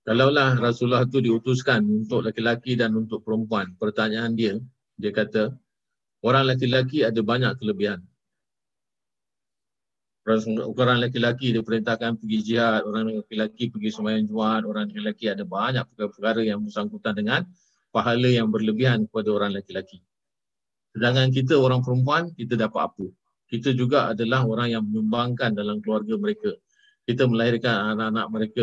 kalaulah 0.07 0.57
Rasulullah 0.57 1.05
itu 1.05 1.21
diutuskan 1.21 1.85
untuk 1.85 2.25
laki-laki 2.25 2.79
dan 2.79 2.97
untuk 2.97 3.21
perempuan, 3.27 3.75
pertanyaan 3.77 4.33
dia, 4.33 4.55
dia 4.97 5.13
kata, 5.13 5.53
orang 6.25 6.49
laki-laki 6.55 7.05
ada 7.05 7.21
banyak 7.21 7.53
kelebihan. 7.61 8.01
Orang 10.29 11.01
laki-laki 11.01 11.57
diperintahkan 11.57 12.21
pergi 12.21 12.39
jihad, 12.45 12.85
orang 12.85 13.25
laki-laki 13.25 13.73
pergi 13.73 13.89
semayang 13.89 14.29
juad, 14.29 14.69
orang 14.69 14.93
laki-laki 14.93 15.33
ada 15.33 15.49
banyak 15.49 15.89
perkara-perkara 15.89 16.45
yang 16.45 16.61
bersangkutan 16.61 17.17
dengan 17.17 17.41
pahala 17.89 18.29
yang 18.29 18.53
berlebihan 18.53 19.09
kepada 19.09 19.29
orang 19.33 19.57
laki-laki. 19.57 20.05
Sedangkan 20.93 21.33
kita 21.33 21.57
orang 21.57 21.81
perempuan, 21.81 22.29
kita 22.37 22.61
dapat 22.61 22.93
apa? 22.93 23.07
kita 23.49 23.73
juga 23.73 24.13
adalah 24.13 24.45
orang 24.45 24.69
yang 24.77 24.85
menyumbangkan 24.85 25.57
dalam 25.57 25.81
keluarga 25.81 26.21
mereka. 26.21 26.53
Kita 27.09 27.25
melahirkan 27.25 27.97
anak-anak 27.97 28.27
mereka 28.29 28.63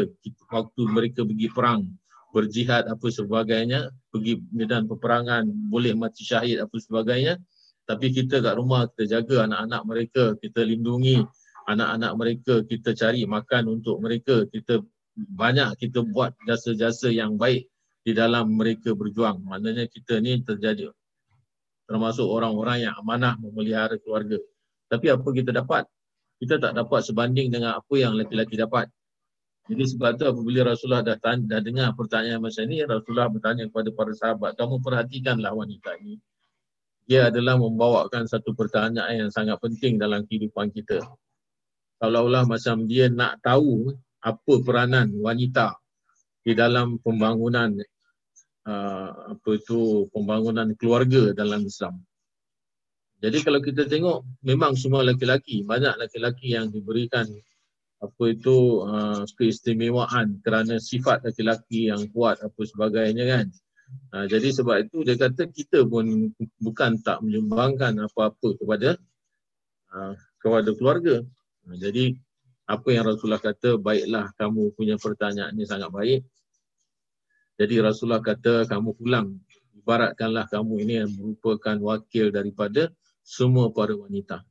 waktu 0.53 0.82
mereka 0.86 1.26
pergi 1.26 1.49
perang, 1.49 1.82
berjihad 2.30 2.86
apa 2.86 3.07
sebagainya, 3.09 3.89
pergi 4.13 4.38
medan 4.53 4.86
peperangan, 4.86 5.49
boleh 5.74 5.97
mati 5.97 6.22
syahid 6.22 6.61
apa 6.61 6.78
sebagainya. 6.78 7.41
Tapi 7.89 8.13
kita 8.13 8.45
kat 8.45 8.53
rumah 8.61 8.86
kita 8.93 9.18
jaga 9.18 9.49
anak-anak 9.49 9.82
mereka, 9.89 10.24
kita 10.38 10.61
lindungi 10.61 11.26
anak-anak 11.66 12.13
mereka, 12.18 12.53
kita 12.66 12.93
cari 12.93 13.26
makan 13.26 13.82
untuk 13.82 13.97
mereka, 14.01 14.45
kita 14.49 14.82
banyak 15.16 15.80
kita 15.80 16.03
buat 16.03 16.36
jasa-jasa 16.45 17.09
yang 17.09 17.39
baik 17.39 17.66
di 18.05 18.11
dalam 18.13 18.53
mereka 18.53 18.93
berjuang. 18.93 19.41
Maknanya 19.41 19.89
kita 19.89 20.22
ni 20.22 20.39
terjadi 20.45 20.93
termasuk 21.86 22.26
orang-orang 22.26 22.89
yang 22.89 22.93
amanah 22.97 23.38
memelihara 23.38 23.95
keluarga. 24.01 24.41
Tapi 24.89 25.13
apa 25.13 25.28
kita 25.30 25.53
dapat? 25.53 25.86
Kita 26.41 26.57
tak 26.57 26.74
dapat 26.76 27.01
sebanding 27.05 27.53
dengan 27.53 27.78
apa 27.80 27.93
yang 27.95 28.18
lelaki-lelaki 28.18 28.57
dapat. 28.59 28.89
Jadi 29.66 29.82
sebab 29.97 30.13
tu 30.22 30.30
apabila 30.30 30.61
Rasulullah 30.61 31.01
dah, 31.01 31.18
tanya, 31.18 31.57
dah 31.57 31.61
dengar 31.61 31.89
pertanyaan 31.97 32.38
macam 32.38 32.70
ni, 32.70 32.86
Rasulullah 32.86 33.30
bertanya 33.34 33.66
kepada 33.66 33.89
para 33.97 34.13
sahabat, 34.13 34.51
kamu 34.53 34.78
perhatikanlah 34.78 35.53
wanita 35.57 35.97
ini. 36.05 36.22
dia 37.05 37.30
adalah 37.30 37.53
membawakan 37.61 38.26
satu 38.26 38.57
pertanyaan 38.57 39.26
yang 39.26 39.32
sangat 39.34 39.61
penting 39.61 40.01
dalam 40.01 40.26
kehidupan 40.26 40.74
kita. 40.74 41.05
Seolah-olah 42.00 42.43
macam 42.43 42.86
dia 42.86 43.08
nak 43.08 43.39
tahu 43.39 43.96
apa 44.20 44.54
peranan 44.66 45.14
wanita 45.22 45.78
di 46.41 46.54
dalam 46.58 46.98
pembangunan 47.02 47.78
uh, 48.66 49.10
apa 49.38 49.50
itu 49.58 50.10
pembangunan 50.12 50.74
keluarga 50.78 51.32
dalam 51.32 51.64
Islam. 51.66 52.02
Jadi 53.24 53.41
kalau 53.41 53.64
kita 53.64 53.88
tengok 53.88 54.28
memang 54.43 54.76
semua 54.76 55.02
lelaki-lelaki, 55.02 55.64
banyak 55.64 55.98
lelaki-lelaki 55.98 56.54
yang 56.54 56.70
diberikan 56.70 57.26
apa 58.04 58.24
itu 58.28 58.86
uh, 58.86 59.24
keistimewaan 59.39 60.43
kerana 60.43 60.78
sifat 60.78 61.24
lelaki-lelaki 61.24 61.89
yang 61.89 62.06
kuat 62.12 62.43
apa 62.43 62.62
sebagainya 62.62 63.24
kan. 63.26 63.46
Uh, 64.12 64.26
jadi 64.28 64.52
sebab 64.52 64.89
itu 64.89 65.06
dia 65.08 65.16
kata 65.16 65.48
kita 65.50 65.88
pun 65.88 66.34
bukan 66.60 67.00
tak 67.02 67.24
menyumbangkan 67.24 67.98
apa-apa 68.04 68.58
kepada 68.60 69.00
uh, 69.96 70.14
kepada 70.43 70.70
keluarga. 70.76 71.24
Jadi 71.74 72.13
apa 72.66 72.88
yang 72.93 73.05
Rasulullah 73.05 73.41
kata 73.41 73.78
baiklah 73.78 74.34
kamu 74.38 74.74
punya 74.74 74.97
pertanyaan 74.97 75.53
ini 75.53 75.66
sangat 75.66 75.89
baik. 75.89 76.22
Jadi 77.55 77.76
Rasulullah 77.82 78.22
kata 78.22 78.70
kamu 78.70 78.97
pulang 78.97 79.38
ibaratkanlah 79.78 80.49
kamu 80.49 80.74
ini 80.82 80.93
yang 81.05 81.11
merupakan 81.13 81.78
wakil 81.78 82.34
daripada 82.34 82.89
semua 83.22 83.70
para 83.70 83.93
wanita. 83.93 84.41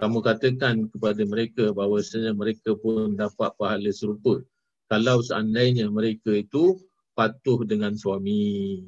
Kamu 0.00 0.24
katakan 0.24 0.88
kepada 0.88 1.22
mereka 1.28 1.74
bahawa 1.76 2.00
mereka 2.32 2.72
pun 2.78 3.18
dapat 3.18 3.50
pahala 3.58 3.90
serupa 3.92 4.40
kalau 4.88 5.20
seandainya 5.20 5.92
mereka 5.92 6.32
itu 6.32 6.80
patuh 7.12 7.66
dengan 7.68 7.92
suami. 7.98 8.80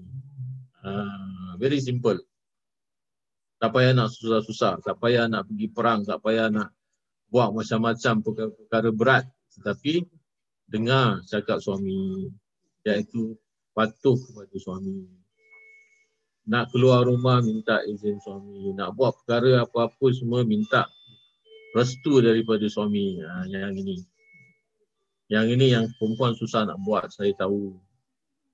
Ha, 0.81 0.91
very 1.61 1.83
simple. 1.83 2.17
Tak 3.61 3.77
payah 3.77 3.93
nak 3.93 4.09
susah-susah, 4.09 4.81
tak 4.81 4.97
payah 4.97 5.29
nak 5.29 5.45
pergi 5.45 5.69
perang, 5.69 6.01
tak 6.01 6.25
payah 6.25 6.49
nak 6.49 6.73
buat 7.31 7.55
macam-macam 7.55 8.15
perkara-perkara 8.27 8.91
berat. 8.91 9.25
Tetapi 9.57 10.05
dengar 10.71 11.23
cakap 11.27 11.63
suami 11.63 12.31
iaitu 12.87 13.39
patuh 13.75 14.19
kepada 14.19 14.57
suami. 14.59 15.07
Nak 16.51 16.75
keluar 16.75 17.07
rumah 17.07 17.39
minta 17.43 17.83
izin 17.87 18.19
suami. 18.23 18.75
Nak 18.75 18.99
buat 18.99 19.15
perkara 19.23 19.63
apa-apa 19.63 20.07
semua 20.11 20.43
minta 20.43 20.91
restu 21.75 22.19
daripada 22.19 22.67
suami. 22.67 23.23
Ha, 23.23 23.47
yang 23.47 23.79
ini. 23.79 24.03
Yang 25.31 25.47
ini 25.55 25.67
yang 25.71 25.87
perempuan 25.95 26.35
susah 26.35 26.67
nak 26.67 26.83
buat 26.83 27.07
saya 27.15 27.31
tahu. 27.39 27.79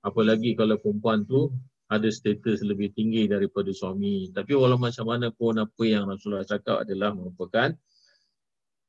Apalagi 0.05 0.53
kalau 0.53 0.77
perempuan 0.77 1.25
tu 1.25 1.49
ada 1.87 2.05
status 2.11 2.61
lebih 2.61 2.93
tinggi 2.93 3.25
daripada 3.25 3.71
suami. 3.73 4.29
Tapi 4.29 4.53
walau 4.53 4.77
macam 4.77 5.07
mana 5.07 5.33
pun 5.33 5.57
apa 5.57 5.83
yang 5.87 6.05
Rasulullah 6.05 6.45
cakap 6.45 6.85
adalah 6.85 7.15
merupakan 7.15 7.73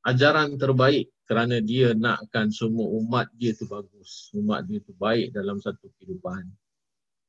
ajaran 0.06 0.54
terbaik 0.60 1.10
kerana 1.28 1.60
dia 1.60 1.92
nakkan 1.92 2.48
semua 2.48 2.88
umat 2.98 3.28
dia 3.36 3.52
tu 3.52 3.68
bagus. 3.68 4.32
Umat 4.32 4.64
dia 4.64 4.80
tu 4.80 4.94
baik 4.96 5.34
dalam 5.34 5.58
satu 5.58 5.90
kehidupan. 5.98 6.48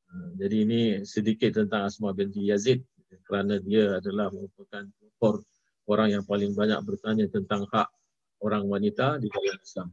Ha, 0.09 0.13
jadi 0.39 0.55
ini 0.65 0.81
sedikit 1.05 1.57
tentang 1.57 1.89
Asma 1.89 2.15
binti 2.15 2.47
Yazid 2.47 2.81
kerana 3.25 3.57
dia 3.57 3.97
adalah 3.97 4.29
merupakan 4.29 4.85
orang 5.89 6.09
yang 6.13 6.23
paling 6.23 6.53
banyak 6.53 6.79
bertanya 6.85 7.25
tentang 7.27 7.65
hak 7.73 7.89
orang 8.39 8.63
wanita 8.69 9.19
di 9.19 9.27
dalam 9.27 9.57
Islam. 9.59 9.89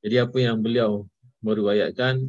Jadi 0.00 0.16
apa 0.20 0.38
yang 0.38 0.58
beliau 0.62 1.04
meriwayatkan 1.42 2.28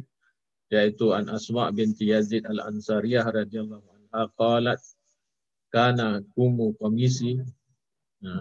iaitu 0.72 1.12
an 1.12 1.28
Asma 1.28 1.68
binti 1.70 2.08
Yazid 2.08 2.48
al-Ansariyah 2.48 3.28
radhiyallahu 3.28 3.84
anha 3.84 4.28
qalat 4.40 4.80
kana 5.68 6.24
kumu 6.32 6.72
komisi 6.80 7.36
nah, 8.24 8.40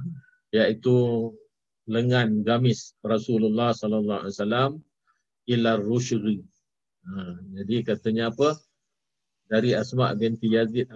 iaitu 0.52 1.32
lengan 1.90 2.44
gamis 2.46 2.94
Rasulullah 3.02 3.74
sallallahu 3.74 4.28
alaihi 4.28 4.36
wasallam 4.38 4.72
ila 5.50 5.72
rusyri. 5.80 6.40
Ha, 7.08 7.42
jadi 7.60 7.76
katanya 7.82 8.30
apa? 8.30 8.60
Dari 9.50 9.76
Asma 9.76 10.14
binti 10.16 10.54
Yazid 10.54 10.88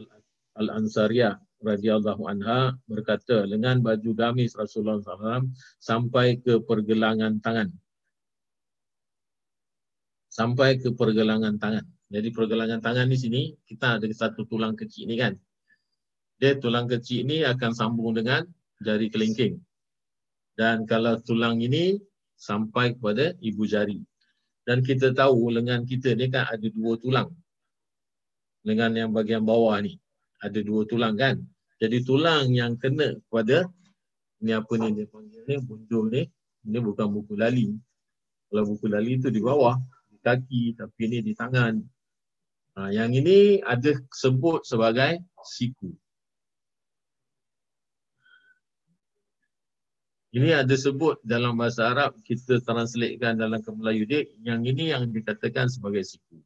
al-Ansariyah 0.55 1.35
radhiyallahu 1.59 2.29
anha 2.29 2.77
berkata 2.85 3.43
lengan 3.43 3.81
baju 3.81 4.11
gamis 4.13 4.53
Rasulullah 4.53 5.01
SAW 5.01 5.49
sampai 5.81 6.39
ke 6.39 6.61
pergelangan 6.63 7.41
tangan. 7.41 7.73
Sampai 10.29 10.77
ke 10.79 10.91
pergelangan 10.93 11.57
tangan. 11.57 11.83
Jadi 12.11 12.29
pergelangan 12.31 12.79
tangan 12.79 13.07
di 13.09 13.17
sini 13.17 13.41
kita 13.65 13.97
ada 13.97 14.05
satu 14.07 14.45
tulang 14.45 14.77
kecil 14.77 15.09
ni 15.09 15.17
kan. 15.17 15.33
Dia 16.37 16.59
tulang 16.59 16.85
kecil 16.85 17.25
ni 17.25 17.41
akan 17.41 17.71
sambung 17.71 18.13
dengan 18.13 18.45
jari 18.83 19.07
kelingking 19.11 19.59
dan 20.55 20.87
kalau 20.87 21.19
tulang 21.19 21.59
ini 21.59 21.99
sampai 22.39 22.95
kepada 22.95 23.35
ibu 23.43 23.67
jari. 23.67 23.99
Dan 24.65 24.81
kita 24.81 25.13
tahu 25.13 25.53
lengan 25.53 25.85
kita 25.85 26.17
ni 26.17 26.31
kan 26.31 26.49
ada 26.49 26.67
dua 26.73 26.97
tulang. 26.97 27.29
Lengan 28.65 28.97
yang 28.97 29.11
bagian 29.13 29.45
bawah 29.45 29.77
ni 29.77 29.99
ada 30.41 30.57
dua 30.63 30.87
tulang 30.89 31.13
kan. 31.13 31.37
Jadi 31.77 32.01
tulang 32.01 32.49
yang 32.55 32.79
kena 32.79 33.13
kepada 33.29 33.67
ni 34.41 34.51
apa 34.55 34.73
ni 34.79 34.87
dia 34.95 35.05
panggil 35.11 35.41
ni 35.45 35.55
bunjul 35.61 36.05
ni 36.09 36.21
ni 36.65 36.77
bukan 36.81 37.07
buku 37.13 37.37
lali. 37.37 37.77
Kalau 38.49 38.63
buku 38.73 38.87
lali 38.89 39.21
tu 39.21 39.29
di 39.29 39.43
bawah, 39.43 39.77
di 40.09 40.17
kaki 40.23 40.79
tapi 40.79 41.03
ni 41.11 41.19
di 41.21 41.37
tangan. 41.37 41.77
Ha, 42.75 42.91
yang 42.91 43.13
ini 43.13 43.61
ada 43.61 43.95
sebut 44.11 44.65
sebagai 44.65 45.21
siku. 45.45 45.93
Ini 50.35 50.51
ada 50.51 50.75
sebut 50.75 51.23
dalam 51.23 51.55
bahasa 51.55 51.95
Arab, 51.95 52.19
kita 52.27 52.59
translatekan 52.59 53.39
dalam 53.39 53.63
ke 53.63 53.71
Melayu 53.71 54.03
dia, 54.03 54.27
yang 54.43 54.67
ini 54.67 54.91
yang 54.91 55.07
dikatakan 55.07 55.71
sebagai 55.71 56.03
siku. 56.03 56.43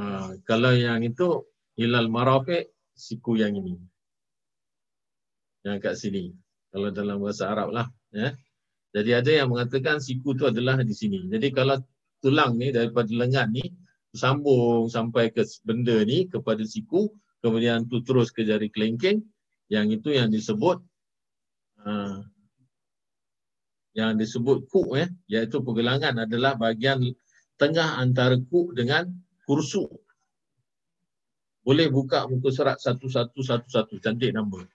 Ha, 0.00 0.32
kalau 0.48 0.72
yang 0.72 1.04
itu, 1.04 1.44
hilal 1.76 2.08
marafiq, 2.08 2.72
siku 2.96 3.36
yang 3.36 3.52
ini. 3.52 3.76
Yang 5.60 5.76
kat 5.84 5.94
sini. 6.00 6.32
Kalau 6.72 6.88
dalam 6.88 7.20
bahasa 7.20 7.52
Arab 7.52 7.76
lah. 7.76 7.92
Ya. 8.16 8.32
Jadi 8.96 9.10
ada 9.12 9.30
yang 9.44 9.52
mengatakan 9.52 10.00
siku 10.00 10.32
tu 10.32 10.48
adalah 10.48 10.80
di 10.80 10.96
sini. 10.96 11.28
Jadi 11.28 11.52
kalau 11.52 11.76
tulang 12.24 12.56
ni 12.56 12.72
daripada 12.72 13.12
lengan 13.12 13.52
ni, 13.52 13.76
sambung 14.16 14.88
sampai 14.88 15.28
ke 15.36 15.44
benda 15.68 16.00
ni 16.00 16.32
kepada 16.32 16.64
siku, 16.64 17.12
kemudian 17.44 17.84
tu 17.92 18.00
terus 18.00 18.32
ke 18.32 18.40
jari 18.40 18.72
kelingking, 18.72 19.20
yang 19.68 19.92
itu 19.92 20.16
yang 20.16 20.32
disebut 20.32 20.80
Ha. 21.78 22.26
yang 23.94 24.14
disebut 24.18 24.66
kuk 24.70 24.94
eh 24.98 25.10
iaitu 25.26 25.58
pergelangan 25.62 26.22
adalah 26.22 26.54
bahagian 26.54 27.02
tengah 27.58 27.98
antara 27.98 28.38
kuk 28.38 28.74
dengan 28.74 29.10
kursu. 29.42 29.86
Boleh 31.66 31.90
buka 31.90 32.26
muka 32.30 32.50
surat 32.54 32.78
satu-satu 32.78 33.42
satu-satu 33.42 33.98
cantik 33.98 34.34
nombor. 34.34 34.66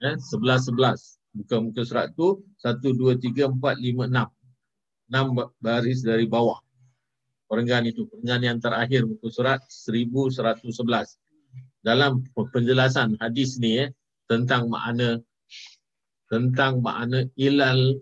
Eh 0.00 0.16
sebelas 0.20 0.68
sebelas 0.68 1.20
buka 1.36 1.60
muka 1.60 1.84
surat 1.84 2.12
tu 2.16 2.40
satu 2.56 2.96
dua 2.96 3.16
tiga 3.20 3.48
empat 3.52 3.76
lima 3.76 4.08
enam 4.08 4.28
enam 5.12 5.52
baris 5.60 6.00
dari 6.00 6.24
bawah. 6.24 6.60
Perenggan 7.46 7.86
itu 7.86 8.08
perenggan 8.08 8.42
yang 8.42 8.58
terakhir 8.58 9.04
muka 9.04 9.28
seratus 9.30 10.72
sebelas 10.72 11.20
dalam 11.84 12.24
penjelasan 12.34 13.20
hadis 13.20 13.60
ni 13.60 13.84
eh 13.84 13.90
tentang 14.26 14.66
makna 14.66 15.22
tentang 16.30 16.82
makna 16.82 17.26
ilal 17.38 17.98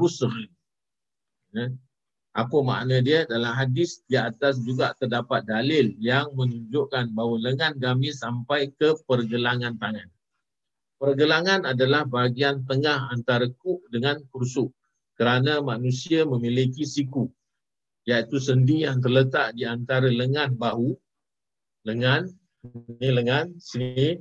rusul. 0.00 0.48
Ya. 1.52 1.72
Apa 2.36 2.60
makna 2.60 3.00
dia 3.00 3.24
dalam 3.24 3.56
hadis 3.56 4.04
di 4.04 4.20
atas 4.20 4.60
juga 4.60 4.92
terdapat 5.00 5.48
dalil 5.48 5.96
yang 5.96 6.28
menunjukkan 6.36 7.16
bahawa 7.16 7.40
lengan 7.40 7.72
gamis 7.80 8.20
sampai 8.20 8.68
ke 8.76 8.92
pergelangan 9.08 9.80
tangan. 9.80 10.08
Pergelangan 11.00 11.64
adalah 11.64 12.04
bahagian 12.04 12.64
tengah 12.68 13.08
antara 13.08 13.48
kuk 13.60 13.84
dengan 13.88 14.20
kursu 14.32 14.68
kerana 15.16 15.64
manusia 15.64 16.28
memiliki 16.28 16.84
siku 16.84 17.28
iaitu 18.04 18.36
sendi 18.38 18.84
yang 18.84 19.00
terletak 19.00 19.56
di 19.56 19.64
antara 19.66 20.06
lengan 20.06 20.54
bahu 20.54 20.94
lengan 21.88 22.30
ini 23.00 23.08
lengan 23.10 23.50
sini 23.58 24.20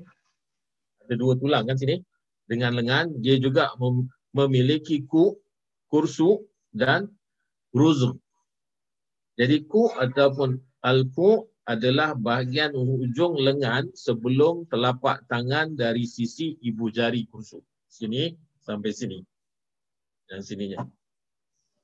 ada 1.06 1.14
dua 1.14 1.38
tulang 1.38 1.70
kan 1.70 1.78
sini 1.78 2.02
dengan 2.46 2.78
lengan 2.78 3.10
dia 3.22 3.38
juga 3.42 3.74
mem- 3.82 4.10
memiliki 4.34 5.06
ku 5.06 5.38
kursu 5.90 6.46
dan 6.76 7.10
ruzuk. 7.72 8.18
Jadi 9.36 9.68
ku 9.68 9.92
ataupun 9.92 10.60
al-ku 10.86 11.50
adalah 11.66 12.14
bahagian 12.14 12.78
ujung 12.78 13.42
lengan 13.42 13.90
sebelum 13.98 14.70
telapak 14.70 15.26
tangan 15.26 15.74
dari 15.74 16.06
sisi 16.06 16.56
ibu 16.62 16.94
jari 16.94 17.26
kursu. 17.28 17.60
Sini 17.90 18.32
sampai 18.62 18.92
sini. 18.94 19.20
Dan 20.30 20.46
sininya. 20.46 20.86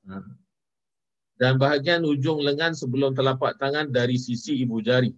Ha. 0.06 0.22
Dan 1.36 1.58
bahagian 1.58 2.06
ujung 2.06 2.40
lengan 2.46 2.72
sebelum 2.72 3.18
telapak 3.18 3.58
tangan 3.58 3.90
dari 3.90 4.14
sisi 4.14 4.62
ibu 4.62 4.78
jari. 4.78 5.10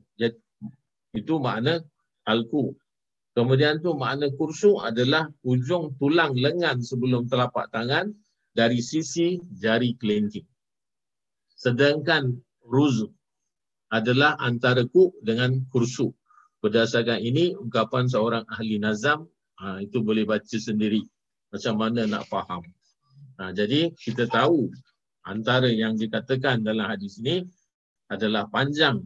Itu 1.12 1.38
makna 1.38 1.84
Alku. 2.24 2.72
Kemudian 3.34 3.82
tu 3.82 3.98
makna 3.98 4.30
kursu 4.30 4.78
adalah 4.78 5.26
ujung 5.42 5.98
tulang 5.98 6.38
lengan 6.38 6.78
sebelum 6.78 7.26
telapak 7.26 7.66
tangan 7.74 8.14
dari 8.54 8.78
sisi 8.78 9.42
jari 9.50 9.98
kelingking. 9.98 10.46
Sedangkan 11.58 12.38
ruz 12.62 13.02
adalah 13.90 14.38
antara 14.38 14.86
ku 14.86 15.10
dengan 15.18 15.66
kursu. 15.66 16.14
Berdasarkan 16.62 17.20
ini, 17.20 17.58
ungkapan 17.58 18.06
seorang 18.06 18.46
ahli 18.48 18.78
nazam, 18.78 19.26
ha, 19.58 19.82
itu 19.82 20.00
boleh 20.00 20.24
baca 20.24 20.56
sendiri 20.56 21.02
macam 21.50 21.74
mana 21.76 22.06
nak 22.06 22.24
faham. 22.30 22.62
Ha, 23.42 23.50
jadi 23.50 23.90
kita 23.98 24.30
tahu 24.30 24.70
antara 25.26 25.68
yang 25.68 25.98
dikatakan 25.98 26.62
dalam 26.62 26.86
hadis 26.86 27.18
ini 27.18 27.42
adalah 28.06 28.46
panjang 28.46 29.02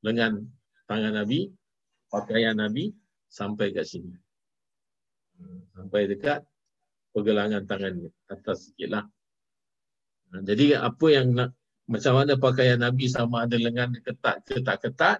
lengan 0.00 0.40
tangan 0.88 1.20
Nabi, 1.20 1.52
pakaian 2.08 2.56
Nabi 2.56 2.96
sampai 3.28 3.74
kat 3.74 3.86
sini. 3.86 4.14
Sampai 5.76 6.08
dekat 6.08 6.42
pergelangan 7.12 7.64
tangan 7.68 8.08
atas 8.28 8.70
sikit 8.72 8.88
lah. 8.92 9.04
Ha, 10.32 10.42
jadi 10.42 10.80
apa 10.80 11.06
yang 11.12 11.36
nak, 11.36 11.50
macam 11.86 12.18
mana 12.18 12.34
pakaian 12.34 12.80
Nabi 12.82 13.06
sama 13.06 13.46
ada 13.46 13.54
lengan 13.56 13.94
ketat 14.02 14.42
ke 14.42 14.58
tak 14.64 14.82
ketat, 14.82 15.18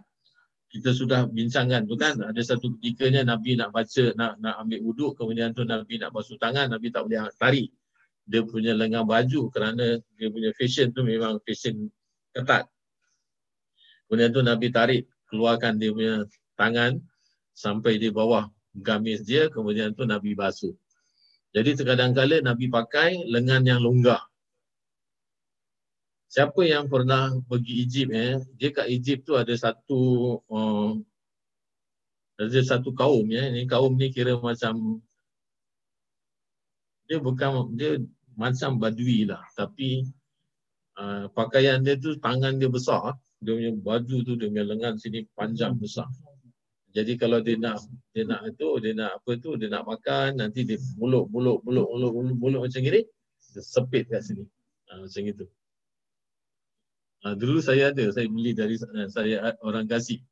kita 0.67 0.91
sudah 0.91 1.31
bincangkan 1.31 1.87
tu 1.87 1.95
kan 1.95 2.19
ada 2.21 2.43
satu 2.43 2.75
ketikanya 2.79 3.23
Nabi 3.23 3.55
nak 3.55 3.71
baca 3.71 4.13
nak 4.19 4.37
nak 4.43 4.55
ambil 4.61 4.81
wuduk 4.83 5.13
kemudian 5.15 5.55
tu 5.55 5.63
Nabi 5.63 6.03
nak 6.03 6.11
basuh 6.11 6.37
tangan 6.37 6.69
Nabi 6.69 6.91
tak 6.91 7.07
boleh 7.07 7.23
tarik 7.39 7.71
dia 8.27 8.43
punya 8.43 8.75
lengan 8.75 9.07
baju 9.07 9.47
kerana 9.55 10.03
dia 10.19 10.29
punya 10.29 10.51
fashion 10.59 10.91
tu 10.91 11.07
memang 11.07 11.39
fashion 11.47 11.87
ketat 12.35 12.67
kemudian 14.11 14.35
tu 14.35 14.43
Nabi 14.43 14.67
tarik 14.75 15.03
keluarkan 15.31 15.79
dia 15.79 15.95
punya 15.95 16.27
tangan 16.59 16.99
sampai 17.57 17.97
di 17.97 18.13
bawah 18.13 18.45
gamis 18.77 19.25
dia 19.25 19.49
kemudian 19.49 19.97
tu 19.97 20.05
Nabi 20.05 20.37
basuh. 20.37 20.77
Jadi 21.57 21.73
terkadang 21.73 22.13
kala 22.13 22.45
Nabi 22.45 22.69
pakai 22.69 23.25
lengan 23.25 23.65
yang 23.65 23.81
longgar. 23.81 24.21
Siapa 26.29 26.61
yang 26.69 26.93
pernah 26.93 27.33
pergi 27.49 27.81
Egypt 27.81 28.13
eh 28.13 28.37
dia 28.61 28.69
kat 28.77 28.93
Egypt 28.93 29.25
tu 29.25 29.41
ada 29.41 29.55
satu 29.57 30.01
uh, 30.53 30.93
ada 32.37 32.61
satu 32.61 32.93
kaum 32.93 33.25
ya 33.33 33.49
ni 33.49 33.65
kaum 33.65 33.97
ni 33.97 34.13
kira 34.13 34.37
macam 34.37 35.01
dia 37.09 37.17
bukan 37.17 37.73
dia 37.73 37.97
macam 38.37 38.77
badui 38.77 39.25
lah. 39.25 39.41
Tapi 39.57 40.05
uh, 41.01 41.33
pakaian 41.33 41.81
dia 41.81 41.97
tu 41.97 42.21
tangan 42.21 42.61
dia 42.61 42.69
besar. 42.69 43.17
Dia 43.41 43.57
punya 43.57 43.73
baju 43.73 44.17
tu 44.29 44.33
dia 44.37 44.53
punya 44.53 44.65
lengan 44.69 45.01
sini 45.01 45.25
panjang 45.33 45.81
besar 45.81 46.05
jadi 46.97 47.13
kalau 47.21 47.45
dia 47.45 47.61
nak 47.61 47.85
dia 48.17 48.25
nak 48.25 48.49
itu 48.49 48.69
dia 48.81 48.93
nak 48.97 49.21
apa 49.21 49.31
tu 49.37 49.61
dia 49.61 49.69
nak 49.69 49.85
makan 49.85 50.41
nanti 50.41 50.65
dia 50.65 50.81
muluk 50.97 51.29
muluk 51.29 51.61
muluk 51.69 51.87
muluk 51.93 52.13
muluk, 52.17 52.37
muluk 52.41 52.61
macam 52.65 52.81
ni 52.81 53.05
dia 53.53 53.63
sepit 53.63 54.09
kat 54.09 54.25
sini 54.25 54.49
uh, 54.89 55.05
macam 55.05 55.23
itu 55.29 55.45
Uh, 57.27 57.35
dulu 57.35 57.59
saya 57.59 57.91
ada, 57.91 58.07
saya 58.15 58.31
beli 58.31 58.55
dari 58.55 58.79
uh, 58.79 59.11
saya 59.11 59.51
orang 59.67 59.91
kasih. 59.91 60.23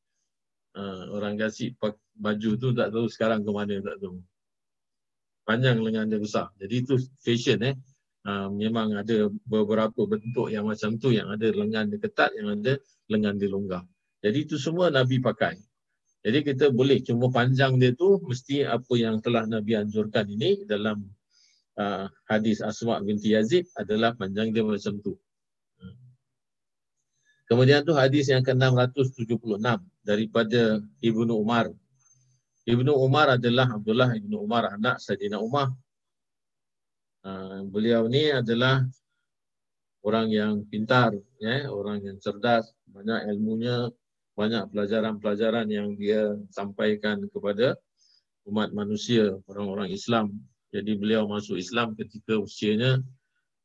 Uh, 0.78 1.10
orang 1.14 1.34
kasih 1.34 1.74
baju 2.18 2.50
tu 2.54 2.68
tak 2.70 2.94
tahu 2.94 3.06
sekarang 3.10 3.42
ke 3.42 3.50
mana 3.50 3.82
tak 3.82 3.98
tahu. 3.98 4.22
Panjang 5.42 5.82
lengan 5.82 6.06
dia 6.06 6.22
besar. 6.22 6.54
Jadi 6.62 6.74
itu 6.86 6.94
fashion 7.18 7.58
eh. 7.66 7.74
Uh, 8.24 8.46
memang 8.48 8.94
ada 8.94 9.26
beberapa 9.44 10.06
bentuk 10.06 10.54
yang 10.54 10.70
macam 10.70 10.96
tu 10.96 11.10
yang 11.10 11.28
ada 11.34 11.50
lengan 11.50 11.90
dia 11.90 11.98
ketat, 11.98 12.30
yang 12.38 12.62
ada 12.62 12.78
lengan 13.10 13.42
dia 13.42 13.50
longgar. 13.50 13.82
Jadi 14.22 14.38
itu 14.46 14.56
semua 14.56 14.88
Nabi 14.88 15.18
pakai. 15.18 15.58
Jadi 16.24 16.40
kita 16.40 16.72
boleh 16.72 17.04
cuma 17.04 17.28
panjang 17.28 17.76
dia 17.76 17.92
tu 17.92 18.16
mesti 18.24 18.64
apa 18.64 18.96
yang 18.96 19.20
telah 19.20 19.44
Nabi 19.44 19.76
anjurkan 19.76 20.24
ini 20.24 20.64
dalam 20.64 21.04
uh, 21.76 22.08
hadis 22.24 22.64
Asma 22.64 22.96
binti 23.04 23.36
Yazid 23.36 23.68
adalah 23.76 24.16
panjang 24.16 24.48
dia 24.48 24.64
macam 24.64 24.96
tu. 25.04 25.20
Kemudian 27.44 27.84
tu 27.84 27.92
hadis 27.92 28.32
yang 28.32 28.40
ke-676 28.40 29.60
daripada 30.00 30.80
Ibnu 31.04 31.36
Umar. 31.36 31.68
Ibnu 32.64 32.88
Umar 32.96 33.36
adalah 33.36 33.68
Abdullah 33.76 34.16
Ibnu 34.16 34.40
Umar 34.40 34.72
anak 34.72 34.96
Sayyidina 35.04 35.36
Umar. 35.36 35.68
Uh, 37.20 37.68
beliau 37.68 38.08
ni 38.08 38.32
adalah 38.32 38.88
orang 40.00 40.32
yang 40.32 40.64
pintar, 40.68 41.12
ya, 41.36 41.68
orang 41.68 42.00
yang 42.00 42.16
cerdas, 42.16 42.72
banyak 42.88 43.28
ilmunya, 43.32 43.92
banyak 44.34 44.66
pelajaran-pelajaran 44.74 45.66
yang 45.70 45.94
dia 45.94 46.34
sampaikan 46.50 47.22
kepada 47.30 47.78
umat 48.50 48.74
manusia, 48.74 49.38
orang-orang 49.46 49.94
Islam. 49.94 50.34
Jadi 50.74 50.98
beliau 50.98 51.30
masuk 51.30 51.54
Islam 51.54 51.94
ketika 51.94 52.34
usianya 52.34 52.98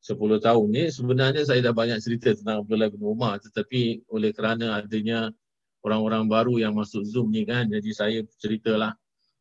10 0.05 0.39
tahun. 0.39 0.67
Ni 0.69 0.93
sebenarnya 0.93 1.41
saya 1.41 1.59
dah 1.65 1.73
banyak 1.73 1.97
cerita 1.99 2.31
tentang 2.37 2.63
Abdullah 2.63 2.93
bin 2.93 3.01
Umar 3.01 3.41
tetapi 3.41 4.05
oleh 4.13 4.29
kerana 4.29 4.77
adanya 4.77 5.33
orang-orang 5.81 6.29
baru 6.29 6.61
yang 6.61 6.77
masuk 6.77 7.01
Zoom 7.01 7.33
ni 7.33 7.43
kan 7.49 7.65
jadi 7.65 7.89
saya 7.91 8.19
ceritalah 8.37 8.93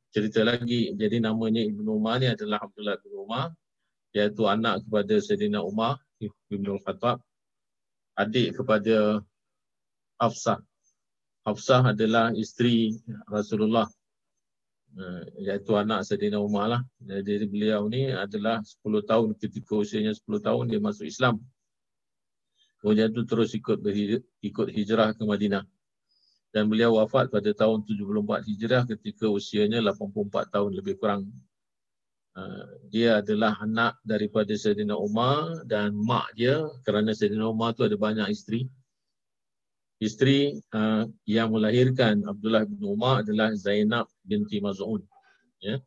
cerita 0.08 0.40
lagi. 0.40 0.96
Jadi 0.96 1.20
namanya 1.20 1.60
Ibnu 1.60 2.00
Umar 2.00 2.24
ni 2.24 2.32
adalah 2.32 2.64
Abdullah 2.64 2.96
bin 3.04 3.12
Umar. 3.14 3.52
Iaitu 4.16 4.48
anak 4.48 4.88
kepada 4.88 5.20
Sayyidina 5.20 5.60
Umar 5.60 6.00
Ibnu 6.48 6.80
Khattab. 6.80 7.20
Adik 8.16 8.56
kepada 8.56 9.20
Hafsah 10.18 10.58
Hafsah 11.48 11.96
adalah 11.96 12.28
isteri 12.36 12.92
Rasulullah 13.24 13.88
uh, 15.00 15.22
iaitu 15.40 15.72
anak 15.80 16.04
Sayyidina 16.04 16.36
Umar 16.36 16.66
lah. 16.76 16.82
Jadi 17.00 17.48
beliau 17.48 17.88
ni 17.88 18.12
adalah 18.12 18.60
10 18.60 18.84
tahun 19.08 19.28
ketika 19.40 19.72
usianya 19.80 20.12
10 20.12 20.44
tahun 20.44 20.64
dia 20.68 20.80
masuk 20.80 21.08
Islam. 21.08 21.40
Kemudian 22.84 23.10
tu 23.10 23.24
terus 23.24 23.56
ikut 23.56 23.80
ikut 24.44 24.68
hijrah 24.70 25.16
ke 25.16 25.24
Madinah. 25.24 25.64
Dan 26.52 26.68
beliau 26.68 26.96
wafat 26.96 27.28
pada 27.28 27.52
tahun 27.52 27.84
74 27.84 28.48
Hijrah 28.48 28.82
ketika 28.88 29.28
usianya 29.28 29.84
84 29.84 30.48
tahun 30.48 30.70
lebih 30.80 30.96
kurang. 30.96 31.28
Uh, 32.32 32.64
dia 32.88 33.18
adalah 33.18 33.58
anak 33.60 33.98
daripada 34.06 34.54
Sayyidina 34.54 34.94
Umar 34.94 35.64
dan 35.66 35.92
mak 35.92 36.32
dia 36.38 36.70
kerana 36.86 37.10
Sayyidina 37.12 37.50
Umar 37.50 37.74
tu 37.74 37.82
ada 37.82 37.98
banyak 37.98 38.30
isteri 38.30 38.70
isteri 39.98 40.54
uh, 40.74 41.04
yang 41.26 41.50
melahirkan 41.50 42.22
Abdullah 42.22 42.62
bin 42.66 42.78
Umar 42.86 43.26
adalah 43.26 43.50
Zainab 43.58 44.06
binti 44.22 44.62
Maz'un. 44.62 45.02
Ya. 45.58 45.82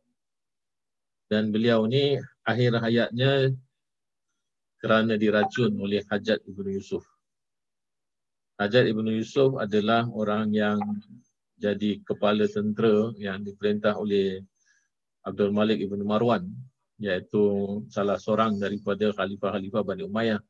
Dan 1.32 1.56
beliau 1.56 1.88
ni 1.88 2.20
akhir 2.44 2.76
hayatnya 2.84 3.56
kerana 4.84 5.16
diracun 5.16 5.72
oleh 5.80 6.04
Hajat 6.12 6.44
Ibn 6.44 6.66
Yusuf. 6.76 7.08
Hajat 8.60 8.92
Ibn 8.92 9.08
Yusuf 9.16 9.56
adalah 9.56 10.06
orang 10.12 10.52
yang 10.52 10.78
jadi 11.56 12.04
kepala 12.04 12.50
tentera 12.52 13.16
yang 13.16 13.46
diperintah 13.48 13.96
oleh 13.96 14.44
Abdul 15.24 15.56
Malik 15.56 15.80
Ibn 15.86 16.02
Marwan 16.04 16.50
iaitu 17.02 17.42
salah 17.90 18.18
seorang 18.18 18.58
daripada 18.60 19.14
khalifah-khalifah 19.14 19.82
Bani 19.86 20.04
Umayyah. 20.06 20.42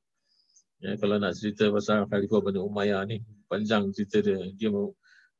Ya, 0.81 0.97
kalau 0.97 1.21
nak 1.21 1.37
cerita 1.37 1.69
pasal 1.69 2.09
Khalifah 2.09 2.41
Bani 2.41 2.57
Umayyah 2.57 3.05
ni, 3.05 3.21
panjang 3.51 3.91
cerita 3.91 4.23
dia. 4.23 4.39
Dia 4.55 4.71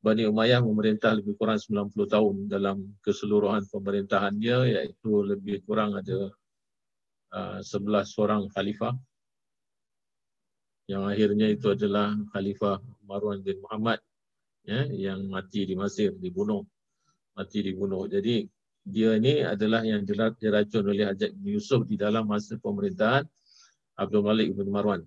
Bani 0.02 0.26
Umayyah 0.26 0.60
memerintah 0.60 1.14
lebih 1.14 1.38
kurang 1.38 1.56
90 1.56 1.94
tahun 2.10 2.34
dalam 2.50 2.90
keseluruhan 3.06 3.64
pemerintahan 3.70 4.34
dia 4.36 4.60
iaitu 4.66 5.22
lebih 5.22 5.62
kurang 5.64 5.94
ada 5.96 6.28
uh, 7.32 7.62
11 7.64 8.04
orang 8.20 8.42
khalifah. 8.52 8.92
Yang 10.90 11.02
akhirnya 11.06 11.46
itu 11.54 11.66
adalah 11.70 12.10
Khalifah 12.34 12.82
Marwan 13.06 13.38
bin 13.40 13.62
Muhammad 13.62 14.02
ya, 14.66 14.82
yang 14.90 15.30
mati 15.30 15.62
di 15.62 15.78
Mesir, 15.78 16.10
dibunuh. 16.18 16.66
Mati 17.38 17.62
dibunuh. 17.62 18.10
Jadi 18.10 18.42
dia 18.82 19.14
ini 19.14 19.46
adalah 19.46 19.86
yang 19.86 20.02
diracun 20.02 20.84
oleh 20.90 21.06
Hajat 21.06 21.38
bin 21.38 21.54
Yusuf 21.54 21.86
di 21.86 21.94
dalam 21.94 22.26
masa 22.26 22.58
pemerintahan 22.58 23.22
Abdul 23.94 24.26
Malik 24.26 24.58
bin 24.58 24.68
Marwan. 24.74 25.06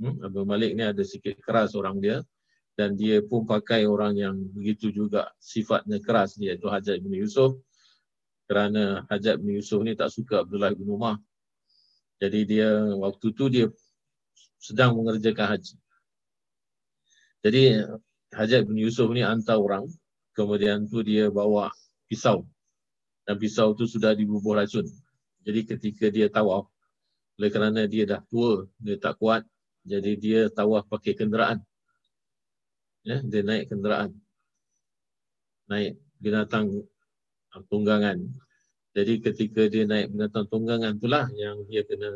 Hmm, 0.00 0.16
Abdul 0.24 0.48
Malik 0.48 0.72
ni 0.72 0.88
ada 0.88 1.04
sikit 1.04 1.36
keras 1.44 1.76
orang 1.76 2.00
dia 2.00 2.24
dan 2.78 2.94
dia 2.96 3.20
pun 3.20 3.44
pakai 3.44 3.84
orang 3.84 4.16
yang 4.16 4.36
begitu 4.54 4.90
juga 4.94 5.30
sifatnya 5.42 5.98
keras 6.00 6.38
dia 6.38 6.54
iaitu 6.54 6.66
Hajat 6.70 7.02
bin 7.02 7.12
Yusuf 7.18 7.58
kerana 8.46 9.06
Hajat 9.10 9.38
bin 9.42 9.58
Yusuf 9.58 9.82
ni 9.86 9.94
tak 9.94 10.10
suka 10.10 10.42
Abdullah 10.42 10.74
bin 10.74 10.90
Umar. 10.90 11.18
Jadi 12.20 12.44
dia 12.44 12.68
waktu 13.00 13.26
tu 13.32 13.48
dia 13.48 13.66
sedang 14.60 14.96
mengerjakan 14.96 15.56
haji. 15.56 15.74
Jadi 17.40 17.62
Hajat 18.30 18.68
bin 18.68 18.78
Yusuf 18.78 19.08
ni 19.10 19.24
hantar 19.24 19.58
orang 19.58 19.88
kemudian 20.36 20.86
tu 20.86 21.02
dia 21.02 21.28
bawa 21.28 21.72
pisau 22.06 22.46
dan 23.24 23.36
pisau 23.38 23.74
tu 23.74 23.86
sudah 23.86 24.14
dibubuh 24.14 24.58
racun. 24.58 24.86
Jadi 25.46 25.60
ketika 25.64 26.06
dia 26.12 26.28
tawaf 26.28 26.68
oleh 27.40 27.48
kerana 27.48 27.88
dia 27.88 28.04
dah 28.04 28.20
tua, 28.28 28.68
dia 28.76 29.00
tak 29.00 29.16
kuat 29.16 29.48
jadi 29.80 30.12
dia 30.16 30.40
tawaf 30.52 30.84
pakai 30.92 31.16
kenderaan. 31.16 31.64
Ya, 33.00 33.16
dia 33.24 33.40
naik 33.40 33.72
kenderaan. 33.72 34.12
Naik 35.72 35.96
binatang 36.20 36.84
uh, 37.56 37.62
tunggangan. 37.72 38.20
Jadi 38.92 39.24
ketika 39.24 39.70
dia 39.72 39.88
naik 39.88 40.12
binatang 40.12 40.44
tunggangan 40.52 40.98
itulah 41.00 41.30
yang 41.38 41.64
dia 41.70 41.86
kena 41.86 42.10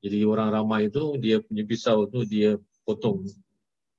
jadi 0.00 0.24
orang 0.24 0.48
ramai 0.48 0.88
itu 0.88 1.20
dia 1.20 1.44
punya 1.44 1.62
pisau 1.68 2.08
tu 2.08 2.24
dia 2.24 2.56
potong 2.88 3.28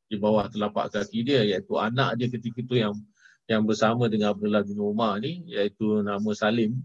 di 0.09 0.17
bawah 0.17 0.49
telapak 0.49 0.89
kaki 0.89 1.22
dia 1.22 1.45
iaitu 1.45 1.78
anak 1.78 2.17
dia 2.17 2.28
ketika 2.28 2.57
itu 2.57 2.76
yang 2.82 2.93
yang 3.45 3.63
bersama 3.69 4.09
dengan 4.09 4.34
Abdullah 4.34 4.65
bin 4.65 4.82
Umar 4.82 5.22
ni 5.22 5.45
iaitu 5.45 6.01
nama 6.01 6.32
Salim. 6.34 6.82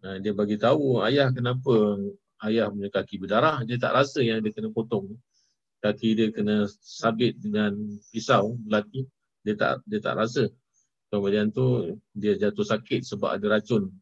Dia 0.00 0.32
bagi 0.32 0.56
tahu 0.56 1.04
ayah 1.04 1.28
kenapa 1.32 2.00
ayah 2.48 2.72
punya 2.72 2.88
kaki 2.92 3.20
berdarah 3.20 3.62
dia 3.68 3.76
tak 3.76 3.92
rasa 3.92 4.20
yang 4.24 4.40
dia 4.40 4.52
kena 4.52 4.72
potong 4.72 5.16
kaki 5.84 6.16
dia 6.16 6.28
kena 6.32 6.64
sabit 6.80 7.36
dengan 7.36 7.76
pisau 8.08 8.56
belati 8.64 9.04
dia 9.44 9.52
tak 9.52 9.84
dia 9.84 10.00
tak 10.00 10.16
rasa. 10.16 10.48
Kemudian 11.12 11.52
tu 11.52 12.00
dia 12.16 12.40
jatuh 12.40 12.64
sakit 12.64 13.04
sebab 13.04 13.36
ada 13.36 13.60
racun 13.60 13.92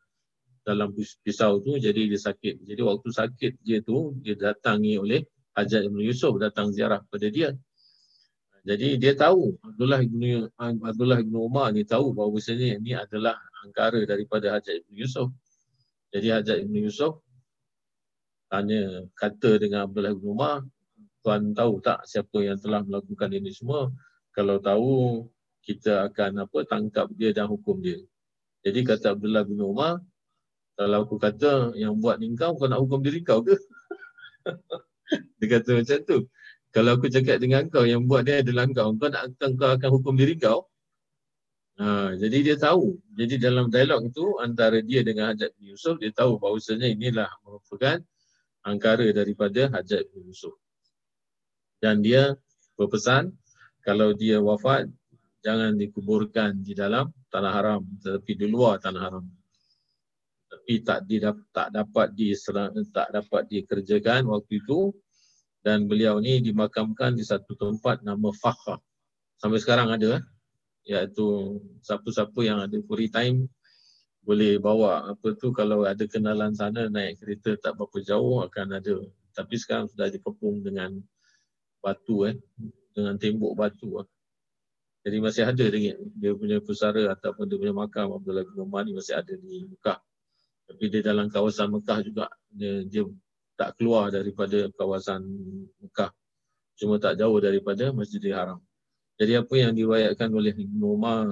dalam 0.62 0.94
pisau 0.94 1.58
tu 1.58 1.74
jadi 1.74 2.06
dia 2.06 2.20
sakit. 2.22 2.62
Jadi 2.62 2.80
waktu 2.86 3.08
sakit 3.10 3.52
dia 3.66 3.82
tu 3.82 4.14
dia 4.22 4.38
datangi 4.38 4.94
oleh 4.96 5.26
Hajat 5.52 5.84
Ibn 5.90 5.98
Yusuf 6.00 6.38
datang 6.38 6.72
ziarah 6.72 7.02
pada 7.10 7.28
dia. 7.28 7.52
Jadi 8.62 8.94
dia 8.96 9.12
tahu 9.18 9.58
Abdullah 9.58 10.00
bin 10.06 10.46
Abdullah 10.56 11.18
bin 11.18 11.34
Umar 11.34 11.74
ni 11.74 11.82
tahu 11.82 12.14
bahawa 12.14 12.38
sebenarnya 12.38 12.78
ini 12.78 12.92
adalah 12.94 13.34
angkara 13.66 14.06
daripada 14.06 14.54
Hajat 14.54 14.86
Ibn 14.86 14.94
Yusuf. 14.94 15.28
Jadi 16.14 16.30
Hajat 16.30 16.62
Ibn 16.62 16.74
Yusuf 16.78 17.18
tanya 18.46 19.02
kata 19.18 19.58
dengan 19.58 19.90
Abdullah 19.90 20.14
bin 20.14 20.30
Umar, 20.30 20.62
tuan 21.22 21.54
tahu 21.54 21.78
tak 21.80 22.02
siapa 22.04 22.38
yang 22.42 22.58
telah 22.58 22.82
melakukan 22.82 23.30
ini 23.32 23.50
semua? 23.54 23.88
Kalau 24.34 24.58
tahu 24.58 24.90
kita 25.62 26.10
akan 26.10 26.44
apa 26.44 26.58
tangkap 26.66 27.06
dia 27.14 27.30
dan 27.30 27.46
hukum 27.46 27.78
dia. 27.78 28.02
Jadi 28.66 28.82
kata 28.82 29.14
Abdullah 29.14 29.46
bin 29.46 29.62
Umar, 29.62 30.02
kalau 30.74 31.06
aku 31.06 31.16
kata 31.18 31.74
yang 31.78 31.98
buat 32.02 32.18
ni 32.18 32.34
kau, 32.34 32.58
kau 32.58 32.66
nak 32.66 32.82
hukum 32.82 32.98
diri 33.02 33.22
kau 33.22 33.42
ke? 33.46 33.54
dia 35.38 35.46
kata 35.58 35.70
macam 35.78 35.98
tu 36.02 36.18
kalau 36.72 36.96
aku 36.96 37.12
cakap 37.12 37.36
dengan 37.36 37.68
kau 37.68 37.84
yang 37.84 38.08
buat 38.08 38.24
dia 38.24 38.40
adalah 38.40 38.64
kau, 38.72 38.96
kau 38.96 39.10
nak 39.12 39.28
kau 39.36 39.70
akan 39.76 39.90
hukum 39.92 40.16
diri 40.16 40.40
kau. 40.40 40.72
Ha, 41.76 42.16
jadi 42.16 42.52
dia 42.52 42.56
tahu. 42.56 42.96
Jadi 43.12 43.36
dalam 43.36 43.68
dialog 43.68 44.08
itu 44.08 44.40
antara 44.40 44.80
dia 44.80 45.04
dengan 45.04 45.32
Hajat 45.32 45.52
bin 45.60 45.76
Yusuf, 45.76 46.00
dia 46.00 46.08
tahu 46.16 46.40
bahawasanya 46.40 46.88
inilah 46.88 47.28
merupakan 47.44 48.00
angkara 48.64 49.04
daripada 49.12 49.68
Hajat 49.68 50.08
bin 50.16 50.32
Yusuf. 50.32 50.56
Dan 51.82 51.98
dia 51.98 52.38
berpesan, 52.78 53.34
kalau 53.82 54.14
dia 54.14 54.38
wafat, 54.38 54.86
jangan 55.42 55.74
dikuburkan 55.74 56.62
di 56.62 56.78
dalam 56.78 57.10
tanah 57.34 57.50
haram, 57.50 57.82
tetapi 57.98 58.38
di 58.38 58.46
luar 58.46 58.78
tanah 58.78 59.02
haram. 59.02 59.26
Tapi 60.46 60.78
tak, 60.86 61.10
didap- 61.10 61.50
tak 61.50 61.74
dapat 61.74 62.14
diserang, 62.14 62.70
tak 62.94 63.10
dapat 63.10 63.50
dikerjakan 63.50 64.30
waktu 64.30 64.62
itu, 64.62 64.94
dan 65.66 65.90
beliau 65.90 66.22
ni 66.22 66.38
dimakamkan 66.38 67.18
di 67.18 67.26
satu 67.26 67.58
tempat 67.58 68.06
nama 68.06 68.30
Fakha. 68.30 68.78
Sampai 69.42 69.58
sekarang 69.58 69.90
ada 69.90 70.22
eh? 70.22 70.24
iaitu 70.82 71.58
siapa-siapa 71.82 72.40
yang 72.42 72.58
ada 72.58 72.74
free 72.86 73.06
time 73.06 73.46
boleh 74.22 74.58
bawa 74.58 75.14
apa 75.14 75.34
tu 75.34 75.50
kalau 75.50 75.82
ada 75.82 76.06
kenalan 76.06 76.54
sana 76.54 76.86
naik 76.86 77.22
kereta 77.22 77.58
tak 77.58 77.74
berapa 77.74 77.98
jauh 78.02 78.46
akan 78.46 78.78
ada. 78.78 78.96
Tapi 79.34 79.54
sekarang 79.58 79.90
sudah 79.90 80.10
dikepung 80.10 80.62
dengan 80.62 81.02
batu 81.82 82.30
eh 82.30 82.38
dengan 82.94 83.18
tembok 83.18 83.52
batu 83.58 84.00
eh. 84.00 84.08
Jadi 85.02 85.16
masih 85.18 85.42
ada 85.42 85.64
dia, 85.66 85.98
dia 85.98 86.32
punya 86.38 86.62
pusara 86.62 87.10
ataupun 87.10 87.50
dia 87.50 87.58
punya 87.58 87.74
makam 87.74 88.14
Abdullah 88.14 88.46
bin 88.46 88.54
Umar 88.62 88.86
ni 88.86 88.94
masih 88.94 89.18
ada 89.18 89.34
di 89.34 89.66
Mekah. 89.66 89.98
Tapi 90.70 90.84
dia 90.86 91.02
dalam 91.02 91.26
kawasan 91.26 91.74
Mekah 91.74 91.98
juga 92.06 92.30
dia, 92.54 92.86
dia 92.86 93.02
tak 93.58 93.74
keluar 93.82 94.14
daripada 94.14 94.70
kawasan 94.78 95.26
Mekah. 95.82 96.14
Cuma 96.78 97.02
tak 97.02 97.18
jauh 97.18 97.34
daripada 97.42 97.90
Masjidil 97.90 98.30
Haram. 98.30 98.62
Jadi 99.18 99.42
apa 99.42 99.54
yang 99.58 99.74
diriwayatkan 99.74 100.30
oleh 100.30 100.54
Ibn 100.54 100.80
Umar 100.86 101.26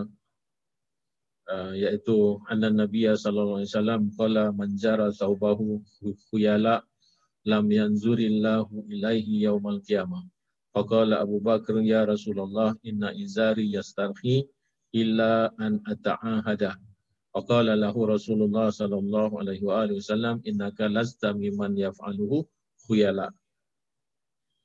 uh, 1.51 1.73
iaitu 1.75 2.43
anna 2.51 2.71
Nabi 2.71 3.07
sallallahu 3.07 3.63
alaihi 3.63 3.71
wasallam 3.71 4.03
qala 4.15 4.45
man 4.55 4.71
jara 4.75 5.11
saubahu 5.15 5.83
khuyala 6.31 6.83
lam 7.47 7.67
yanzurillahu 7.71 8.91
ilaihi 8.91 9.47
yaumal 9.47 9.79
qiyamah. 9.81 10.27
Faqala 10.71 11.23
Abu 11.23 11.43
Bakar 11.43 11.83
ya 11.83 12.07
Rasulullah 12.07 12.75
inna 12.87 13.11
izari 13.15 13.75
yastarhi 13.75 14.47
illa 14.95 15.51
an 15.59 15.83
ata'ahada 15.83 16.79
Faqala 17.31 17.79
lahu 17.79 18.11
Rasulullah 18.11 18.75
sallallahu 18.75 19.39
alaihi 19.39 19.63
wa 19.63 19.87
alihi 19.87 20.03
wasallam 20.03 20.43
innaka 20.43 20.91
lasta 20.91 21.31
mimman 21.31 21.79
yaf'aluhu 21.79 22.43
khuyala. 22.91 23.31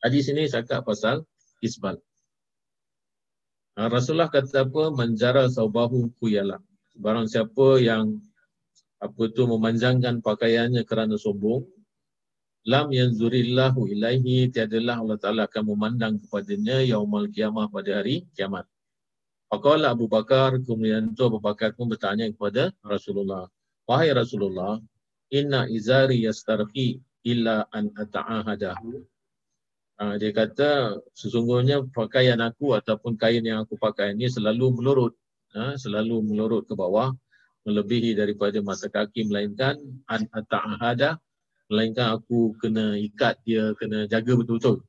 Hadis 0.02 0.34
ini 0.34 0.50
cakap 0.50 0.82
pasal 0.82 1.22
isbal. 1.62 2.02
Ha, 3.78 3.86
Rasulullah 3.86 4.34
kata 4.34 4.66
apa? 4.66 4.90
Manjara 4.98 5.46
saubahu 5.46 6.10
khuyala. 6.18 6.58
Barang 6.98 7.30
siapa 7.30 7.78
yang 7.78 8.18
apa 8.98 9.24
tu 9.30 9.46
memanjangkan 9.46 10.26
pakaiannya 10.26 10.82
kerana 10.90 11.22
sombong, 11.22 11.70
lam 12.66 12.90
yanzurillahu 12.90 13.86
ilaihi 13.94 14.50
tiadalah 14.50 14.98
Allah 14.98 15.18
Taala 15.22 15.42
akan 15.46 15.64
memandang 15.70 16.18
kepadanya 16.18 16.82
yaumul 16.82 17.30
kiamah 17.30 17.70
pada 17.70 18.02
hari 18.02 18.26
kiamat. 18.34 18.66
Faqala 19.46 19.94
Abu 19.94 20.10
Bakar, 20.10 20.58
kemudian 20.66 21.14
itu 21.14 21.22
Abu 21.30 21.38
Bakar 21.38 21.78
pun 21.78 21.86
bertanya 21.86 22.26
kepada 22.26 22.74
Rasulullah. 22.82 23.46
Wahai 23.86 24.10
Rasulullah, 24.10 24.82
inna 25.30 25.70
izari 25.70 26.26
yastarqi 26.26 26.98
illa 27.22 27.70
an 27.70 27.94
ata'ahadahu. 27.94 29.06
Ha, 29.96 30.18
dia 30.18 30.34
kata, 30.34 31.00
sesungguhnya 31.14 31.86
pakaian 31.94 32.42
aku 32.42 32.74
ataupun 32.74 33.16
kain 33.16 33.46
yang 33.46 33.64
aku 33.64 33.78
pakai 33.78 34.18
ini 34.18 34.26
selalu 34.26 34.82
melurut. 34.82 35.14
Ha, 35.54 35.78
selalu 35.78 36.20
melurut 36.26 36.66
ke 36.66 36.74
bawah, 36.74 37.14
melebihi 37.64 38.18
daripada 38.18 38.58
masa 38.66 38.90
kaki, 38.90 39.30
melainkan 39.30 39.78
an 40.10 40.26
ata'ahadah, 40.34 41.22
melainkan 41.70 42.18
aku 42.20 42.54
kena 42.62 42.98
ikat 42.98 43.42
dia, 43.46 43.74
kena 43.78 44.06
jaga 44.06 44.38
betul-betul. 44.38 44.86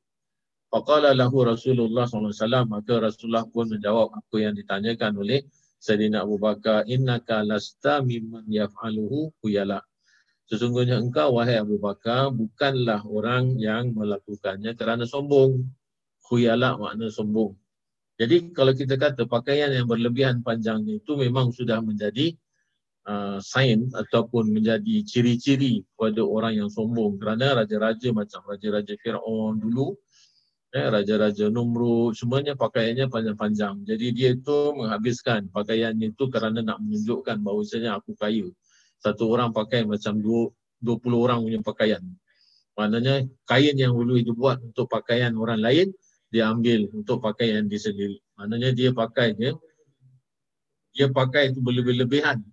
Faqala 0.66 1.14
lahu 1.14 1.46
Rasulullah 1.46 2.04
SAW, 2.10 2.66
maka 2.66 2.98
Rasulullah 2.98 3.46
pun 3.46 3.70
menjawab 3.70 4.12
apa 4.12 4.36
yang 4.36 4.52
ditanyakan 4.58 5.14
oleh 5.16 5.46
Sayyidina 5.78 6.26
Abu 6.26 6.36
Bakar, 6.42 6.84
innaka 6.90 7.46
lasta 7.46 8.02
mimman 8.02 8.44
yaf'aluhu 8.50 9.30
kuyala. 9.38 9.80
Sesungguhnya 10.46 10.98
engkau, 10.98 11.38
wahai 11.38 11.58
Abu 11.58 11.78
Bakar, 11.78 12.30
bukanlah 12.34 13.02
orang 13.06 13.58
yang 13.58 13.94
melakukannya 13.94 14.74
kerana 14.78 15.06
sombong. 15.06 15.66
Kuyala 16.26 16.74
makna 16.74 17.06
sombong. 17.10 17.54
Jadi 18.16 18.50
kalau 18.56 18.72
kita 18.72 18.96
kata 18.96 19.28
pakaian 19.28 19.68
yang 19.70 19.86
berlebihan 19.86 20.40
panjang 20.40 20.82
itu 20.88 21.14
memang 21.20 21.52
sudah 21.52 21.84
menjadi 21.84 22.32
uh, 23.06 23.38
sign 23.40 23.88
ataupun 23.94 24.50
menjadi 24.50 25.02
ciri-ciri 25.06 25.86
kepada 25.94 26.20
orang 26.26 26.60
yang 26.60 26.70
sombong 26.70 27.16
kerana 27.16 27.62
raja-raja 27.62 28.10
macam 28.10 28.42
raja-raja 28.44 28.94
Fir'aun 29.00 29.62
dulu 29.62 29.96
eh, 30.76 30.88
raja-raja 30.92 31.48
Numrud, 31.48 32.12
semuanya 32.12 32.52
pakaiannya 32.52 33.08
panjang-panjang. 33.08 33.88
Jadi 33.88 34.06
dia 34.12 34.28
itu 34.36 34.76
menghabiskan 34.76 35.48
pakaiannya 35.48 36.12
itu 36.12 36.24
kerana 36.28 36.60
nak 36.60 36.84
menunjukkan 36.84 37.40
bahawasanya 37.40 37.96
aku 37.96 38.12
kaya. 38.12 38.52
Satu 39.00 39.32
orang 39.32 39.56
pakai 39.56 39.88
macam 39.88 40.20
20 40.20 40.44
orang 41.16 41.40
punya 41.40 41.60
pakaian. 41.64 42.02
Maknanya 42.76 43.24
kain 43.48 43.76
yang 43.80 43.96
dulu 43.96 44.20
itu 44.20 44.36
buat 44.36 44.60
untuk 44.60 44.92
pakaian 44.92 45.32
orang 45.40 45.64
lain, 45.64 45.96
dia 46.28 46.52
ambil 46.52 46.92
untuk 46.92 47.24
pakaian 47.24 47.64
dia 47.64 47.80
sendiri. 47.80 48.20
Maknanya 48.36 48.76
dia 48.76 48.92
pakai 48.92 49.32
dia, 49.32 49.56
dia 50.92 51.08
pakai 51.08 51.56
itu 51.56 51.64
berlebih-lebihan. 51.64 52.44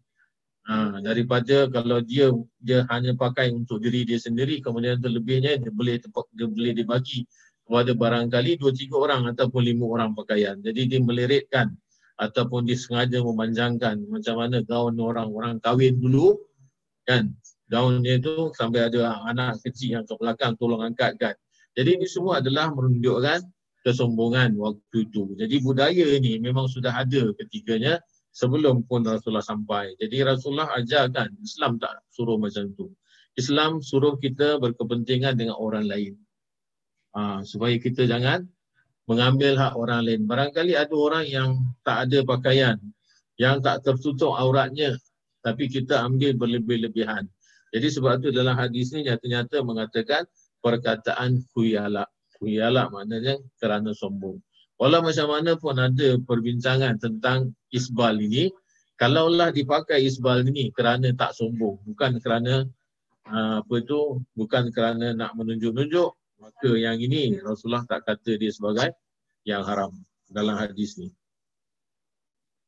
Ha, 0.64 1.04
daripada 1.04 1.68
kalau 1.68 2.00
dia 2.00 2.32
dia 2.64 2.88
hanya 2.88 3.12
pakai 3.12 3.52
untuk 3.52 3.84
diri 3.84 4.08
dia 4.08 4.16
sendiri, 4.16 4.64
kemudian 4.64 4.96
terlebihnya 5.04 5.60
dia 5.60 5.72
boleh 5.72 6.00
dia 6.00 6.48
boleh 6.48 6.72
dibagi 6.72 7.28
kepada 7.68 7.92
barangkali 7.92 8.60
dua 8.60 8.72
tiga 8.72 8.96
orang 8.96 9.28
ataupun 9.36 9.60
lima 9.60 9.84
orang 9.92 10.16
pakaian. 10.16 10.56
Jadi 10.64 10.88
dia 10.88 11.00
meliritkan 11.04 11.76
ataupun 12.16 12.64
dia 12.64 12.80
sengaja 12.80 13.20
memanjangkan 13.20 14.08
macam 14.08 14.36
mana 14.40 14.64
gaun 14.64 14.96
orang-orang 15.02 15.60
kahwin 15.60 16.00
dulu 16.00 16.38
kan 17.04 17.34
gaunnya 17.68 18.22
itu 18.22 18.54
sampai 18.56 18.88
ada 18.88 19.20
anak 19.28 19.60
kecil 19.66 20.00
yang 20.00 20.06
ke 20.08 20.16
belakang 20.16 20.56
tolong 20.56 20.80
angkat 20.80 21.18
kan. 21.20 21.36
Jadi 21.74 22.00
ini 22.00 22.06
semua 22.06 22.40
adalah 22.40 22.70
menunjukkan 22.70 23.42
kesombongan 23.84 24.56
waktu 24.56 25.10
itu. 25.10 25.34
Jadi 25.36 25.56
budaya 25.60 26.06
ini 26.16 26.40
memang 26.40 26.70
sudah 26.70 26.94
ada 26.94 27.34
ketikanya 27.36 28.00
sebelum 28.34 28.84
pun 28.90 29.06
Rasulullah 29.06 29.46
sampai. 29.46 29.94
Jadi 30.02 30.26
Rasulullah 30.26 30.74
ajarkan 30.74 31.38
Islam 31.40 31.78
tak 31.78 32.02
suruh 32.10 32.42
macam 32.42 32.66
itu. 32.68 32.90
Islam 33.38 33.80
suruh 33.82 34.18
kita 34.18 34.58
berkepentingan 34.62 35.38
dengan 35.38 35.58
orang 35.58 35.86
lain 35.90 36.14
ha, 37.18 37.42
supaya 37.46 37.78
kita 37.78 38.06
jangan 38.10 38.46
mengambil 39.06 39.58
hak 39.58 39.74
orang 39.78 40.02
lain. 40.06 40.22
Barangkali 40.26 40.74
ada 40.78 40.94
orang 40.94 41.26
yang 41.30 41.50
tak 41.86 42.10
ada 42.10 42.26
pakaian 42.26 42.78
yang 43.38 43.62
tak 43.62 43.82
tertutup 43.82 44.38
auratnya 44.38 44.98
tapi 45.42 45.70
kita 45.70 46.02
ambil 46.06 46.38
berlebih-lebihan. 46.38 47.26
Jadi 47.74 47.88
sebab 47.90 48.22
itu 48.22 48.30
dalam 48.30 48.54
hadis 48.54 48.94
ni 48.94 49.10
nyata-nyata 49.10 49.66
mengatakan 49.66 50.30
perkataan 50.62 51.42
khuyala. 51.52 52.06
Khuyala 52.38 52.94
maknanya 52.94 53.42
kerana 53.58 53.92
sombong. 53.98 54.38
Walau 54.78 55.02
macam 55.02 55.28
mana 55.30 55.58
pun 55.58 55.76
ada 55.78 56.18
perbincangan 56.22 57.02
tentang 57.02 57.58
isbal 57.74 58.22
ini, 58.22 58.54
kalaulah 58.96 59.50
dipakai 59.50 60.06
isbal 60.06 60.46
ini 60.46 60.70
kerana 60.70 61.10
tak 61.18 61.34
sombong, 61.34 61.82
bukan 61.84 62.22
kerana 62.22 62.70
uh, 63.28 63.66
apa 63.66 63.74
itu, 63.82 64.22
bukan 64.38 64.70
kerana 64.70 65.12
nak 65.18 65.34
menunjuk-nunjuk, 65.34 66.14
maka 66.38 66.70
yang 66.78 67.02
ini 67.02 67.42
Rasulullah 67.42 67.84
tak 67.90 68.06
kata 68.06 68.38
dia 68.38 68.54
sebagai 68.54 68.94
yang 69.44 69.66
haram 69.66 69.92
dalam 70.30 70.56
hadis 70.56 70.96
ni. 71.02 71.10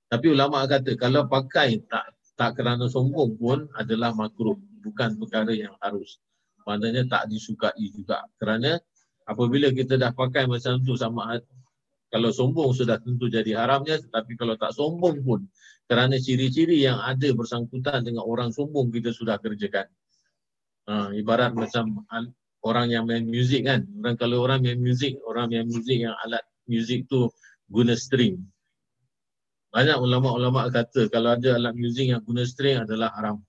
Tapi 0.10 0.32
ulama 0.34 0.66
kata 0.66 0.97
kalau 0.97 1.26
pakai 1.30 1.82
tak 1.86 2.16
tak 2.36 2.60
kerana 2.60 2.91
sombong 2.91 3.39
pun 3.39 3.68
adalah 3.80 4.12
makruh, 4.12 4.60
bukan 4.84 5.16
perkara 5.16 5.56
yang 5.56 5.72
harus. 5.80 6.20
Maknanya 6.68 7.08
tak 7.08 7.32
disukai 7.32 7.80
juga. 7.95 8.28
Kerana 8.36 8.76
apabila 9.24 9.72
kita 9.72 9.95
dah 9.95 10.12
pakai 10.12 10.43
macam 10.43 10.84
tu 10.84 10.99
sama 10.99 11.39
kalau 12.16 12.32
sombong 12.32 12.72
sudah 12.72 12.95
tentu 13.03 13.28
jadi 13.28 13.59
haramnya 13.59 13.99
tetapi 13.99 14.39
kalau 14.39 14.55
tak 14.55 14.72
sombong 14.72 15.20
pun 15.20 15.43
kerana 15.84 16.16
ciri-ciri 16.16 16.80
yang 16.80 17.03
ada 17.03 17.28
bersangkutan 17.36 18.07
dengan 18.07 18.24
orang 18.24 18.55
sombong 18.55 18.88
kita 18.88 19.11
sudah 19.11 19.36
kerjakan. 19.36 19.86
Ha, 20.88 21.11
ibarat 21.11 21.51
macam 21.51 22.07
orang 22.63 22.88
yang 22.88 23.03
main 23.03 23.28
muzik 23.28 23.68
kan. 23.68 23.84
Orang 23.99 24.16
kalau 24.16 24.47
orang 24.47 24.63
main 24.63 24.80
muzik, 24.80 25.20
orang 25.28 25.51
main 25.51 25.68
muzik 25.68 26.07
yang 26.07 26.16
alat 26.24 26.41
muzik 26.72 27.03
tu 27.11 27.28
guna 27.68 27.99
string. 27.99 28.39
Banyak 29.76 29.99
ulama-ulama 29.99 30.72
kata 30.72 31.11
kalau 31.11 31.36
ada 31.36 31.59
alat 31.59 31.76
muzik 31.76 32.16
yang 32.16 32.24
guna 32.24 32.47
string 32.47 32.80
adalah 32.80 33.11
haram. 33.11 33.43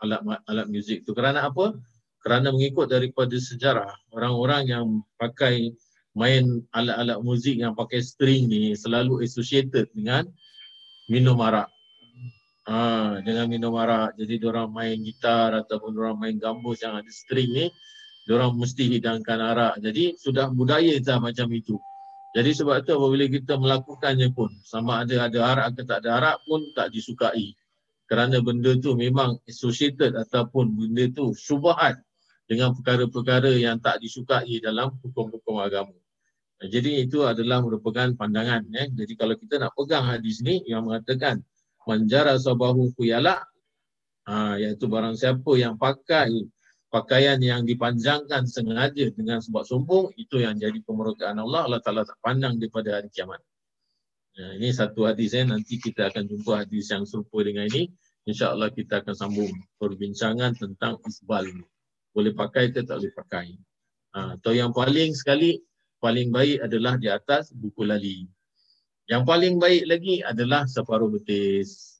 Alat 0.00 0.24
alat 0.48 0.66
muzik 0.72 1.04
tu 1.04 1.12
kerana 1.12 1.46
apa? 1.46 1.76
Kerana 2.24 2.50
mengikut 2.50 2.90
daripada 2.90 3.36
sejarah 3.38 3.92
orang-orang 4.10 4.62
yang 4.66 4.84
pakai 5.20 5.70
main 6.16 6.64
alat-alat 6.72 7.20
muzik 7.20 7.60
yang 7.60 7.76
pakai 7.76 8.00
string 8.00 8.48
ni 8.48 8.72
selalu 8.72 9.20
associated 9.20 9.92
dengan 9.92 10.24
minum 11.12 11.36
arak. 11.44 11.68
Ha, 12.66 13.20
dengan 13.22 13.46
minum 13.46 13.76
arak. 13.76 14.16
Jadi 14.16 14.40
orang 14.42 14.72
main 14.72 14.96
gitar 15.04 15.54
ataupun 15.54 15.92
orang 16.00 16.16
main 16.18 16.36
gambus 16.40 16.82
yang 16.82 16.98
ada 16.98 17.12
string 17.12 17.52
ni, 17.52 17.66
orang 18.32 18.56
mesti 18.56 18.90
hidangkan 18.96 19.38
arak. 19.38 19.74
Jadi 19.84 20.16
sudah 20.18 20.50
budaya 20.50 20.96
dah 20.98 21.20
macam 21.20 21.46
itu. 21.52 21.76
Jadi 22.34 22.50
sebab 22.52 22.84
tu 22.84 22.92
apabila 22.96 23.24
kita 23.32 23.56
melakukannya 23.56 24.28
pun 24.34 24.52
sama 24.60 25.04
ada 25.06 25.30
ada 25.30 25.38
arak 25.52 25.66
atau 25.72 25.84
tak 25.88 25.98
ada 26.04 26.10
arak 26.20 26.36
pun 26.44 26.60
tak 26.76 26.92
disukai. 26.92 27.54
Kerana 28.08 28.44
benda 28.44 28.76
tu 28.76 28.92
memang 28.92 29.40
associated 29.48 30.16
ataupun 30.16 30.68
benda 30.74 31.08
tu 31.12 31.32
syubhat 31.32 31.96
dengan 32.46 32.76
perkara-perkara 32.76 33.56
yang 33.56 33.80
tak 33.82 33.98
disukai 34.04 34.62
dalam 34.62 34.94
hukum-hukum 35.00 35.58
agama. 35.58 35.96
Jadi 36.56 37.04
itu 37.04 37.20
adalah 37.20 37.60
merupakan 37.60 38.08
pandangan. 38.16 38.64
Eh. 38.72 38.88
Jadi 38.96 39.12
kalau 39.12 39.36
kita 39.36 39.60
nak 39.60 39.76
pegang 39.76 40.08
hadis 40.08 40.40
ni 40.40 40.64
yang 40.64 40.88
mengatakan 40.88 41.44
manjara 41.84 42.40
sabahu 42.40 42.96
kuyala, 42.96 43.44
ha, 44.24 44.56
iaitu 44.56 44.88
barang 44.88 45.20
siapa 45.20 45.52
yang 45.60 45.76
pakai 45.76 46.32
pakaian 46.88 47.36
yang 47.44 47.68
dipanjangkan 47.68 48.48
sengaja 48.48 49.12
dengan 49.12 49.44
sebab 49.44 49.68
sombong, 49.68 50.16
itu 50.16 50.40
yang 50.40 50.56
jadi 50.56 50.80
pemurkaan 50.80 51.36
Allah. 51.36 51.68
Allah 51.68 51.80
Ta'ala 51.84 52.08
tak 52.08 52.16
pandang 52.24 52.56
daripada 52.56 52.96
hari 52.96 53.12
kiamat. 53.12 53.44
Ya, 54.32 54.56
ini 54.56 54.72
satu 54.72 55.04
hadis. 55.04 55.36
Eh. 55.36 55.44
Nanti 55.44 55.76
kita 55.76 56.08
akan 56.08 56.24
jumpa 56.24 56.64
hadis 56.64 56.88
yang 56.88 57.04
serupa 57.04 57.44
dengan 57.44 57.68
ini. 57.68 57.92
InsyaAllah 58.26 58.72
kita 58.72 59.04
akan 59.04 59.14
sambung 59.14 59.52
perbincangan 59.76 60.56
tentang 60.56 60.98
isbal 61.04 61.46
ini. 61.46 61.64
Boleh 62.16 62.32
pakai 62.32 62.72
ke 62.72 62.80
tak 62.80 63.04
boleh 63.04 63.12
pakai. 63.12 63.46
Ha, 64.16 64.40
atau 64.40 64.56
yang 64.56 64.72
paling 64.72 65.12
sekali, 65.12 65.60
paling 66.06 66.30
baik 66.30 66.62
adalah 66.62 66.94
di 66.94 67.10
atas 67.10 67.50
buku 67.50 67.82
lali. 67.82 68.30
Yang 69.10 69.22
paling 69.26 69.54
baik 69.58 69.90
lagi 69.90 70.22
adalah 70.22 70.70
separuh 70.70 71.10
betis. 71.10 71.98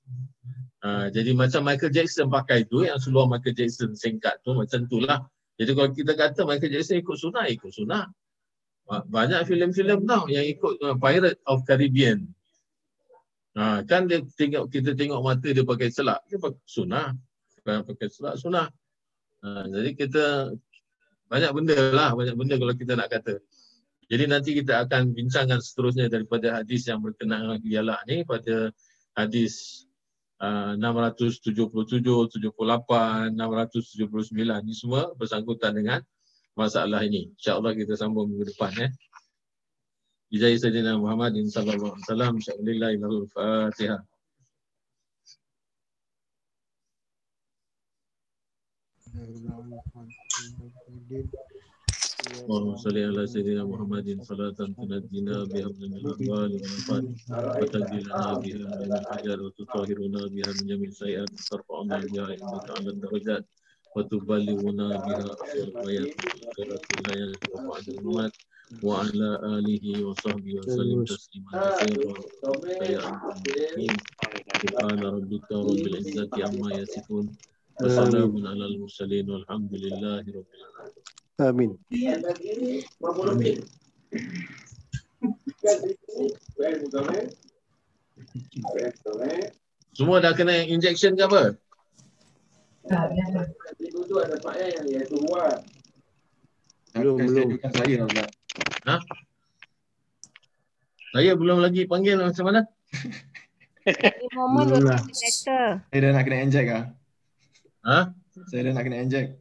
Ha, 0.86 1.10
jadi 1.10 1.34
macam 1.34 1.66
Michael 1.66 1.90
Jackson 1.90 2.30
pakai 2.30 2.62
tu, 2.70 2.86
yang 2.86 3.02
seluar 3.02 3.26
Michael 3.26 3.58
Jackson 3.58 3.98
singkat 3.98 4.38
tu, 4.46 4.54
macam 4.54 4.86
tu 4.86 5.02
lah. 5.02 5.26
Jadi 5.58 5.70
kalau 5.74 5.90
kita 5.90 6.12
kata 6.14 6.46
Michael 6.46 6.78
Jackson 6.78 7.02
ikut 7.02 7.16
sunnah, 7.18 7.50
ikut 7.50 7.74
sunnah. 7.74 8.06
Banyak 8.86 9.50
filem-filem 9.50 10.06
tau 10.06 10.30
yang 10.30 10.46
ikut 10.46 10.78
uh, 10.86 10.94
Pirate 10.94 11.42
of 11.50 11.66
Caribbean. 11.66 12.30
Ha, 13.58 13.82
kan 13.82 14.06
dia 14.06 14.22
tengok, 14.22 14.70
kita 14.70 14.94
tengok 14.94 15.18
mata 15.26 15.50
dia 15.50 15.66
pakai 15.66 15.90
selak, 15.90 16.22
dia 16.30 16.38
pakai 16.38 16.62
sunnah. 16.62 17.10
Bukan 17.58 17.82
pakai 17.90 18.06
selak, 18.06 18.34
sunnah. 18.38 18.70
Ha, 19.42 19.66
jadi 19.66 19.90
kita, 19.98 20.54
banyak 21.26 21.50
benda 21.50 21.74
lah, 21.90 22.14
banyak 22.14 22.38
benda 22.38 22.54
kalau 22.54 22.74
kita 22.78 22.94
nak 22.94 23.10
kata. 23.10 23.42
Jadi 24.06 24.24
nanti 24.30 24.54
kita 24.54 24.86
akan 24.86 25.10
bincangkan 25.18 25.58
seterusnya 25.58 26.06
daripada 26.06 26.62
hadis 26.62 26.86
yang 26.86 27.02
berkenaan 27.02 27.42
dengan 27.42 27.58
kialah 27.58 27.98
ni 28.06 28.22
pada 28.22 28.70
hadis 29.18 29.82
uh, 30.38 30.78
677, 30.78 31.50
78, 31.50 33.34
679 33.34 33.34
ni 34.62 34.74
semua 34.78 35.10
bersangkutan 35.18 35.74
dengan 35.74 36.00
masalah 36.54 37.02
ini. 37.02 37.34
InsyaAllah 37.34 37.74
kita 37.74 37.98
sambung 37.98 38.30
minggu 38.30 38.54
depan. 38.54 38.70
Eh. 38.78 38.90
Ijai 40.38 40.54
Sayyidina 40.54 40.94
Muhammadin 41.02 41.50
sallallahu 41.50 41.98
alaihi 41.98 42.06
wasallam. 42.06 42.32
Bismillahirrahmanirrahim. 42.38 44.06
Thank 51.08 51.32
you. 51.32 51.55
اللهم 52.34 52.76
صل 52.76 52.98
على 52.98 53.26
سيدنا 53.26 53.64
محمد 53.64 54.18
صلاة 54.22 54.50
تنجينا 54.50 55.44
بها 55.44 55.68
من 55.78 55.92
الأهوال 55.96 56.50
والأفات 56.52 57.04
وتهدي 57.62 58.00
لنا 58.02 58.34
بها 58.34 58.58
من 58.80 58.92
الحجر 58.98 59.42
وتطهرنا 59.42 60.26
بها 60.26 60.52
من 60.52 60.66
جميع 60.66 60.88
السيئات 60.88 61.30
وترفعنا 61.38 61.96
بها 62.10 62.26
عندك 62.26 62.70
على 62.70 62.90
الدرجات 62.90 63.46
وتبلغنا 63.96 64.88
بها 64.96 65.26
أصل 65.42 65.58
الغايات 65.58 66.14
خيرات 66.56 66.86
الغايات 66.90 67.40
وبعد 67.54 67.88
الممات 67.88 68.32
وعلى 68.82 69.28
آله 69.58 70.04
وصحبه 70.04 70.54
وسلم 70.60 71.04
تسليما 71.04 71.50
كثيرا. 71.70 72.14
سبحان 74.62 75.00
ربك 75.04 75.52
رب 75.52 75.84
العزة 75.86 76.30
عما 76.34 76.72
يصفون. 76.74 77.36
وسلام 77.81 78.31
على 78.47 78.65
المرسلين 78.65 79.25
والحمد 79.29 79.73
لله 79.73 80.23
رب 80.37 80.49
العالمين 80.53 81.09
Amin. 81.41 81.73
Amin. 83.01 83.57
Semua 89.97 90.17
dah 90.23 90.33
kena 90.37 90.63
injection 90.69 91.17
ke 91.17 91.23
apa? 91.25 91.57
Belum, 96.91 97.15
belum. 97.23 97.47
Saya, 97.63 97.97
ha? 98.87 98.95
Saya 101.11 101.31
belum 101.39 101.57
lagi 101.63 101.87
panggil 101.87 102.19
macam 102.19 102.45
mana? 102.51 102.61
Momen 104.35 104.63
Belum 104.67 104.83
lah. 104.91 104.99
letter. 105.01 105.65
Saya 105.87 105.99
dah 106.03 106.09
nak 106.13 106.23
kena 106.27 106.37
inject 106.43 106.69
ah. 106.69 106.85
Ha? 107.86 108.10
Saya 108.50 108.66
dah 108.66 108.72
nak 108.74 108.82
kena 108.82 108.98
inject. 108.98 109.38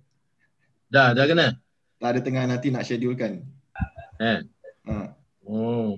Dah, 0.94 1.18
dah 1.18 1.26
kena? 1.26 1.58
Tak 1.98 2.10
ada 2.14 2.20
tengah 2.22 2.46
nanti 2.46 2.70
nak 2.70 2.86
schedulekan. 2.86 3.42
Eh. 4.22 4.40
Ha. 4.86 5.18
Oh. 5.50 5.98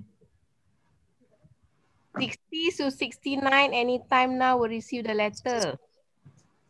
60 2.16 2.82
to 2.82 2.90
69 2.90 3.44
anytime 3.76 4.40
now 4.40 4.58
will 4.58 4.72
receive 4.72 5.04
the 5.06 5.14
letter. 5.14 5.76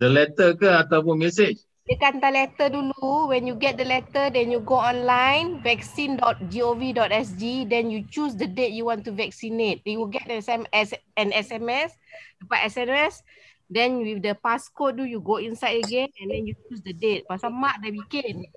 The 0.01 0.09
letter 0.09 0.57
ke 0.57 0.67
ataupun 0.67 1.21
message? 1.21 1.63
Dia 1.87 1.95
kan 2.03 2.19
hantar 2.19 2.35
letter 2.35 2.67
dulu. 2.67 3.31
When 3.31 3.47
you 3.47 3.55
get 3.55 3.79
the 3.79 3.87
letter, 3.87 4.27
then 4.27 4.51
you 4.51 4.59
go 4.59 4.75
online, 4.75 5.63
vaccine.gov.sg, 5.63 7.43
then 7.71 7.87
you 7.87 8.03
choose 8.11 8.35
the 8.35 8.43
date 8.43 8.75
you 8.75 8.83
want 8.83 9.07
to 9.07 9.15
vaccinate. 9.15 9.79
You 9.87 10.03
will 10.03 10.11
get 10.11 10.27
an 10.27 10.43
SMS, 10.43 10.99
an 11.15 11.31
SMS, 11.31 11.95
dapat 12.43 12.59
SMS, 12.67 13.23
then 13.67 13.99
with 13.99 14.23
the 14.23 14.33
passcode 14.33 14.97
tu, 14.97 15.03
you 15.03 15.19
go 15.19 15.37
inside 15.37 15.83
again 15.83 16.07
and 16.19 16.31
then 16.31 16.47
you 16.47 16.55
choose 16.67 16.81
the 16.81 16.95
date. 16.95 17.27
Pasal 17.27 17.51
mak 17.51 17.79
dah 17.83 17.91
bikin. 17.91 18.47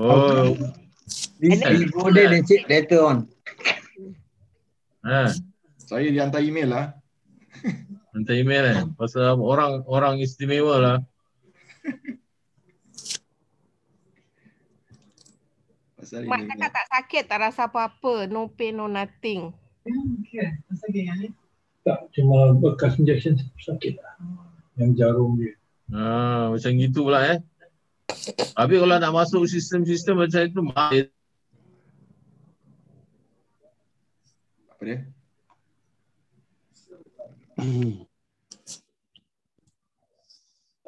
Oh. 0.00 0.56
This 1.40 1.60
And 1.60 1.60
then- 1.62 1.76
is 1.80 1.92
go 1.92 2.08
there 2.12 2.32
and 2.32 2.44
check 2.44 2.68
later 2.68 3.00
on. 3.04 3.28
Ha. 5.04 5.32
Saya 5.80 6.08
dihantar 6.12 6.44
email 6.44 6.68
lah. 6.68 6.86
Hantar 8.12 8.34
email 8.36 8.64
eh. 8.68 8.78
Pasal 8.98 9.36
orang 9.40 9.84
orang 9.88 10.20
istimewa 10.20 10.74
lah. 10.76 10.96
Pasal 15.98 16.24
Mak 16.28 16.40
cakap 16.46 16.70
tak 16.70 16.86
sakit, 16.94 17.22
tak 17.26 17.38
rasa 17.42 17.66
apa-apa. 17.66 18.30
No 18.30 18.46
pain, 18.48 18.76
no 18.76 18.86
nothing. 18.86 19.50
Okay, 20.22 20.52
masa 20.68 20.84
dia 20.92 21.02
yang 21.10 21.18
ni. 21.18 21.28
Tak, 21.88 22.12
cuma 22.12 22.52
bekas 22.52 23.00
injection 23.00 23.40
sakit 23.56 23.96
lah. 23.96 24.20
Yang 24.76 24.90
jarum 25.00 25.40
dia. 25.40 25.56
Ha, 25.88 26.52
macam 26.52 26.70
gitu 26.76 27.08
pula 27.08 27.24
eh. 27.32 27.40
Habis 28.52 28.76
kalau 28.84 28.96
nak 29.00 29.14
masuk 29.16 29.48
sistem-sistem 29.48 30.20
macam 30.20 30.44
itu, 30.44 30.60
mahal. 30.60 31.08
Apa 34.68 34.82
dia? 34.84 34.98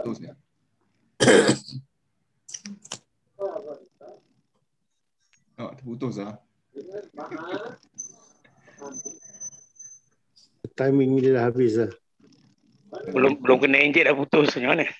Terus 0.05 0.18
ya. 0.20 0.32
Oh, 5.57 5.72
terputus 5.80 6.20
lah. 6.20 6.36
Timing 10.70 11.20
dia 11.20 11.36
dah 11.36 11.48
habis 11.48 11.76
lah. 11.76 11.92
Belum 13.14 13.38
belum 13.38 13.58
kena 13.62 13.80
injek 13.80 14.04
dah 14.04 14.14
putus 14.14 14.52
macam 14.56 14.76
mana? 14.76 14.84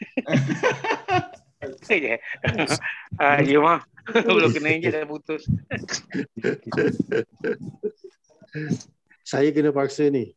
Ya. 1.91 2.17
Ah, 3.21 3.45
ya 3.45 3.61
mah. 3.61 3.85
belum 4.33 4.49
kena 4.55 4.81
injek 4.81 4.97
dah 4.97 5.05
putus. 5.05 5.45
Saya 9.21 9.53
kena 9.53 9.69
paksa 9.69 10.09
ni. 10.09 10.33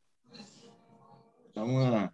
Sama 1.55 1.81
lah. 1.87 2.07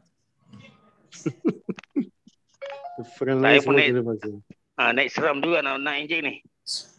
Friend 3.18 3.40
Saya 3.42 3.58
lain 3.58 3.66
pun 3.66 3.74
naik- 3.74 3.90
kena 3.90 4.04
paksa. 4.06 4.30
Ah, 4.78 4.92
naik 4.94 5.10
seram 5.10 5.42
juga 5.42 5.66
nak 5.66 5.82
nak 5.82 5.96
injek 5.98 6.20
ni. 6.22 6.34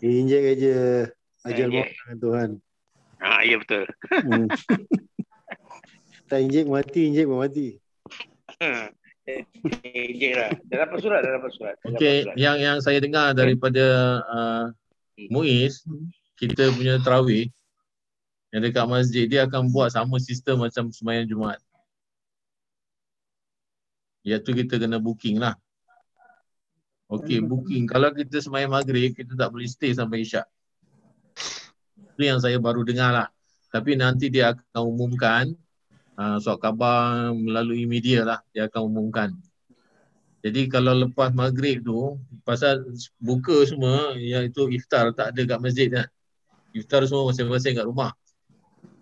Injek 0.02 0.42
aja. 0.58 1.06
Dengan 1.46 2.18
Tuhan. 2.18 2.50
Ah, 3.20 3.44
ya 3.44 3.61
betul. 3.61 3.84
Hmm. 4.11 4.48
Tak 6.31 6.47
injek 6.47 6.70
mati, 6.70 7.11
injek 7.11 7.26
mati. 7.26 7.74
injek 9.83 10.33
lah. 10.39 10.51
Dah 10.70 10.87
dapat 10.87 10.99
surat, 11.03 11.20
dah 11.26 11.33
dapat 11.43 11.51
surat. 11.59 11.74
Okey, 11.83 12.31
surat. 12.31 12.37
yang 12.39 12.57
yang 12.62 12.78
saya 12.78 13.03
dengar 13.03 13.35
daripada 13.35 13.85
uh, 14.31 14.64
Muiz, 15.26 15.83
kita 16.39 16.70
punya 16.70 17.03
terawih 17.03 17.51
yang 18.55 18.62
dekat 18.62 18.87
masjid, 18.87 19.26
dia 19.26 19.47
akan 19.47 19.70
buat 19.74 19.91
sama 19.91 20.22
sistem 20.22 20.62
macam 20.62 20.91
sembahyang 20.95 21.26
Jumaat. 21.26 21.61
Iaitu 24.22 24.55
kita 24.55 24.78
kena 24.78 25.03
booking 25.03 25.43
lah. 25.43 25.59
Okey, 27.11 27.43
booking. 27.43 27.91
Kalau 27.91 28.14
kita 28.14 28.39
sembahyang 28.39 28.70
maghrib, 28.70 29.11
kita 29.18 29.35
tak 29.35 29.51
boleh 29.51 29.66
stay 29.66 29.91
sampai 29.91 30.22
isyak. 30.22 30.47
Itu 32.14 32.22
yang 32.22 32.39
saya 32.39 32.59
baru 32.62 32.87
dengar 32.87 33.11
lah. 33.11 33.28
Tapi 33.70 33.99
nanti 33.99 34.31
dia 34.31 34.55
akan 34.55 34.83
umumkan 34.83 35.55
uh, 36.20 36.36
surat 36.36 36.60
khabar 36.60 37.32
melalui 37.32 37.88
media 37.88 38.28
lah. 38.28 38.40
Dia 38.52 38.68
akan 38.68 38.92
umumkan. 38.92 39.32
Jadi 40.40 40.72
kalau 40.72 40.96
lepas 40.96 41.32
maghrib 41.32 41.84
tu, 41.84 42.16
pasal 42.44 42.84
buka 43.20 43.64
semua, 43.68 44.16
iaitu 44.16 44.72
iftar 44.72 45.12
tak 45.12 45.36
ada 45.36 45.56
kat 45.56 45.60
masjid 45.60 45.88
kan. 45.88 46.08
Iftar 46.72 47.04
semua 47.08 47.28
masing-masing 47.32 47.76
kat 47.76 47.84
rumah. 47.84 48.12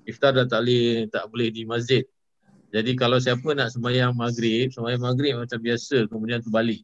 Iftar 0.03 0.35
dah 0.35 0.47
tak 0.51 0.67
boleh, 0.67 1.07
tak 1.11 1.25
boleh 1.31 1.49
di 1.55 1.63
masjid. 1.63 2.03
Jadi 2.75 2.99
kalau 2.99 3.23
siapa 3.23 3.55
nak 3.55 3.71
sembahyang 3.71 4.13
maghrib, 4.13 4.75
sembahyang 4.75 5.05
maghrib 5.05 5.33
macam 5.39 5.59
biasa, 5.63 6.11
kemudian 6.11 6.43
tu 6.43 6.51
balik. 6.51 6.83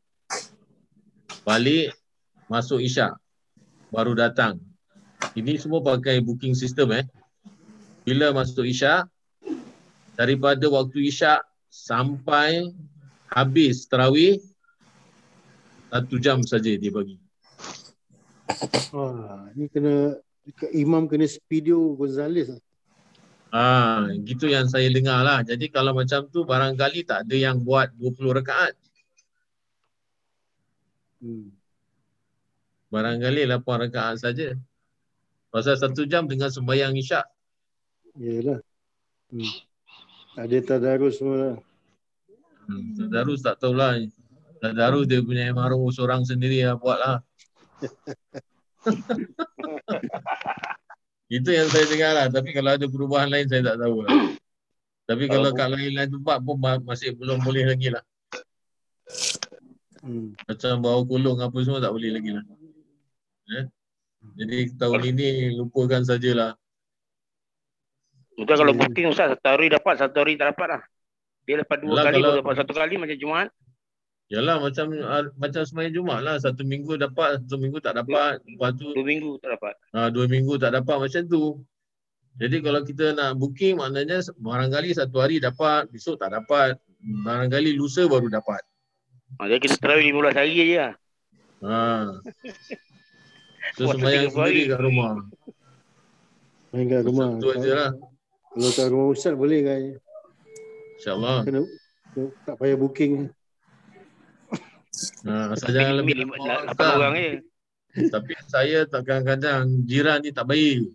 Balik, 1.42 1.92
masuk 2.46 2.78
isyak. 2.80 3.16
Baru 3.90 4.14
datang. 4.14 4.62
Ini 5.34 5.58
semua 5.58 5.82
pakai 5.82 6.22
booking 6.22 6.54
system 6.54 6.94
eh. 6.94 7.04
Bila 8.06 8.30
masuk 8.30 8.64
isyak, 8.64 9.10
daripada 10.14 10.66
waktu 10.70 11.10
isyak 11.10 11.42
sampai 11.70 12.70
habis 13.30 13.86
terawih, 13.90 14.38
satu 15.90 16.16
jam 16.18 16.42
saja 16.42 16.74
dia 16.74 16.90
bagi. 16.90 17.18
Wah, 18.94 19.50
ni 19.54 19.66
kena 19.70 20.18
imam 20.74 21.06
kena 21.10 21.26
Speedo 21.26 21.98
Gonzales 21.98 22.50
lah. 22.50 22.62
Ah, 23.54 24.10
gitu 24.26 24.50
yang 24.50 24.66
saya 24.66 24.90
dengar 24.90 25.22
lah. 25.22 25.46
Jadi 25.46 25.70
kalau 25.70 25.94
macam 25.94 26.26
tu 26.26 26.42
barangkali 26.42 27.06
tak 27.06 27.22
ada 27.22 27.36
yang 27.38 27.62
buat 27.62 27.94
20 27.94 28.34
rakaat. 28.42 28.74
Hmm. 31.22 31.54
Barangkali 32.90 33.46
8 33.46 33.62
rakaat 33.62 34.26
saja. 34.26 34.58
Pasal 35.54 35.78
satu 35.78 36.02
jam 36.02 36.26
dengan 36.26 36.50
sembahyang 36.50 36.98
isyak. 36.98 37.30
Yalah. 38.18 38.58
Hmm. 39.30 39.54
Ada 40.34 40.58
tadarus 40.66 41.22
semua 41.22 41.36
lah. 41.38 41.54
Hmm. 42.66 42.98
Tadarus 42.98 43.38
tak 43.42 43.62
tahulah. 43.62 44.02
Tadarus 44.58 45.06
dia 45.06 45.22
punya 45.22 45.54
maru 45.54 45.86
seorang 45.94 46.26
sendiri 46.26 46.66
lah 46.66 46.74
buat 46.74 46.98
lah. 46.98 47.22
Itu 51.30 51.54
yang 51.54 51.70
saya 51.70 51.86
dengar 51.86 52.12
lah. 52.18 52.26
Tapi 52.30 52.50
kalau 52.50 52.70
ada 52.74 52.86
perubahan 52.90 53.30
lain 53.30 53.46
saya 53.46 53.62
tak 53.74 53.78
tahu 53.78 54.02
lah. 54.02 54.10
Tapi 55.04 55.28
kalau 55.28 55.52
kat 55.52 55.68
lain-lain 55.68 56.08
tempat 56.08 56.40
pun 56.40 56.56
ma- 56.56 56.80
masih 56.80 57.12
belum 57.12 57.44
boleh 57.44 57.68
lagi 57.68 57.92
lah. 57.92 58.00
Hmm. 60.00 60.32
Macam 60.48 60.80
bau 60.80 61.04
kulung 61.04 61.40
apa 61.40 61.56
semua 61.60 61.80
tak 61.80 61.92
boleh 61.92 62.10
lagi 62.12 62.30
lah. 62.32 62.44
Eh? 63.52 63.64
Jadi 64.40 64.72
tahun 64.80 65.02
ini 65.14 65.52
lupakan 65.60 66.02
sajalah. 66.02 66.56
Betul 68.34 68.56
kalau 68.58 68.74
booking 68.74 69.06
Ustaz, 69.08 69.30
satu 69.34 69.46
hari 69.46 69.66
dapat, 69.70 69.94
satu 69.94 70.16
hari 70.18 70.34
tak 70.34 70.54
dapat 70.54 70.68
lah. 70.78 70.82
Dia 71.44 71.60
lepas 71.60 71.76
dua 71.78 71.90
Yalah, 71.92 72.04
kali, 72.08 72.18
kalau- 72.18 72.38
dapat 72.42 72.54
satu 72.58 72.72
kali 72.74 72.94
macam 72.98 73.16
Jumaat. 73.16 73.48
Yalah 74.32 74.56
macam 74.56 74.86
ah, 75.04 75.22
macam 75.36 75.62
sembahyang 75.62 75.94
Jumaat 75.94 76.20
lah. 76.24 76.36
Satu 76.40 76.64
minggu 76.64 76.96
dapat, 76.96 77.44
satu 77.44 77.60
minggu 77.60 77.78
tak 77.78 77.94
dapat. 77.94 78.40
Lepas 78.42 78.70
tu 78.74 78.88
Dua 78.90 79.04
minggu 79.04 79.36
tak 79.38 79.50
dapat. 79.54 79.74
ah, 79.92 80.08
dua 80.08 80.24
minggu 80.26 80.54
tak 80.56 80.70
dapat 80.72 80.96
macam 80.96 81.22
tu. 81.28 81.44
Jadi 82.34 82.56
kalau 82.64 82.82
kita 82.82 83.14
nak 83.14 83.38
booking 83.38 83.78
maknanya 83.78 84.18
barangkali 84.34 84.90
satu 84.90 85.22
hari 85.22 85.38
dapat, 85.38 85.86
besok 85.92 86.18
tak 86.18 86.34
dapat. 86.34 86.74
Barangkali 86.98 87.76
lusa 87.78 88.08
baru 88.10 88.26
dapat. 88.26 88.58
Ha, 89.38 89.46
jadi 89.46 89.60
kita 89.60 89.76
terawih 89.78 90.10
15 90.10 90.34
hari 90.34 90.52
je 90.56 90.66
lah. 90.74 90.92
Ha. 91.62 91.78
So 93.76 93.92
30 93.94 94.30
sendiri 94.30 94.62
kat 94.70 94.80
rumah. 94.82 95.10
Main 96.74 96.86
kat 96.90 97.02
rumah. 97.06 97.28
Macam 97.34 97.42
tu 97.44 97.48
aja 97.54 97.70
lah. 97.76 97.90
Kalau 98.54 98.70
kat 98.70 98.86
rumah 98.86 99.08
Ustaz 99.10 99.34
boleh 99.34 99.60
kan? 99.66 99.80
InsyaAllah. 101.02 101.38
Kena, 101.42 101.60
tak 102.46 102.54
payah 102.62 102.78
booking. 102.78 103.26
Ha, 105.26 105.50
asal 105.58 105.74
jangan 105.74 105.94
lebih 105.98 106.22
Lima- 106.22 106.38
orang 106.38 106.70
lapan 106.70 106.86
orang 106.94 107.14
je. 107.18 107.32
Tapi 108.14 108.32
saya 108.46 108.86
tak 108.86 109.02
kadang-kadang 109.06 109.82
jiran 109.90 110.22
ni 110.22 110.30
tak 110.30 110.46
baik. 110.46 110.86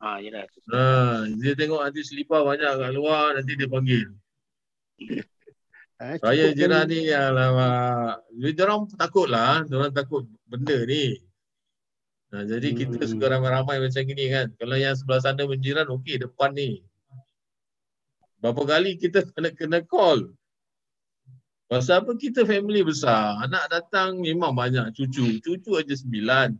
Ha, 0.00 0.16
yelah. 0.24 0.48
Ha, 0.72 1.28
dia 1.36 1.52
tengok 1.52 1.84
nanti 1.84 2.00
selipar 2.02 2.40
banyak 2.42 2.72
kat 2.72 2.92
luar, 2.96 3.36
nanti 3.36 3.52
dia 3.52 3.68
panggil. 3.68 4.08
Ha, 6.00 6.18
Saya 6.18 6.56
jiran 6.56 6.88
ni, 6.88 7.12
alamak. 7.12 8.24
Dia 8.32 8.64
orang 8.64 8.88
takut 8.96 9.28
lah, 9.28 9.60
dia 9.68 9.76
orang 9.76 9.92
takut 9.92 10.24
benda 10.48 10.88
ni. 10.88 11.20
Ha, 12.32 12.48
jadi 12.48 12.72
kita 12.72 12.96
Hmm. 13.04 13.10
suka 13.12 13.28
ramai-ramai 13.28 13.76
macam 13.76 14.02
gini 14.08 14.24
kan. 14.32 14.48
Kalau 14.56 14.76
yang 14.80 14.96
sebelah 14.96 15.20
sana 15.20 15.44
menjiran, 15.44 15.84
okey 16.00 16.16
depan 16.16 16.56
ni. 16.56 16.80
Berapa 18.40 18.64
kali 18.64 18.96
kita 18.96 19.20
kena 19.36 19.52
kena 19.52 19.84
call. 19.84 20.32
Pasal 21.68 22.04
apa 22.04 22.16
kita 22.16 22.44
family 22.48 22.80
besar. 22.80 23.36
Anak 23.44 23.68
datang 23.68 24.20
memang 24.20 24.52
banyak 24.52 24.92
cucu. 24.96 25.40
Cucu 25.40 25.76
aja 25.76 25.92
sembilan. 25.92 26.56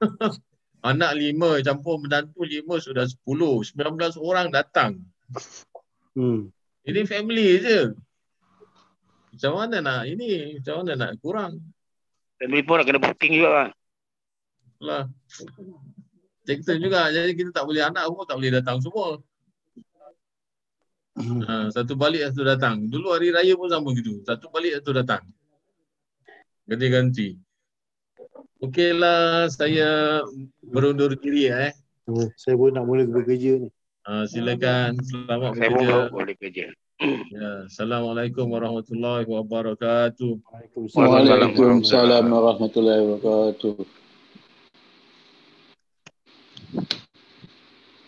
Anak 0.90 1.12
lima 1.16 1.58
campur 1.64 1.98
menantu 2.02 2.42
lima 2.42 2.78
sudah 2.78 3.06
sepuluh. 3.06 3.62
Sembilan 3.62 3.92
belas 3.94 4.14
orang 4.18 4.50
datang. 4.50 5.02
Hmm. 6.14 6.50
Ini 6.84 7.00
family 7.06 7.62
je. 7.62 7.80
Macam 9.34 9.52
mana 9.58 9.76
nak 9.82 10.02
ini? 10.06 10.58
Macam 10.62 10.82
mana 10.82 10.92
nak 10.94 11.12
kurang? 11.18 11.58
Family 12.38 12.62
pun 12.62 12.78
nak 12.78 12.86
kena 12.86 13.00
booking 13.02 13.34
juga 13.38 13.50
lah. 13.50 13.68
Lah. 14.82 15.04
Sektor 16.44 16.76
juga. 16.76 17.08
Jadi 17.10 17.32
kita 17.34 17.50
tak 17.50 17.64
boleh 17.66 17.82
anak 17.84 18.04
pun 18.08 18.24
tak 18.26 18.36
boleh 18.36 18.52
datang 18.52 18.78
semua. 18.80 19.18
Ha, 21.14 21.70
satu 21.70 21.94
balik 21.94 22.26
satu 22.30 22.42
datang. 22.42 22.90
Dulu 22.90 23.14
hari 23.14 23.30
raya 23.30 23.54
pun 23.54 23.70
sama 23.70 23.94
gitu. 23.94 24.18
Satu 24.26 24.50
balik 24.50 24.82
satu 24.82 24.90
datang. 24.90 25.22
Ganti-ganti. 26.66 27.38
Okeylah 28.58 29.46
saya 29.52 30.20
berundur 30.64 31.14
diri 31.20 31.52
eh. 31.52 31.70
Hmm, 32.04 32.28
Saya 32.36 32.56
pun 32.58 32.72
nak 32.74 32.84
mula 32.84 33.04
bekerja 33.06 33.62
ni. 33.62 33.68
Ha, 34.04 34.28
silakan 34.28 35.00
selamat 35.00 35.56
Saya 35.56 35.68
pun 35.72 35.80
bekerja. 35.80 35.96
boleh 36.12 36.34
kerja. 36.36 36.66
Ya, 37.34 37.50
Assalamualaikum 37.68 38.46
warahmatullahi 38.50 39.24
wabarakatuh. 39.26 40.32
Waalaikumsalam. 40.44 41.08
Waalaikumsalam 41.10 42.24
warahmatullahi 42.28 43.02
wabarakatuh. 43.06 43.74
Thank 46.74 46.92
you. 46.94 47.03